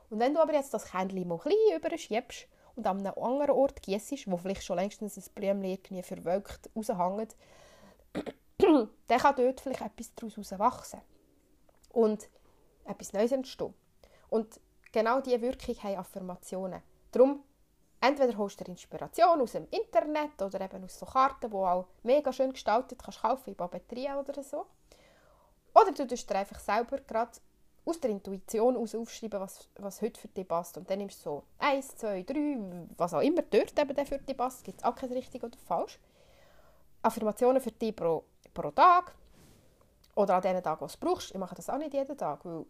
Und 0.10 0.20
wenn 0.20 0.34
du 0.34 0.42
aber 0.42 0.54
jetzt 0.54 0.74
das 0.74 0.86
Kännchen 0.86 1.28
mal 1.28 1.40
ein 1.46 1.78
überschiebst 1.78 2.48
und 2.76 2.88
an 2.88 3.06
einem 3.06 3.24
anderen 3.24 3.56
Ort 3.56 3.84
gießt, 3.84 4.32
wo 4.32 4.38
vielleicht 4.38 4.64
schon 4.64 4.78
längstens 4.78 5.18
ein 5.18 5.34
Blümchen 5.36 5.66
irgendwie 5.66 6.02
verwölkt 6.02 6.70
raushängt, 6.76 7.36
dann 8.58 9.20
kann 9.20 9.36
dort 9.36 9.62
vielleicht 9.62 9.82
etwas 9.82 10.16
daraus 10.16 10.60
wachsen 10.60 11.02
und 11.92 12.28
etwas 12.86 13.14
Neues 13.14 13.32
entstehen. 13.32 13.74
Und 14.30 14.60
genau 14.92 15.22
diese 15.22 15.42
Wirkung 15.42 15.76
haben 15.84 15.98
Affirmationen. 15.98 16.82
Darum 17.12 17.44
entweder 18.02 18.38
holst 18.38 18.60
du 18.60 18.66
Inspiration 18.66 19.42
aus 19.42 19.54
dem 19.54 19.68
Internet 19.72 20.42
oder 20.42 20.62
eben 20.62 20.84
aus 20.84 21.00
so 21.00 21.06
Karten, 21.06 21.50
die 21.50 21.56
auch 21.56 21.88
mega 22.04 22.32
schön 22.32 22.52
gestaltet 22.52 23.00
kannst 23.04 23.22
kaufen 23.22 23.50
in 23.50 23.56
Papeterie 23.56 24.14
oder 24.14 24.42
so. 24.44 24.66
Oder 25.74 25.92
du 25.92 26.08
tust 26.08 26.30
dir 26.30 26.36
einfach 26.36 26.60
selber 26.60 27.00
gerade 27.00 27.32
aus 27.86 28.00
der 28.00 28.12
Intuition 28.12 28.78
aus 28.78 28.96
aufschreiben, 28.96 29.40
was, 29.40 29.68
was 29.78 30.02
heute 30.02 30.20
für 30.20 30.28
dich 30.28 30.48
passt. 30.48 30.78
Und 30.78 30.90
dann 30.90 31.00
nimmst 31.00 31.20
du 31.20 31.30
so 31.30 31.44
eins, 31.58 31.96
zwei, 31.96 32.24
drei, 32.24 32.58
was 32.98 33.14
auch 33.14 33.22
immer 33.22 33.42
dort 33.42 33.78
eben 33.78 34.06
für 34.06 34.20
dich 34.20 34.38
passt. 34.38 34.64
Gibt 34.64 34.80
es 34.80 34.86
auch 34.86 34.96
kein 34.96 35.12
richtig 35.12 35.44
oder 35.44 35.58
falsch. 35.58 36.00
Affirmationen 37.02 37.62
für 37.62 37.72
dich 37.72 37.96
pro, 37.96 38.24
pro 38.54 38.72
Tag. 38.72 39.16
Oder 40.16 40.36
an 40.36 40.42
den 40.42 40.62
Tagen, 40.62 40.86
die 40.86 40.92
du 40.92 41.00
brauchst. 41.00 41.32
Ich 41.32 41.38
mache 41.38 41.56
das 41.56 41.70
auch 41.70 41.78
nicht 41.78 41.94
jeden 41.94 42.18
Tag, 42.18 42.44
weil 42.44 42.66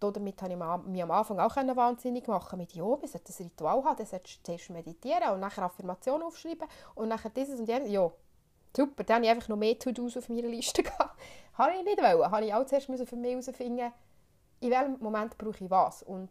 damit 0.00 0.40
habe 0.42 0.52
ich 0.52 0.86
mich 0.90 1.02
am 1.02 1.10
Anfang 1.10 1.40
auch 1.40 1.56
wahnsinnig 1.56 2.26
machen 2.28 2.58
mit, 2.58 2.72
ja, 2.72 2.84
wir 2.84 3.08
sollten 3.08 3.32
ein 3.32 3.44
Ritual 3.44 3.84
haben, 3.84 3.96
dann 3.96 4.06
solltest 4.06 4.38
du 4.38 4.42
zuerst 4.44 4.70
meditieren 4.70 5.32
und 5.34 5.40
nachher 5.40 5.64
Affirmationen 5.64 6.22
aufschreiben 6.26 6.68
und 6.94 7.08
nachher 7.08 7.30
dieses 7.30 7.58
und 7.60 7.68
jenes. 7.68 7.90
Ja, 7.90 8.10
super, 8.76 9.04
dann 9.04 9.16
habe 9.16 9.24
ich 9.26 9.30
einfach 9.30 9.48
noch 9.48 9.56
mehr 9.56 9.78
To-Dos 9.78 10.16
auf 10.16 10.28
meiner 10.28 10.48
Liste 10.48 10.82
gehabt. 10.84 11.18
habe 11.54 11.72
ich 11.78 11.84
nicht 11.84 11.98
wollen. 11.98 12.30
Habe 12.30 12.46
ich 12.46 12.54
auch 12.54 12.64
zuerst 12.66 12.86
für 12.86 13.16
mich 13.16 13.30
herausfinden, 13.30 13.92
in 14.60 14.70
welchem 14.70 14.98
Moment 15.00 15.36
brauche 15.36 15.64
ich 15.64 15.70
was. 15.70 16.02
Und 16.02 16.30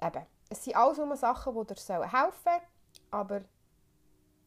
eben, 0.00 0.26
es 0.50 0.64
sind 0.64 0.76
alles 0.76 0.98
nur 0.98 1.16
Sachen, 1.16 1.54
die 1.54 1.74
dir 1.74 2.12
helfen 2.12 2.32
sollen, 2.44 2.60
aber 3.10 3.40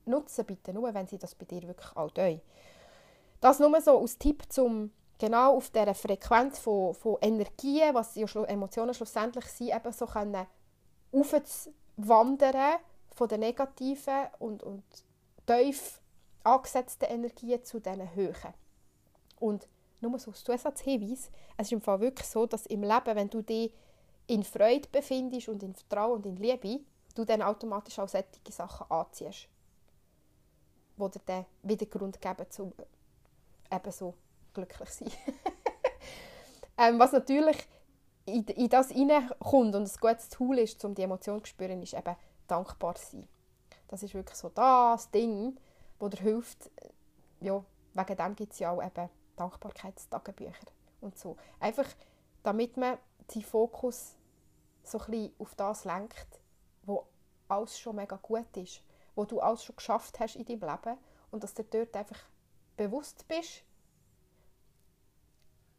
nutze 0.05 0.43
bitte 0.43 0.73
nur, 0.73 0.93
wenn 0.93 1.07
sie 1.07 1.17
das 1.17 1.35
bei 1.35 1.45
dir 1.45 1.63
wirklich 1.67 1.95
auch 1.95 2.11
tun. 2.11 2.41
Das 3.41 3.59
nur 3.59 3.79
so 3.81 3.99
als 3.99 4.17
Tipp 4.17 4.43
zum 4.49 4.91
genau 5.17 5.55
auf 5.55 5.69
dieser 5.69 5.93
Frequenz 5.93 6.59
von, 6.59 6.93
von 6.93 7.17
Energien, 7.21 7.93
was 7.93 8.15
ja 8.15 8.27
Emotionen 8.45 8.93
schlussendlich 8.93 9.45
sind, 9.45 9.73
eben 9.73 9.91
so 9.91 10.05
können 10.05 10.47
aufzuwandern 11.11 12.79
von 13.13 13.27
den 13.29 13.39
negativen 13.39 14.27
und, 14.39 14.63
und 14.63 14.83
tief 15.45 16.01
angesetzten 16.43 17.05
Energien 17.05 17.63
zu 17.63 17.79
diesen 17.79 18.13
Höhen. 18.13 18.53
Und 19.39 19.67
nur 20.01 20.19
so 20.19 20.31
als 20.31 20.43
Zusatzhinweis, 20.43 21.31
es 21.57 21.67
ist 21.67 21.71
im 21.71 21.81
Fall 21.81 21.99
wirklich 22.01 22.27
so, 22.27 22.45
dass 22.45 22.65
im 22.65 22.83
Leben, 22.83 23.15
wenn 23.15 23.29
du 23.29 23.41
dich 23.41 23.71
in 24.27 24.43
Freude 24.43 24.87
befindest 24.91 25.49
und 25.49 25.63
in 25.63 25.73
Vertrauen 25.73 26.17
und 26.17 26.25
in 26.25 26.35
Liebe, 26.37 26.81
du 27.15 27.25
dann 27.25 27.41
automatisch 27.41 27.97
auch 27.99 28.09
solche 28.09 28.27
Sachen 28.49 28.89
anziehst, 28.89 29.47
die 30.97 31.09
dir 31.09 31.21
dann 31.25 31.45
wieder 31.63 31.85
Grund 31.85 32.21
geben, 32.21 32.45
um 32.59 32.73
eben 33.71 33.91
so 33.91 34.13
glücklich 34.55 34.89
sein. 34.89 35.11
ähm, 36.77 36.97
was 36.97 37.11
natürlich 37.11 37.67
in, 38.25 38.43
in 38.45 38.69
das 38.69 38.89
hineinkommt 38.89 39.75
und 39.75 39.83
ein 39.83 39.99
gutes 40.01 40.29
Tool 40.29 40.57
ist, 40.57 40.83
um 40.83 40.95
die 40.95 41.03
Emotion 41.03 41.43
zu 41.43 41.47
spüren, 41.47 41.81
ist 41.83 41.93
eben 41.93 42.15
dankbar 42.47 42.95
sein. 42.97 43.27
Das 43.87 44.01
ist 44.01 44.13
wirklich 44.13 44.37
so 44.37 44.49
das 44.49 45.11
Ding, 45.11 45.57
das 45.99 46.09
dir 46.09 46.21
hilft, 46.21 46.71
ja, 47.39 47.63
wegen 47.93 48.17
dem 48.17 48.35
gibt 48.35 48.53
es 48.53 48.59
ja 48.59 48.71
auch 48.71 48.83
eben 48.83 49.09
Dankbarkeitstagebücher 49.35 50.67
und 51.01 51.17
so. 51.17 51.37
Einfach, 51.59 51.87
damit 52.43 52.77
man 52.77 52.97
seinen 53.27 53.43
Fokus 53.43 54.15
so 54.83 54.99
ein 54.99 55.11
bisschen 55.11 55.33
auf 55.39 55.55
das 55.55 55.85
lenkt, 55.85 56.41
wo 56.83 57.05
alles 57.47 57.79
schon 57.79 57.95
mega 57.95 58.17
gut 58.17 58.57
ist, 58.57 58.81
wo 59.15 59.25
du 59.25 59.39
alles 59.39 59.63
schon 59.63 59.75
geschafft 59.75 60.19
hast 60.19 60.35
in 60.35 60.45
deinem 60.45 60.69
Leben 60.69 60.97
und 61.31 61.43
dass 61.43 61.53
du 61.53 61.63
dort 61.63 61.95
einfach 61.95 62.19
bewusst 62.77 63.27
bist, 63.27 63.63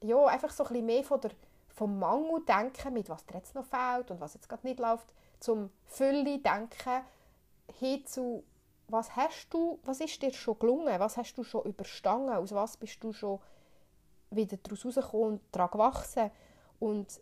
ja, 0.02 0.26
einfach 0.26 0.50
so 0.50 0.64
ein 0.64 0.68
bisschen 0.68 0.86
mehr 0.86 1.04
von 1.04 1.20
der, 1.20 1.30
vom 1.68 1.98
Mangel 1.98 2.44
denken, 2.44 2.92
mit 2.92 3.08
was 3.08 3.26
dir 3.26 3.34
jetzt 3.34 3.54
noch 3.54 3.64
fehlt 3.64 4.10
und 4.10 4.20
was 4.20 4.34
jetzt 4.34 4.48
gerade 4.48 4.66
nicht 4.66 4.78
läuft, 4.78 5.12
zum 5.40 5.70
Fülle 5.86 6.38
denken, 6.38 7.02
hin 7.78 8.06
zu 8.06 8.44
was 8.88 9.16
hast 9.16 9.48
du, 9.50 9.78
was 9.84 10.00
ist 10.00 10.22
dir 10.22 10.32
schon 10.32 10.58
gelungen, 10.58 11.00
was 11.00 11.16
hast 11.16 11.34
du 11.34 11.42
schon 11.42 11.64
überstanden, 11.64 12.30
aus 12.30 12.52
was 12.52 12.76
bist 12.76 13.02
du 13.02 13.12
schon 13.12 13.40
wieder 14.30 14.56
daraus 14.58 14.84
rausgekommen 14.84 15.26
und 15.26 15.40
daran 15.52 15.70
gewachsen? 15.70 16.30
Und 16.78 17.20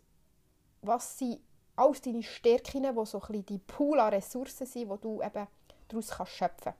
was 0.81 1.17
sind 1.17 1.39
alles 1.75 2.01
deine 2.01 2.23
Stärken, 2.23 2.83
die 2.83 3.05
so 3.05 3.19
ein 3.19 3.27
bisschen 3.27 3.45
die 3.45 3.57
Pool 3.57 3.99
an 3.99 4.13
Ressourcen 4.13 4.67
sind, 4.67 4.91
die 4.91 5.01
du 5.01 5.21
eben 5.21 5.47
daraus 5.87 6.09
kannst 6.09 6.33
schöpfen 6.33 6.73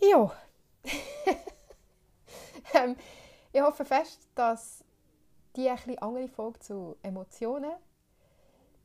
Ja. 0.00 0.32
Ähm, 2.74 2.96
ich 3.52 3.60
hoffe 3.60 3.84
fest, 3.84 4.28
dass 4.34 4.84
die 5.56 5.68
ein 5.68 5.98
andere 5.98 6.28
Folge 6.28 6.60
zu 6.60 6.96
Emotionen 7.02 7.72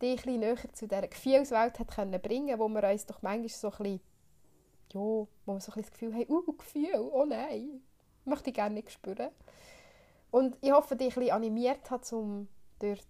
die 0.04 0.20
ein 0.20 0.40
näher 0.40 0.58
zu 0.74 0.88
dieser 0.88 1.08
Gefühlswelt 1.08 1.80
hat 1.80 1.96
können 1.96 2.22
bringen 2.22 2.60
wo 2.60 2.68
wir 2.68 2.84
uns 2.84 3.06
doch 3.06 3.22
manchmal 3.22 3.50
so 3.50 3.72
ein 3.72 3.78
bisschen, 3.78 4.02
ja, 4.94 5.00
wo 5.00 5.28
wir 5.46 5.62
so 5.62 5.72
ein 5.72 5.82
das 5.82 5.92
Gefühl 5.92 6.14
haben, 6.14 6.30
uh, 6.30 6.54
Gefühl, 6.54 7.10
oh 7.12 7.26
nein, 7.26 7.82
möchte 8.26 8.50
ich 8.50 8.56
gerne 8.56 8.76
nicht 8.76 8.92
spüren. 8.92 9.30
Und 10.30 10.58
ich 10.62 10.72
hoffe, 10.72 10.96
dich 10.96 11.16
ein 11.16 11.20
bisschen 11.20 11.36
animiert 11.36 11.90
hat, 11.90 12.12
um 12.12 12.50
dort 12.80 13.08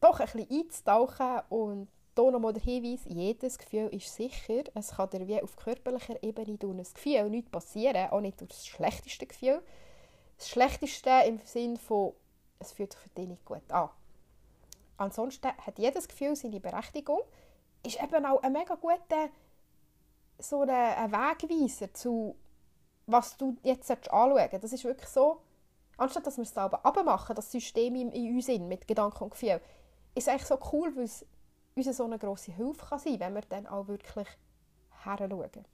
doch 0.00 0.20
ein 0.20 0.26
bisschen 0.26 0.50
einzutauchen 0.50 1.40
und 1.48 1.88
hier 2.14 2.30
nochmal 2.30 2.52
der 2.52 2.62
Hinweis, 2.62 3.00
jedes 3.06 3.58
Gefühl 3.58 3.88
ist 3.88 4.14
sicher. 4.14 4.64
Es 4.74 4.96
kann 4.96 5.10
dir 5.10 5.26
wie 5.26 5.42
auf 5.42 5.56
körperlicher 5.56 6.22
Ebene 6.22 6.58
durch 6.58 6.78
ein 6.78 6.86
Gefühl 6.94 7.30
nichts 7.30 7.50
passieren, 7.50 8.10
auch 8.10 8.20
nicht 8.20 8.40
durch 8.40 8.50
das 8.50 8.66
schlechteste 8.66 9.26
Gefühl. 9.26 9.62
Das 10.36 10.48
schlechteste 10.48 11.10
im 11.26 11.38
Sinne 11.44 11.78
von, 11.78 12.12
es 12.58 12.72
fühlt 12.72 12.92
sich 12.92 13.02
für 13.02 13.08
dich 13.10 13.28
nicht 13.28 13.44
gut 13.44 13.70
an. 13.70 13.88
Ansonsten 14.96 15.48
hat 15.48 15.78
jedes 15.78 16.08
Gefühl 16.08 16.36
seine 16.36 16.60
Berechtigung. 16.60 17.20
Ist 17.84 18.00
eben 18.02 18.24
auch 18.26 18.42
ein 18.42 18.52
mega 18.52 18.74
guter 18.76 19.28
so 20.38 20.62
ein 20.62 21.12
Wegweiser 21.12 21.92
zu, 21.94 22.36
was 23.06 23.36
du 23.36 23.56
jetzt 23.62 23.90
anschauen 23.90 24.32
solltest. 24.32 24.64
Das 24.64 24.72
ist 24.72 24.84
wirklich 24.84 25.08
so, 25.08 25.40
anstatt 25.96 26.26
dass 26.26 26.36
wir 26.36 26.42
es 26.42 26.54
selber 26.54 26.84
abmachen, 26.84 27.36
das 27.36 27.50
System 27.50 27.94
in, 27.94 28.10
uns 28.34 28.48
in, 28.48 28.68
mit 28.68 28.86
Gedanken 28.86 29.24
und 29.24 29.30
Gefühl, 29.30 29.60
ist 30.14 30.28
eigentlich 30.28 30.46
so 30.46 30.58
cool, 30.72 30.94
weil 30.96 31.04
es 31.04 31.24
uns 31.74 31.96
so 31.96 32.04
eine 32.04 32.18
grosse 32.18 32.52
Hilfe 32.52 32.84
kann 32.86 32.98
sein 32.98 33.20
wenn 33.20 33.34
wir 33.34 33.42
dann 33.42 33.66
auch 33.66 33.88
wirklich 33.88 34.28
heranschauen. 35.02 35.64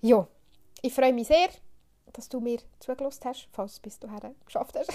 Ja, 0.00 0.28
ich 0.82 0.94
freue 0.94 1.12
mich 1.12 1.26
sehr, 1.26 1.48
dass 2.12 2.28
du 2.28 2.40
mir 2.40 2.60
zugelassen 2.78 3.24
hast, 3.24 3.48
falls 3.52 3.76
du 3.76 3.82
bis 3.82 3.98
dahin 3.98 4.34
geschafft 4.44 4.76
hast. 4.76 4.92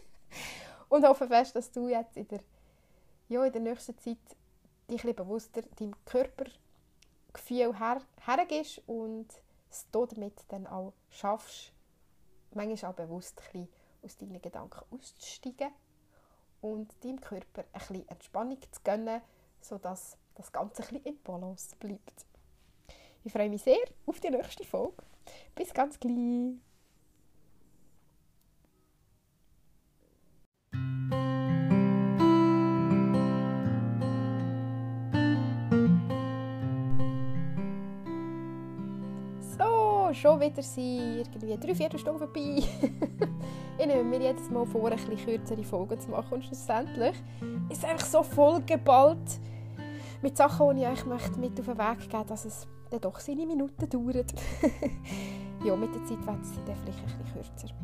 und 0.88 1.06
hoffe 1.06 1.26
fest, 1.26 1.56
dass 1.56 1.70
du 1.70 1.88
jetzt 1.88 2.16
in 2.16 2.28
der, 2.28 2.40
ja, 3.28 3.44
in 3.44 3.52
der 3.52 3.62
nächsten 3.62 3.96
Zeit 3.98 4.18
dich 4.90 5.04
ein 5.04 5.14
bewusster 5.14 5.62
deinem 5.78 5.94
Körpergefühl 6.04 7.78
her, 7.78 8.02
hergehst 8.26 8.82
und 8.86 9.28
es 9.70 9.86
damit 9.92 10.34
dann 10.48 10.66
auch 10.66 10.92
schaffst, 11.10 11.72
manchmal 12.52 12.92
auch 12.92 12.96
bewusst 12.96 13.40
ein 13.40 13.44
bisschen 13.52 13.68
aus 14.02 14.16
deinen 14.16 14.40
Gedanken 14.40 14.80
auszusteigen 14.90 15.72
und 16.60 16.92
deinem 17.04 17.20
Körper 17.20 17.64
ein 17.72 17.78
bisschen 17.78 18.08
Entspannung 18.08 18.58
zu 18.60 18.80
gönnen, 18.82 19.20
sodass 19.60 20.16
das 20.34 20.52
Ganze 20.52 20.82
ein 20.82 20.88
bisschen 20.88 21.04
in 21.04 21.22
Balance 21.22 21.76
bleibt. 21.78 22.26
Ich 23.24 23.32
freue 23.32 23.50
mich 23.50 23.62
sehr 23.62 23.78
auf 24.06 24.20
die 24.20 24.30
nächste 24.30 24.64
Folge. 24.64 25.02
Bis 25.54 25.74
ganz 25.74 25.98
gleich! 25.98 26.67
Schon 40.14 40.40
wieder 40.40 40.62
sind 40.62 41.28
irgendwie 41.34 41.56
drei, 41.56 41.74
vier 41.74 41.98
Stunden 41.98 42.18
vorbei. 42.18 42.62
ich 43.78 43.86
nehme 43.86 44.04
mir 44.04 44.20
jedes 44.20 44.50
Mal 44.50 44.66
vor, 44.66 44.90
ein 44.90 44.96
bisschen 44.96 45.16
kürzere 45.16 45.64
Folgen 45.64 46.00
zu 46.00 46.10
machen 46.10 46.34
und 46.34 46.44
schlussendlich 46.44 47.14
ist 47.68 47.78
es 47.78 47.84
einfach 47.84 48.06
so 48.06 48.22
voll 48.22 48.60
geballt 48.62 49.40
mit 50.22 50.36
Sachen, 50.36 50.76
die 50.76 50.82
ich 50.82 50.88
euch 50.88 51.06
mit 51.36 51.58
auf 51.58 51.66
den 51.66 51.78
Weg 51.78 51.98
geben 52.00 52.12
möchte, 52.12 52.24
dass 52.26 52.44
es 52.44 52.66
dann 52.90 53.00
doch 53.00 53.20
seine 53.20 53.46
Minuten 53.46 53.88
dauert. 53.88 54.32
ja, 55.64 55.76
mit 55.76 55.94
der 55.94 56.04
Zeit 56.04 56.26
wird 56.26 56.42
es 56.42 56.52
dann 56.64 56.76
vielleicht 56.76 56.98
ein 56.98 57.18
bisschen 57.18 57.32
kürzer. 57.32 57.74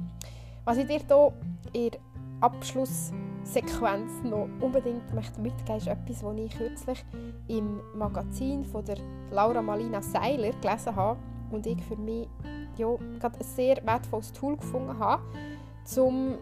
Was 0.65 0.79
ich 0.79 0.87
dir 0.87 1.01
hier 1.01 1.33
in 1.73 1.91
der 1.91 2.01
Abschlusssequenz 2.41 4.23
noch 4.25 4.49
unbedingt 4.61 5.15
möchte 5.15 5.41
mitgeben 5.41 5.75
möchte, 5.75 5.91
ist 5.91 5.99
etwas, 5.99 6.21
das 6.21 6.39
ich 6.39 6.57
kürzlich 6.57 7.05
im 7.49 7.81
Magazin 7.95 8.65
von 8.65 8.85
der 8.85 8.97
Laura 9.31 9.63
Malina 9.63 10.03
Seiler 10.03 10.51
gelesen 10.53 10.97
habe 10.97 11.19
und 11.55 11.67
ich 11.67 11.83
für 11.85 11.97
mich 11.97 12.29
ja, 12.77 12.89
gerade 13.21 13.39
ein 13.39 13.45
sehr 13.45 13.85
wertvolles 13.87 14.33
Tool 14.33 14.57
gefunden 14.57 14.99
habe, 14.99 15.23
um 15.97 16.35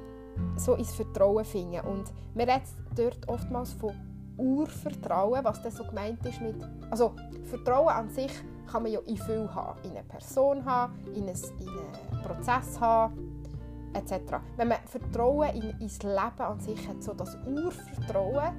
so 0.57 0.75
ins 0.75 0.95
Vertrauen 0.95 1.45
zu 1.45 1.51
finden. 1.51 1.81
Und 1.81 2.13
wir 2.35 2.49
reden 2.49 2.63
dort 2.97 3.29
oftmals 3.29 3.73
von 3.75 3.93
Urvertrauen, 4.39 5.45
was 5.45 5.63
das 5.63 5.77
so 5.77 5.85
gemeint 5.85 6.25
ist 6.27 6.41
mit... 6.41 6.57
Also 6.91 7.15
Vertrauen 7.45 7.89
an 7.89 8.11
sich 8.11 8.33
kann 8.71 8.83
man 8.85 8.93
ja 8.93 9.01
in 9.01 9.19
viel 9.19 9.49
haben. 9.55 9.79
In 9.85 9.91
eine 9.91 10.03
Person 10.05 10.65
haben, 10.65 10.95
in 11.15 11.29
einen, 11.29 11.37
in 11.61 12.23
Prozess 12.23 12.81
haben, 12.81 13.45
etc. 13.93 14.37
Wenn 14.57 14.69
man 14.69 14.79
Vertrauen 14.87 15.51
in, 15.51 15.81
ins 15.81 16.03
Leben 16.03 16.41
an 16.41 16.61
sich 16.61 16.89
hat, 16.89 17.03
so 17.03 17.13
das 17.13 17.37
Urvertrauen, 17.47 18.55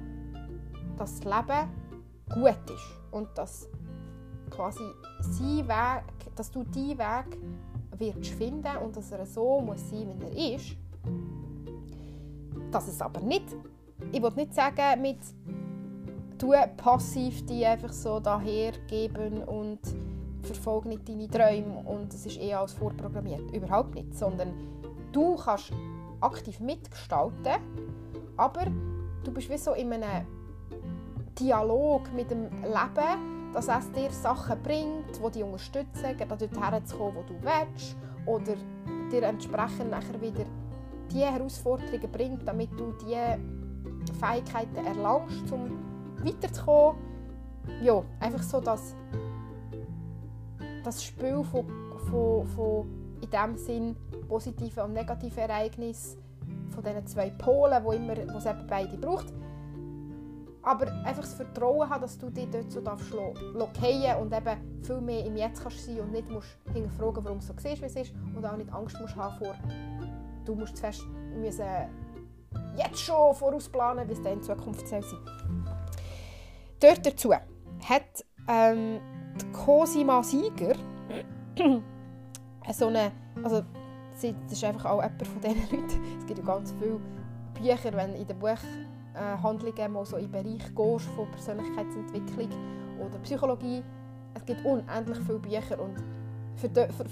dass 0.96 1.20
das 1.20 1.24
Leben 1.24 1.68
gut 2.32 2.70
ist 2.70 3.00
und 3.10 3.28
dass 3.36 3.68
quasi 4.54 4.84
sein 5.20 5.68
Weg, 5.68 6.34
dass 6.36 6.50
du 6.50 6.64
deinen 6.64 6.98
Weg 6.98 7.38
wirst 7.98 8.34
finden 8.34 8.76
und 8.84 8.96
dass 8.96 9.12
er 9.12 9.26
so 9.26 9.60
muss 9.60 9.90
sein, 9.90 10.08
wie 10.18 10.24
er 10.24 10.56
ist. 10.56 10.76
Dass 12.70 12.88
es 12.88 13.00
aber 13.00 13.20
nicht, 13.20 13.44
ich 14.12 14.22
will 14.22 14.32
nicht 14.36 14.54
sagen, 14.54 15.00
mit 15.00 15.18
du 16.38 16.52
passiv 16.76 17.44
die 17.46 17.64
einfach 17.64 17.92
so 17.92 18.20
dahergeben 18.20 19.44
und 19.44 19.78
verfolge 20.42 20.88
nicht 20.88 21.08
deine 21.08 21.28
Träume 21.28 21.82
und 21.86 22.12
es 22.12 22.26
ist 22.26 22.38
eher 22.38 22.60
als 22.60 22.72
vorprogrammiert. 22.72 23.54
Überhaupt 23.54 23.94
nicht, 23.94 24.14
sondern 24.14 24.52
du 25.12 25.36
kannst 25.36 25.72
aktiv 26.20 26.60
mitgestalten, 26.60 27.60
aber 28.36 28.66
du 29.24 29.32
bist 29.32 29.48
wie 29.48 29.58
so 29.58 29.72
in 29.72 29.92
einem 29.92 30.26
Dialog 31.38 32.12
mit 32.12 32.30
dem 32.30 32.44
Leben 32.62 33.33
dass 33.54 33.68
es 33.68 33.92
dir 33.92 34.10
Sachen 34.10 34.60
bringt, 34.62 35.16
die 35.16 35.30
dich 35.30 35.44
unterstützen, 35.44 36.16
gerade 36.16 36.48
dorthin 36.48 36.86
zu 36.86 36.96
kommen, 36.96 37.16
wo 37.16 37.22
du 37.22 37.34
willst, 37.40 37.96
oder 38.26 38.54
dir 39.10 39.22
entsprechend 39.22 39.90
nachher 39.90 40.20
wieder 40.20 40.44
die 41.12 41.20
Herausforderungen 41.20 42.10
bringt, 42.10 42.48
damit 42.48 42.70
du 42.78 42.92
die 43.00 44.12
Fähigkeiten 44.12 44.84
erlangst, 44.84 45.50
um 45.52 45.70
weiterzukommen. 46.24 47.00
Ja, 47.82 48.02
einfach 48.20 48.42
so 48.42 48.60
das, 48.60 48.94
das 50.82 51.04
Spiel 51.04 51.42
von, 51.44 51.66
von, 52.10 52.46
von 52.46 52.88
in 53.20 53.30
dem 53.30 53.56
Sinn 53.56 53.96
positiven 54.28 54.82
und 54.84 54.92
negativen 54.94 55.38
Ereignissen, 55.38 56.18
von 56.70 56.82
diesen 56.82 57.06
zwei 57.06 57.30
Polen, 57.30 57.84
wo, 57.84 57.92
immer, 57.92 58.16
wo 58.32 58.38
es 58.38 58.46
eben 58.46 58.66
beide 58.66 58.96
braucht, 58.98 59.32
aber 60.64 60.90
einfach 61.04 61.22
das 61.22 61.34
Vertrauen 61.34 61.88
haben, 61.88 62.02
dass 62.02 62.18
du 62.18 62.30
dich 62.30 62.48
dort 62.50 62.70
so 62.70 62.80
darfst 62.80 63.12
und 63.12 64.32
eben 64.32 64.82
viel 64.82 65.00
mehr 65.00 65.26
im 65.26 65.36
Jetzt 65.36 65.62
kannst 65.62 65.84
sein 65.84 66.00
und 66.00 66.12
nicht 66.12 66.28
musst 66.30 66.56
hinterfragen, 66.72 67.24
warum 67.24 67.38
es 67.38 67.46
so 67.46 67.52
ist, 67.52 67.82
wie 67.82 67.86
es 67.86 67.96
ist 67.96 68.14
und 68.34 68.44
auch 68.44 68.56
nicht 68.56 68.72
Angst 68.72 68.98
musst 69.00 69.14
haben 69.16 69.36
vor, 69.38 69.54
du 70.44 70.54
musst 70.54 70.76
zuerst 70.76 71.04
müssen 71.36 71.64
jetzt 72.76 73.00
schon 73.00 73.34
vorausplanen, 73.34 74.08
wie 74.08 74.12
es 74.12 74.22
dann 74.22 74.34
in 74.34 74.42
Zukunft 74.42 74.88
sein 74.88 75.02
soll. 75.02 75.20
Dort 76.80 77.04
dazu 77.04 77.32
hat 77.32 78.24
ähm, 78.48 79.00
die 79.40 79.52
Cosima 79.52 80.22
Sieger 80.22 80.74
so 82.72 82.86
eine, 82.86 83.12
also 83.42 83.62
das 84.12 84.24
ist 84.52 84.64
einfach 84.64 84.86
auch 84.86 85.02
jemand 85.02 85.26
von 85.26 85.40
diesen 85.40 85.62
Leuten, 85.70 86.18
es 86.18 86.26
gibt 86.26 86.38
ja 86.38 86.44
ganz 86.44 86.72
viele 86.78 87.00
Bücher, 87.54 87.92
wenn 87.92 88.14
in 88.14 88.26
dem 88.26 88.38
Buch 88.38 88.58
äh, 89.14 89.42
Handlungen 89.42 89.92
mal 89.92 90.04
so 90.04 90.16
im 90.16 90.30
Bereich 90.30 90.74
gehst 90.74 91.06
von 91.14 91.30
Persönlichkeitsentwicklung 91.30 92.48
oder 93.00 93.18
Psychologie, 93.20 93.82
es 94.34 94.44
gibt 94.44 94.64
unendlich 94.64 95.18
viele 95.26 95.38
Bücher 95.38 95.80
und 95.80 95.94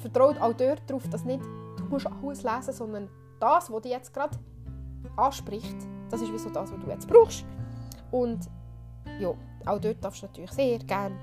vertraut 0.03 0.41
auch 0.41 0.53
dort 0.53 0.83
darauf, 0.87 1.09
dass 1.09 1.25
nicht 1.25 1.43
du 1.77 1.85
musst 1.85 2.07
alles 2.07 2.43
lesen, 2.43 2.73
sondern 2.73 3.09
das, 3.41 3.71
was 3.71 3.83
dich 3.83 3.93
jetzt 3.93 4.13
gerade 4.13 4.39
anspricht, 5.17 5.77
das 6.11 6.23
ist 6.23 6.33
wie 6.33 6.39
so 6.39 6.51
das, 6.51 6.73
was 6.73 6.79
du 6.79 6.91
jetzt 6.91 7.09
brauchst. 7.09 7.45
Und 8.11 8.49
ja, 9.19 9.35
auch 9.67 9.81
dort 9.81 10.03
darfst 10.03 10.23
du 10.23 10.27
natürlich 10.27 10.53
sehr 10.53 10.79
gerne 10.79 11.15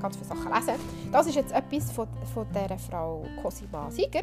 ganz 0.00 0.16
viele 0.16 0.28
Sachen 0.28 0.52
lesen. 0.52 0.80
Das 1.12 1.26
ist 1.26 1.34
jetzt 1.34 1.52
etwas 1.52 1.90
von, 1.90 2.08
von 2.32 2.46
dieser 2.52 2.78
Frau 2.78 3.24
Cosima 3.42 3.90
Sieger, 3.90 4.22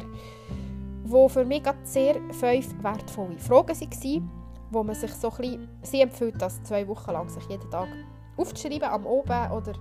wo 1.04 1.28
für 1.28 1.44
mich 1.44 1.62
sehr 1.84 2.14
fünf 2.32 2.82
wertvolle 2.82 3.38
Fragen 3.38 3.68
waren, 3.68 4.30
wo 4.72 4.82
man 4.82 4.94
sich 4.94 5.12
so 5.12 5.30
ein 5.30 5.36
bisschen, 5.36 5.68
sie 5.82 6.00
empfiehlt 6.00 6.40
das 6.40 6.62
zwei 6.62 6.86
Wochen 6.88 7.10
lang, 7.12 7.28
sich 7.28 7.44
jeden 7.48 7.70
Tag 7.70 7.88
aufzuschreiben, 8.36 8.88
am 8.88 9.06
Oben 9.06 9.50
oder 9.52 9.72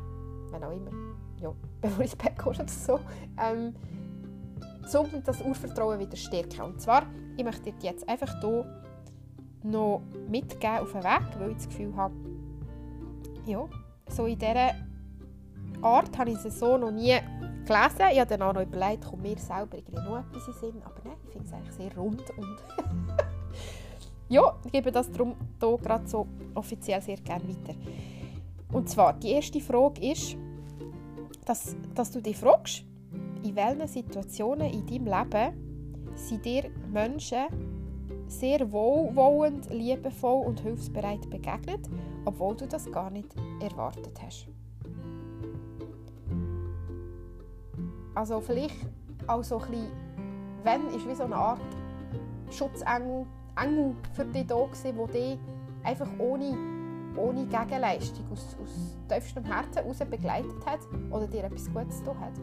wenn 0.51 0.63
auch 0.63 0.71
immer, 0.71 0.91
ja, 1.37 1.53
bevor 1.81 2.03
ich 2.03 2.11
ins 2.11 2.15
Bett 2.15 2.37
gehe 2.37 2.47
oder 2.47 2.67
so, 2.67 2.99
ähm, 3.41 3.73
um 4.93 5.23
das 5.23 5.41
Urvertrauen 5.41 5.99
wieder 5.99 6.17
stärken. 6.17 6.61
Und 6.61 6.81
zwar, 6.81 7.03
ich 7.37 7.43
möchte 7.43 7.71
dir 7.71 7.91
jetzt 7.91 8.07
einfach 8.09 8.41
hier 8.41 8.65
noch 9.63 10.01
mitgeben 10.27 10.79
auf 10.79 10.91
den 10.91 11.03
Weg, 11.03 11.39
weil 11.39 11.51
ich 11.51 11.57
das 11.57 11.69
Gefühl 11.69 11.95
habe, 11.95 12.13
ja, 13.45 13.65
so 14.09 14.25
in 14.25 14.37
dieser 14.37 14.71
Art 15.81 16.17
habe 16.17 16.31
ich 16.31 16.43
es 16.43 16.59
so 16.59 16.77
noch 16.77 16.91
nie 16.91 17.17
gelesen. 17.65 18.11
Ich 18.11 18.19
habe 18.19 18.37
dann 18.37 18.41
auch 18.41 18.53
noch 18.53 18.61
überlegt, 18.61 19.05
kommt 19.05 19.23
mir 19.23 19.37
selber 19.37 19.77
irgendwie 19.77 20.01
noch 20.03 20.19
etwas 20.19 20.47
in 20.47 20.53
Sinn. 20.53 20.81
Aber 20.83 20.95
nein, 21.05 21.17
ich 21.25 21.31
finde 21.31 21.47
es 21.47 21.53
eigentlich 21.53 21.75
sehr 21.75 21.95
rund. 21.95 22.29
Und 22.37 22.57
ja, 24.31 24.55
ich 24.63 24.71
gebe 24.71 24.91
das 24.91 25.11
darum 25.11 25.35
hier 25.59 25.77
gerade 25.77 26.07
so 26.07 26.25
offiziell 26.55 27.01
sehr 27.01 27.17
gerne 27.17 27.43
weiter. 27.47 27.77
Und 28.71 28.89
zwar, 28.89 29.13
die 29.13 29.31
erste 29.31 29.59
Frage 29.59 30.09
ist, 30.09 30.37
dass, 31.45 31.75
dass 31.93 32.11
du 32.11 32.21
dich 32.21 32.37
fragst, 32.37 32.85
in 33.43 33.55
welchen 33.55 33.87
Situationen 33.87 34.71
in 34.71 34.85
deinem 34.85 35.05
Leben 35.05 36.15
sind 36.15 36.45
dir 36.45 36.69
Menschen 36.91 37.45
sehr 38.27 38.71
wohlwollend, 38.71 39.69
liebevoll 39.69 40.45
und 40.45 40.61
hilfsbereit 40.61 41.29
begegnet, 41.29 41.89
obwohl 42.23 42.55
du 42.55 42.65
das 42.67 42.89
gar 42.89 43.09
nicht 43.09 43.35
erwartet 43.59 44.17
hast. 44.25 44.47
Also 48.15 48.39
vielleicht 48.39 48.75
auch 49.27 49.43
so 49.43 49.57
ein 49.57 49.71
bisschen, 49.71 49.91
wenn, 50.63 50.87
ist 50.95 51.07
wie 51.07 51.15
so 51.15 51.23
eine 51.23 51.35
Art 51.35 51.59
Schutzengel 52.49 53.25
Engel 53.55 53.95
für 54.13 54.25
dich 54.25 54.47
da 54.47 54.55
gewesen, 54.55 54.97
der 54.97 55.07
dich 55.07 55.39
einfach 55.83 56.07
ohne, 56.19 56.55
ohne 57.15 57.45
Gegenleistung 57.45 58.25
aus, 58.31 58.55
aus 58.61 58.97
tiefstem 59.09 59.43
Herzen 59.43 59.83
heraus 59.83 59.99
begleitet 59.99 60.65
hat 60.65 60.79
oder 61.09 61.27
dir 61.27 61.43
etwas 61.43 61.71
Gutes 61.73 61.99
getan 61.99 62.19
hat. 62.19 62.35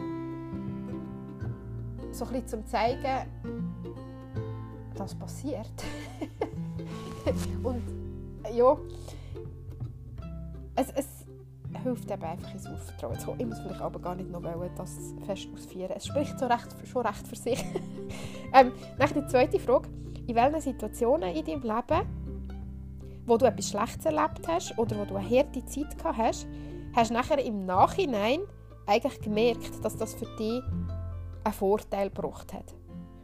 So 2.12 2.24
ein 2.24 2.32
bisschen 2.32 2.48
zum 2.48 2.66
zeigen, 2.66 3.28
das 4.94 5.14
passiert. 5.14 5.84
und 7.62 7.82
ja, 8.52 8.76
es, 10.74 10.90
es 10.92 11.18
hilft 11.82 12.10
eben 12.10 12.22
einfach 12.22 12.52
ins 12.54 12.66
Aufvertrauen 12.66 13.18
zu 13.18 13.26
kommen. 13.26 13.40
Ich 13.40 13.46
muss 13.46 13.58
vielleicht 13.60 13.80
aber 13.80 14.00
gar 14.00 14.14
nicht 14.14 14.30
noch 14.30 14.42
wollen, 14.42 14.70
das 14.76 15.14
fest 15.26 15.48
ausführen. 15.52 15.92
Es 15.94 16.06
spricht 16.06 16.38
so 16.38 16.46
recht, 16.46 16.68
schon 16.86 17.06
recht 17.06 17.26
für 17.26 17.36
sich. 17.36 17.64
ähm, 18.52 18.72
nach 18.98 19.12
die 19.12 19.26
zweite 19.26 19.58
Frage. 19.58 19.88
In 20.28 20.34
welchen 20.34 20.60
Situationen 20.60 21.34
in 21.34 21.42
deinem 21.42 21.62
Leben, 21.62 22.06
wo 23.24 23.38
du 23.38 23.46
etwas 23.46 23.70
Schlechtes 23.70 24.04
erlebt 24.04 24.46
hast 24.46 24.78
oder 24.78 24.98
wo 24.98 25.06
du 25.06 25.16
eine 25.16 25.26
harte 25.26 25.64
Zeit 25.64 25.96
gehabt 25.96 26.18
hast, 26.18 26.46
hast 26.94 27.10
du 27.10 27.14
nachher 27.14 27.42
im 27.42 27.64
Nachhinein 27.64 28.40
eigentlich 28.86 29.20
gemerkt, 29.22 29.82
dass 29.82 29.96
das 29.96 30.12
für 30.14 30.26
dich 30.36 30.62
einen 31.44 31.54
Vorteil 31.54 32.10
gebracht 32.10 32.52
hat. 32.52 32.74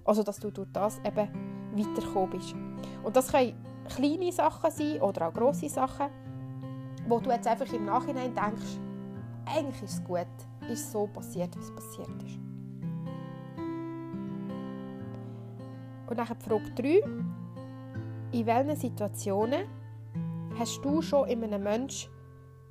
Also, 0.07 0.23
dass 0.23 0.39
du 0.39 0.51
durch 0.51 0.69
das 0.73 0.99
eben 1.05 1.29
weitergekommen 1.77 2.31
bist. 2.31 2.55
Und 3.03 3.15
das 3.15 3.31
können 3.31 3.53
kleine 3.95 4.33
Sachen 4.33 4.71
sein 4.71 5.03
oder 5.03 5.29
auch 5.29 5.35
grosse 5.35 5.69
Sachen, 5.69 6.07
wo 7.07 7.21
du 7.21 7.31
jetzt 7.31 7.47
einfach 7.47 7.71
im 7.71 7.85
Nachhinein 7.85 8.35
denkst, 8.35 8.79
eigentlich 9.45 9.83
ist 9.83 9.99
es 9.99 10.05
gut, 10.05 10.27
ist 10.71 10.91
so 10.91 11.07
passiert, 11.07 11.55
wie 11.55 11.61
es 11.61 11.75
passiert 11.75 12.23
ist. 12.23 12.44
Und 16.15 16.19
dann 16.19 16.39
Frage 16.39 16.71
3. 16.77 17.03
In 18.31 18.47
welchen 18.47 18.77
Situationen 18.77 19.67
hast 20.57 20.81
du 20.85 21.03
schon 21.03 21.29
in 21.29 21.43
einem 21.43 21.65
Menschen 21.65 22.09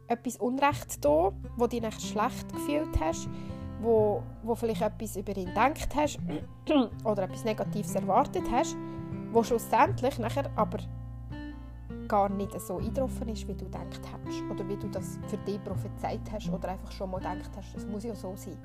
etwas 0.07 0.37
Unrecht 0.37 1.03
da, 1.03 1.33
wo 1.57 1.67
du 1.67 1.81
dich 1.81 1.99
schlecht 1.99 2.53
gefühlt 2.53 2.97
hast, 3.01 3.27
wo, 3.81 4.23
wo 4.43 4.55
vielleicht 4.55 4.81
etwas 4.81 5.17
über 5.17 5.35
ihn 5.35 5.47
gedacht 5.47 5.93
hast 5.93 6.19
oder 7.03 7.23
etwas 7.23 7.43
Negatives 7.43 7.93
erwartet 7.95 8.43
hast, 8.49 8.77
wo 9.33 9.43
schlussendlich 9.43 10.17
nachher 10.19 10.49
aber 10.55 10.77
gar 12.07 12.29
nicht 12.29 12.57
so 12.61 12.77
eingetroffen 12.77 13.27
ist, 13.27 13.45
wie 13.45 13.55
du 13.55 13.65
gedacht 13.65 14.01
hast 14.25 14.41
oder 14.49 14.65
wie 14.69 14.77
du 14.77 14.87
das 14.87 15.19
für 15.27 15.37
dich 15.39 15.61
prophezeit 15.61 16.21
hast 16.31 16.49
oder 16.49 16.69
einfach 16.69 16.93
schon 16.93 17.11
mal 17.11 17.17
gedacht 17.17 17.51
hast, 17.57 17.75
es 17.75 17.85
muss 17.85 18.05
ja 18.05 18.15
so 18.15 18.37
sein. 18.37 18.57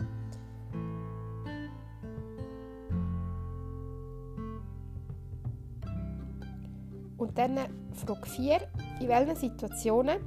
Und 7.28 7.38
dann 7.38 7.58
Frage 7.92 8.26
4. 8.26 8.58
In 9.00 9.08
welchen 9.08 9.36
Situationen 9.36 10.18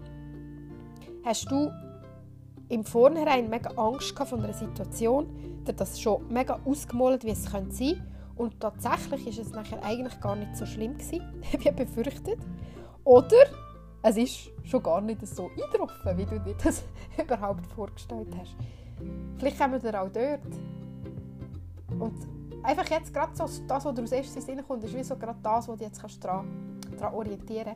hast 1.25 1.51
du 1.51 1.71
im 2.69 2.85
Vornherein 2.85 3.49
mega 3.49 3.71
Angst 3.71 4.17
von 4.17 4.43
einer 4.43 4.53
Situation, 4.53 5.27
dir 5.67 5.73
das 5.73 5.99
schon 5.99 6.25
mega 6.29 6.59
ausgemalt, 6.63 7.25
wie 7.25 7.31
es 7.31 7.43
sein 7.43 7.67
könnte 7.69 8.01
und 8.35 8.59
tatsächlich 8.59 9.27
ist 9.27 9.39
es 9.39 9.51
nachher 9.51 9.83
eigentlich 9.83 10.19
gar 10.19 10.35
nicht 10.35 10.55
so 10.55 10.65
schlimm 10.65 10.97
gewesen, 10.97 11.21
wie 11.59 11.71
befürchtet. 11.71 12.39
Oder 13.03 13.45
es 14.01 14.17
ist 14.17 14.49
schon 14.63 14.81
gar 14.81 15.01
nicht 15.01 15.25
so 15.27 15.49
eingetroffen, 15.49 16.17
wie 16.17 16.25
du 16.25 16.39
dir 16.39 16.55
das 16.63 16.83
überhaupt 17.23 17.67
vorgestellt 17.67 18.29
hast. 18.39 18.55
Vielleicht 19.37 19.59
kommen 19.59 19.81
wir 19.81 20.01
auch 20.01 20.09
dort. 20.09 20.41
Und 21.99 22.15
einfach 22.63 22.89
jetzt 22.89 23.13
gerade 23.13 23.35
so, 23.35 23.45
das, 23.67 23.85
was 23.85 23.93
dir 23.93 24.03
aus 24.03 24.11
erstem 24.11 24.41
Sinn 24.41 24.63
kommt, 24.67 24.83
ist 24.83 24.95
wie 24.95 25.03
so 25.03 25.15
gerade 25.15 25.39
das, 25.43 25.67
was 25.67 25.77
du 25.77 25.83
jetzt 25.83 25.99
kannst 25.99 26.23
daran, 26.23 26.79
daran 27.01 27.15
orientieren. 27.15 27.75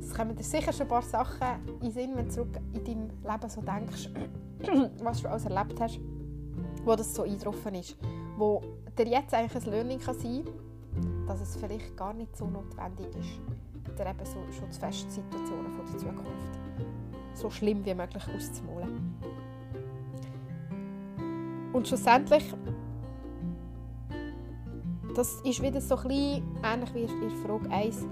Es 0.00 0.14
kommen 0.14 0.34
dir 0.36 0.42
sicher 0.42 0.72
schon 0.72 0.82
ein 0.82 0.88
paar 0.88 1.02
Sachen 1.02 1.46
in 1.66 1.80
den 1.80 1.90
Sinn, 1.92 2.16
wenn 2.16 2.26
du 2.26 2.32
zurück 2.32 2.58
in 2.72 2.84
deinem 2.84 3.10
Leben 3.22 3.48
so 3.48 3.60
denkst, 3.60 4.10
was 5.02 5.22
du 5.22 5.28
alles 5.28 5.44
erlebt 5.44 5.80
hast, 5.80 6.00
wo 6.84 6.96
das 6.96 7.14
so 7.14 7.22
eingetroffen 7.22 7.74
ist. 7.74 7.96
Wo 8.36 8.62
dir 8.96 9.06
jetzt 9.06 9.34
eigentlich 9.34 9.64
ein 9.64 9.70
Learning 9.70 9.98
kann 9.98 10.18
sein 10.18 10.44
kann, 10.44 11.26
dass 11.26 11.40
es 11.40 11.56
vielleicht 11.56 11.96
gar 11.96 12.14
nicht 12.14 12.36
so 12.36 12.46
notwendig 12.46 13.08
ist, 13.16 13.40
dir 13.98 14.06
eben 14.06 14.24
so 14.24 14.38
Schutzfestsituationen 14.58 15.72
von 15.72 15.86
der 15.86 15.98
Zukunft 15.98 16.58
so 17.34 17.50
schlimm 17.50 17.84
wie 17.84 17.94
möglich 17.94 18.24
auszumalen. 18.34 19.14
Und 21.72 21.86
schlussendlich, 21.86 22.44
das 25.14 25.40
ist 25.42 25.62
wieder 25.62 25.80
so 25.80 25.96
ein 25.96 26.08
bisschen 26.08 26.42
ähnlich 26.64 26.94
wie 26.94 27.02
in 27.02 27.30
Frage 27.44 27.70
1. 27.70 28.06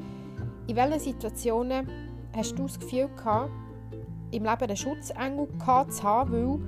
In 0.67 0.75
welchen 0.75 0.99
Situationen 0.99 1.89
hast 2.35 2.59
du 2.59 2.64
das 2.64 2.79
Gefühl 2.79 3.09
gehabt, 3.17 3.51
im 4.33 4.45
Leben 4.45 4.62
einen 4.62 4.77
Schutzengel 4.77 5.49
zu 5.89 6.03
haben, 6.03 6.33
weil 6.33 6.61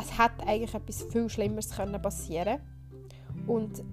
es 0.00 0.18
hätte 0.18 0.46
eigentlich 0.46 0.74
etwas 0.74 1.02
viel 1.02 1.28
Schlimmeres 1.28 1.68
passieren 1.68 2.58
können. 2.58 3.48
Und 3.48 3.84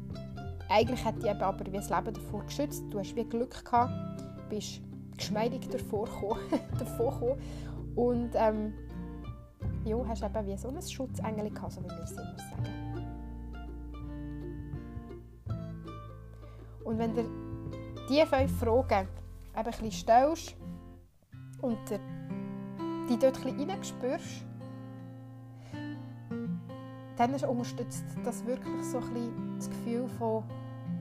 eigentlich 0.69 1.03
hat 1.03 1.21
dich 1.21 1.29
aber 1.31 1.65
wie 1.65 1.71
das 1.71 1.89
Leben 1.89 2.13
davor 2.13 2.43
geschützt. 2.45 2.83
Du 2.91 2.99
hast 2.99 3.15
wie 3.15 3.23
Glück 3.23 3.65
gehabt, 3.65 3.91
bist 4.49 4.81
geschmeidig 5.17 5.67
davor 5.71 6.05
gekommen. 6.05 7.41
Und 7.95 8.31
ähm, 8.35 8.73
ja, 9.85 9.97
hast 10.07 10.23
eben 10.23 10.45
wie 10.45 10.57
so 10.57 10.69
ein 10.69 10.81
Schutzengel 10.81 11.49
gehabt, 11.49 11.73
so 11.73 11.81
wie 11.81 11.89
wir 11.89 12.03
es 12.03 12.11
immer 12.11 12.37
sagen. 12.37 12.81
Und 16.83 16.97
wenn 16.99 17.15
du 17.15 17.23
diese 18.07 18.27
fünf 18.27 18.59
Fragen 18.59 19.07
eben 19.53 19.57
ein 19.57 19.63
bisschen 19.65 19.91
stellst 19.91 20.55
und 21.61 21.77
die 23.09 23.17
dort 23.17 23.45
ein 23.45 23.57
bisschen 23.57 24.51
dann 27.17 27.35
unterstützt 27.35 28.05
das 28.23 28.45
wirklich 28.45 28.83
so 28.85 28.97
ein 28.97 29.55
das 29.57 29.69
Gefühl 29.69 30.07
von, 30.17 30.43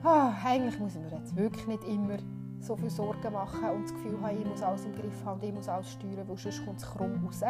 oh, 0.03 0.31
eigentlich 0.45 0.79
muss 0.79 0.95
ich 0.95 1.01
mir 1.01 1.17
jetzt 1.17 1.35
wirklich 1.35 1.65
nicht 1.67 1.83
immer 1.85 2.17
so 2.59 2.75
viel 2.75 2.91
Sorgen 2.91 3.33
machen 3.33 3.71
und 3.71 3.83
das 3.83 3.93
Gefühl 3.93 4.21
haben, 4.21 4.39
ich 4.39 4.45
muss 4.45 4.61
alles 4.61 4.85
im 4.85 4.93
Griff 4.93 5.25
haben 5.25 5.41
ich 5.41 5.51
muss 5.51 5.67
alles 5.67 5.91
steuern, 5.91 6.27
weil 6.27 6.37
sonst 6.37 6.63
kommt 6.63 6.77
es 6.77 6.85
krumm 6.85 7.25
raus. 7.25 7.41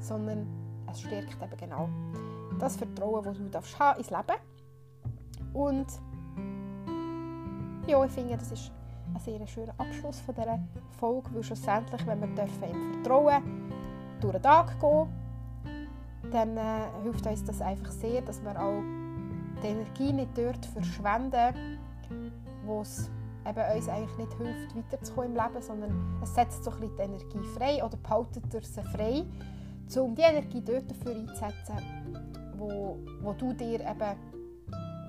Sondern 0.00 0.46
es 0.90 1.00
stärkt 1.00 1.42
eben 1.42 1.56
genau 1.56 1.88
das 2.58 2.76
Vertrauen, 2.76 3.24
das 3.24 3.38
du 3.38 3.48
darfst 3.48 3.78
haben 3.78 3.98
ins 3.98 4.10
Leben. 4.10 4.36
Und 5.54 5.86
ja, 7.86 8.04
ich 8.04 8.12
finde, 8.12 8.36
das 8.36 8.52
ist 8.52 8.70
ein 9.14 9.20
sehr 9.20 9.46
schöner 9.46 9.74
Abschluss 9.78 10.20
von 10.20 10.34
dieser 10.34 10.58
Folge, 10.98 11.28
weil 11.32 11.42
schlussendlich, 11.42 12.06
wenn 12.06 12.20
wir 12.20 12.28
dürfen 12.28 12.64
im 12.64 12.92
Vertrauen 12.94 13.42
durch 14.20 14.32
den 14.32 14.42
Tag 14.42 14.80
gehen 14.80 15.08
dann 16.30 16.56
äh, 16.56 16.80
hilft 17.02 17.26
uns 17.26 17.44
das 17.44 17.60
einfach 17.60 17.90
sehr, 17.90 18.20
dass 18.22 18.42
wir 18.42 18.60
auch 18.60 18.82
die 19.62 19.68
Energie 19.68 20.12
nicht 20.12 20.36
dort 20.36 20.64
verschwenden, 20.66 21.78
wo 22.64 22.82
es 22.82 23.10
eben 23.48 23.76
uns 23.76 23.88
eigentlich 23.88 24.18
nicht 24.18 24.34
hilft, 24.34 24.76
weiterzukommen 24.76 25.30
im 25.30 25.36
Leben, 25.36 25.62
sondern 25.62 26.20
es 26.22 26.34
setzt 26.34 26.64
so 26.64 26.70
ein 26.70 26.80
bisschen 26.80 26.96
die 26.96 27.02
Energie 27.02 27.48
frei 27.56 27.84
oder 27.84 27.96
behaltet 27.96 28.44
sie 28.64 28.82
frei, 28.82 29.24
um 30.00 30.14
die 30.14 30.22
Energie 30.22 30.60
dort 30.60 30.90
dafür 30.90 31.16
einzusetzen, 31.16 31.76
wo, 32.56 32.98
wo 33.22 33.32
du 33.32 33.52
dir 33.52 33.80
eben 33.80 34.16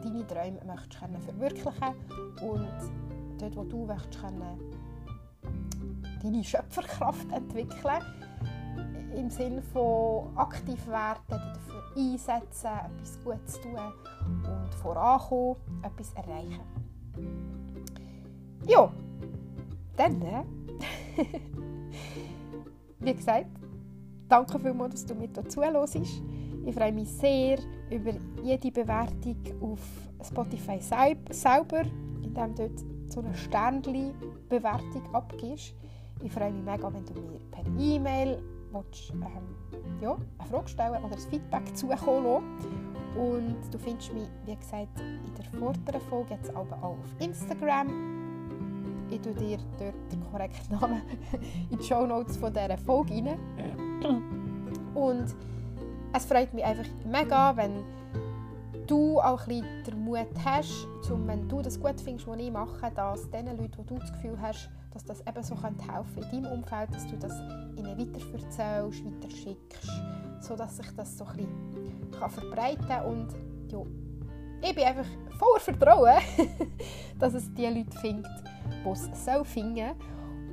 deine 0.03 0.27
Träume 0.27 0.59
möchtest 0.65 0.99
können 0.99 1.21
verwirklichen 1.21 1.95
und 2.41 3.18
dort, 3.39 3.55
wo 3.55 3.63
du 3.63 3.85
möchtest 3.85 4.21
können, 4.21 4.59
deine 6.21 6.43
Schöpferkraft 6.43 7.31
entwickeln 7.31 8.03
im 9.15 9.29
Sinne 9.29 9.61
von 9.61 10.35
aktiv 10.37 10.87
werden, 10.87 11.19
dafür 11.27 11.83
einsetzen, 11.95 12.69
etwas 12.85 13.19
Gutes 13.23 13.59
tun 13.61 13.75
und 13.75 14.75
vorankommen, 14.75 15.57
etwas 15.83 16.13
erreichen. 16.13 16.61
Ja, 18.67 18.91
dann, 19.95 20.21
äh, 20.21 20.43
wie 22.99 23.13
gesagt, 23.13 23.47
danke 24.27 24.59
vielmals, 24.59 24.93
dass 24.93 25.05
du 25.05 25.15
mir 25.15 25.27
dazu 25.29 25.61
hörst. 25.61 25.95
Ich 25.95 26.75
freue 26.75 26.91
mich 26.91 27.09
sehr 27.09 27.57
über 27.89 28.11
jede 28.43 28.71
Bewertung 28.71 29.37
auf 29.61 29.79
Spotify 30.23 30.79
selber, 30.79 31.83
indem 32.21 32.55
dort 32.55 32.83
so 33.11 33.21
eine 33.21 33.33
Sternchen-Bewertung 33.35 35.13
abgibst. 35.13 35.73
Ich 36.21 36.31
freue 36.31 36.51
mich 36.51 36.63
mega, 36.63 36.93
wenn 36.93 37.05
du 37.05 37.13
mir 37.13 37.39
per 37.51 37.63
E-Mail 37.79 38.41
ähm, 38.73 40.01
ja, 40.01 40.17
eine 40.37 40.49
Frage 40.49 40.67
stellen 40.67 41.03
oder 41.03 41.15
ein 41.15 41.19
Feedback 41.29 41.75
zukommen 41.75 42.25
lassen. 42.25 42.79
Und 43.17 43.57
du 43.71 43.79
findest 43.79 44.13
mich, 44.13 44.29
wie 44.45 44.55
gesagt, 44.55 44.99
in 44.99 45.33
der 45.35 45.59
vorderen 45.59 46.01
Folge 46.09 46.35
jetzt 46.35 46.55
aber 46.55 46.77
auch 46.77 46.97
auf 46.97 47.15
Instagram. 47.19 47.87
Ich 49.09 49.19
tue 49.21 49.33
dir 49.33 49.57
dort 49.79 50.11
den 50.11 50.23
korrekten 50.31 50.79
Namen 50.79 51.01
in 51.71 51.77
die 51.77 51.83
Show 51.83 52.05
Notes 52.05 52.37
von 52.37 52.53
dieser 52.53 52.77
Folge 52.77 53.13
rein. 53.15 53.39
Und 54.93 55.35
es 56.13 56.25
freut 56.25 56.53
mich 56.53 56.63
einfach 56.63 56.85
mega, 57.05 57.55
wenn 57.57 57.83
du 58.89 59.19
auch 59.19 59.41
ein 59.41 59.47
bisschen 59.47 59.83
den 59.85 60.03
Mut 60.03 60.27
hast, 60.43 60.87
um, 61.11 61.27
wenn 61.27 61.47
du 61.47 61.61
das 61.61 61.79
gut 61.79 62.01
findest, 62.01 62.27
was 62.27 62.39
ich 62.39 62.51
mache, 62.51 62.91
dass 62.91 63.29
den 63.29 63.45
Leuten, 63.45 63.77
wo 63.77 63.83
du 63.83 63.99
das 63.99 64.11
Gefühl 64.11 64.37
hast, 64.41 64.69
dass 64.91 65.05
das 65.05 65.21
eben 65.21 65.43
so 65.43 65.55
helfen 65.55 66.23
in 66.31 66.43
deinem 66.43 66.51
Umfeld, 66.51 66.93
dass 66.93 67.07
du 67.07 67.15
das 67.17 67.33
ihnen 67.77 67.97
weiterverzählst, 67.97 69.05
weiterschickst, 69.05 69.89
sodass 70.41 70.77
sich 70.77 70.87
das 70.95 71.17
so 71.17 71.25
ein 71.25 71.37
bisschen 71.37 72.29
verbreiten 72.29 72.87
kann. 72.87 73.05
Und 73.05 73.27
ja, 73.71 73.79
ich 74.67 74.75
bin 74.75 74.83
einfach 74.83 75.05
voller 75.37 75.59
Vertrauen, 75.59 76.17
dass 77.19 77.33
es 77.35 77.53
die 77.53 77.67
Leute 77.67 77.97
findet, 77.99 78.43
die 78.83 78.89
es 78.89 79.25
so 79.25 79.43
finden 79.43 79.91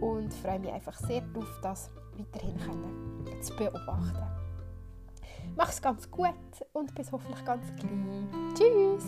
und 0.01 0.32
freue 0.34 0.59
mich 0.59 0.72
einfach 0.72 0.99
sehr 0.99 1.22
darauf, 1.22 1.61
das 1.62 1.91
weiterhin 2.18 2.57
können, 2.59 3.43
zu 3.43 3.57
beobachten. 3.57 4.36
Mach's 5.57 5.80
ganz 5.80 6.11
gut 6.11 6.34
und 6.74 6.94
bis 6.94 7.11
hoffentlich 7.11 7.42
ganz 7.44 7.64
gleich. 7.76 8.54
Tschüss! 8.54 9.04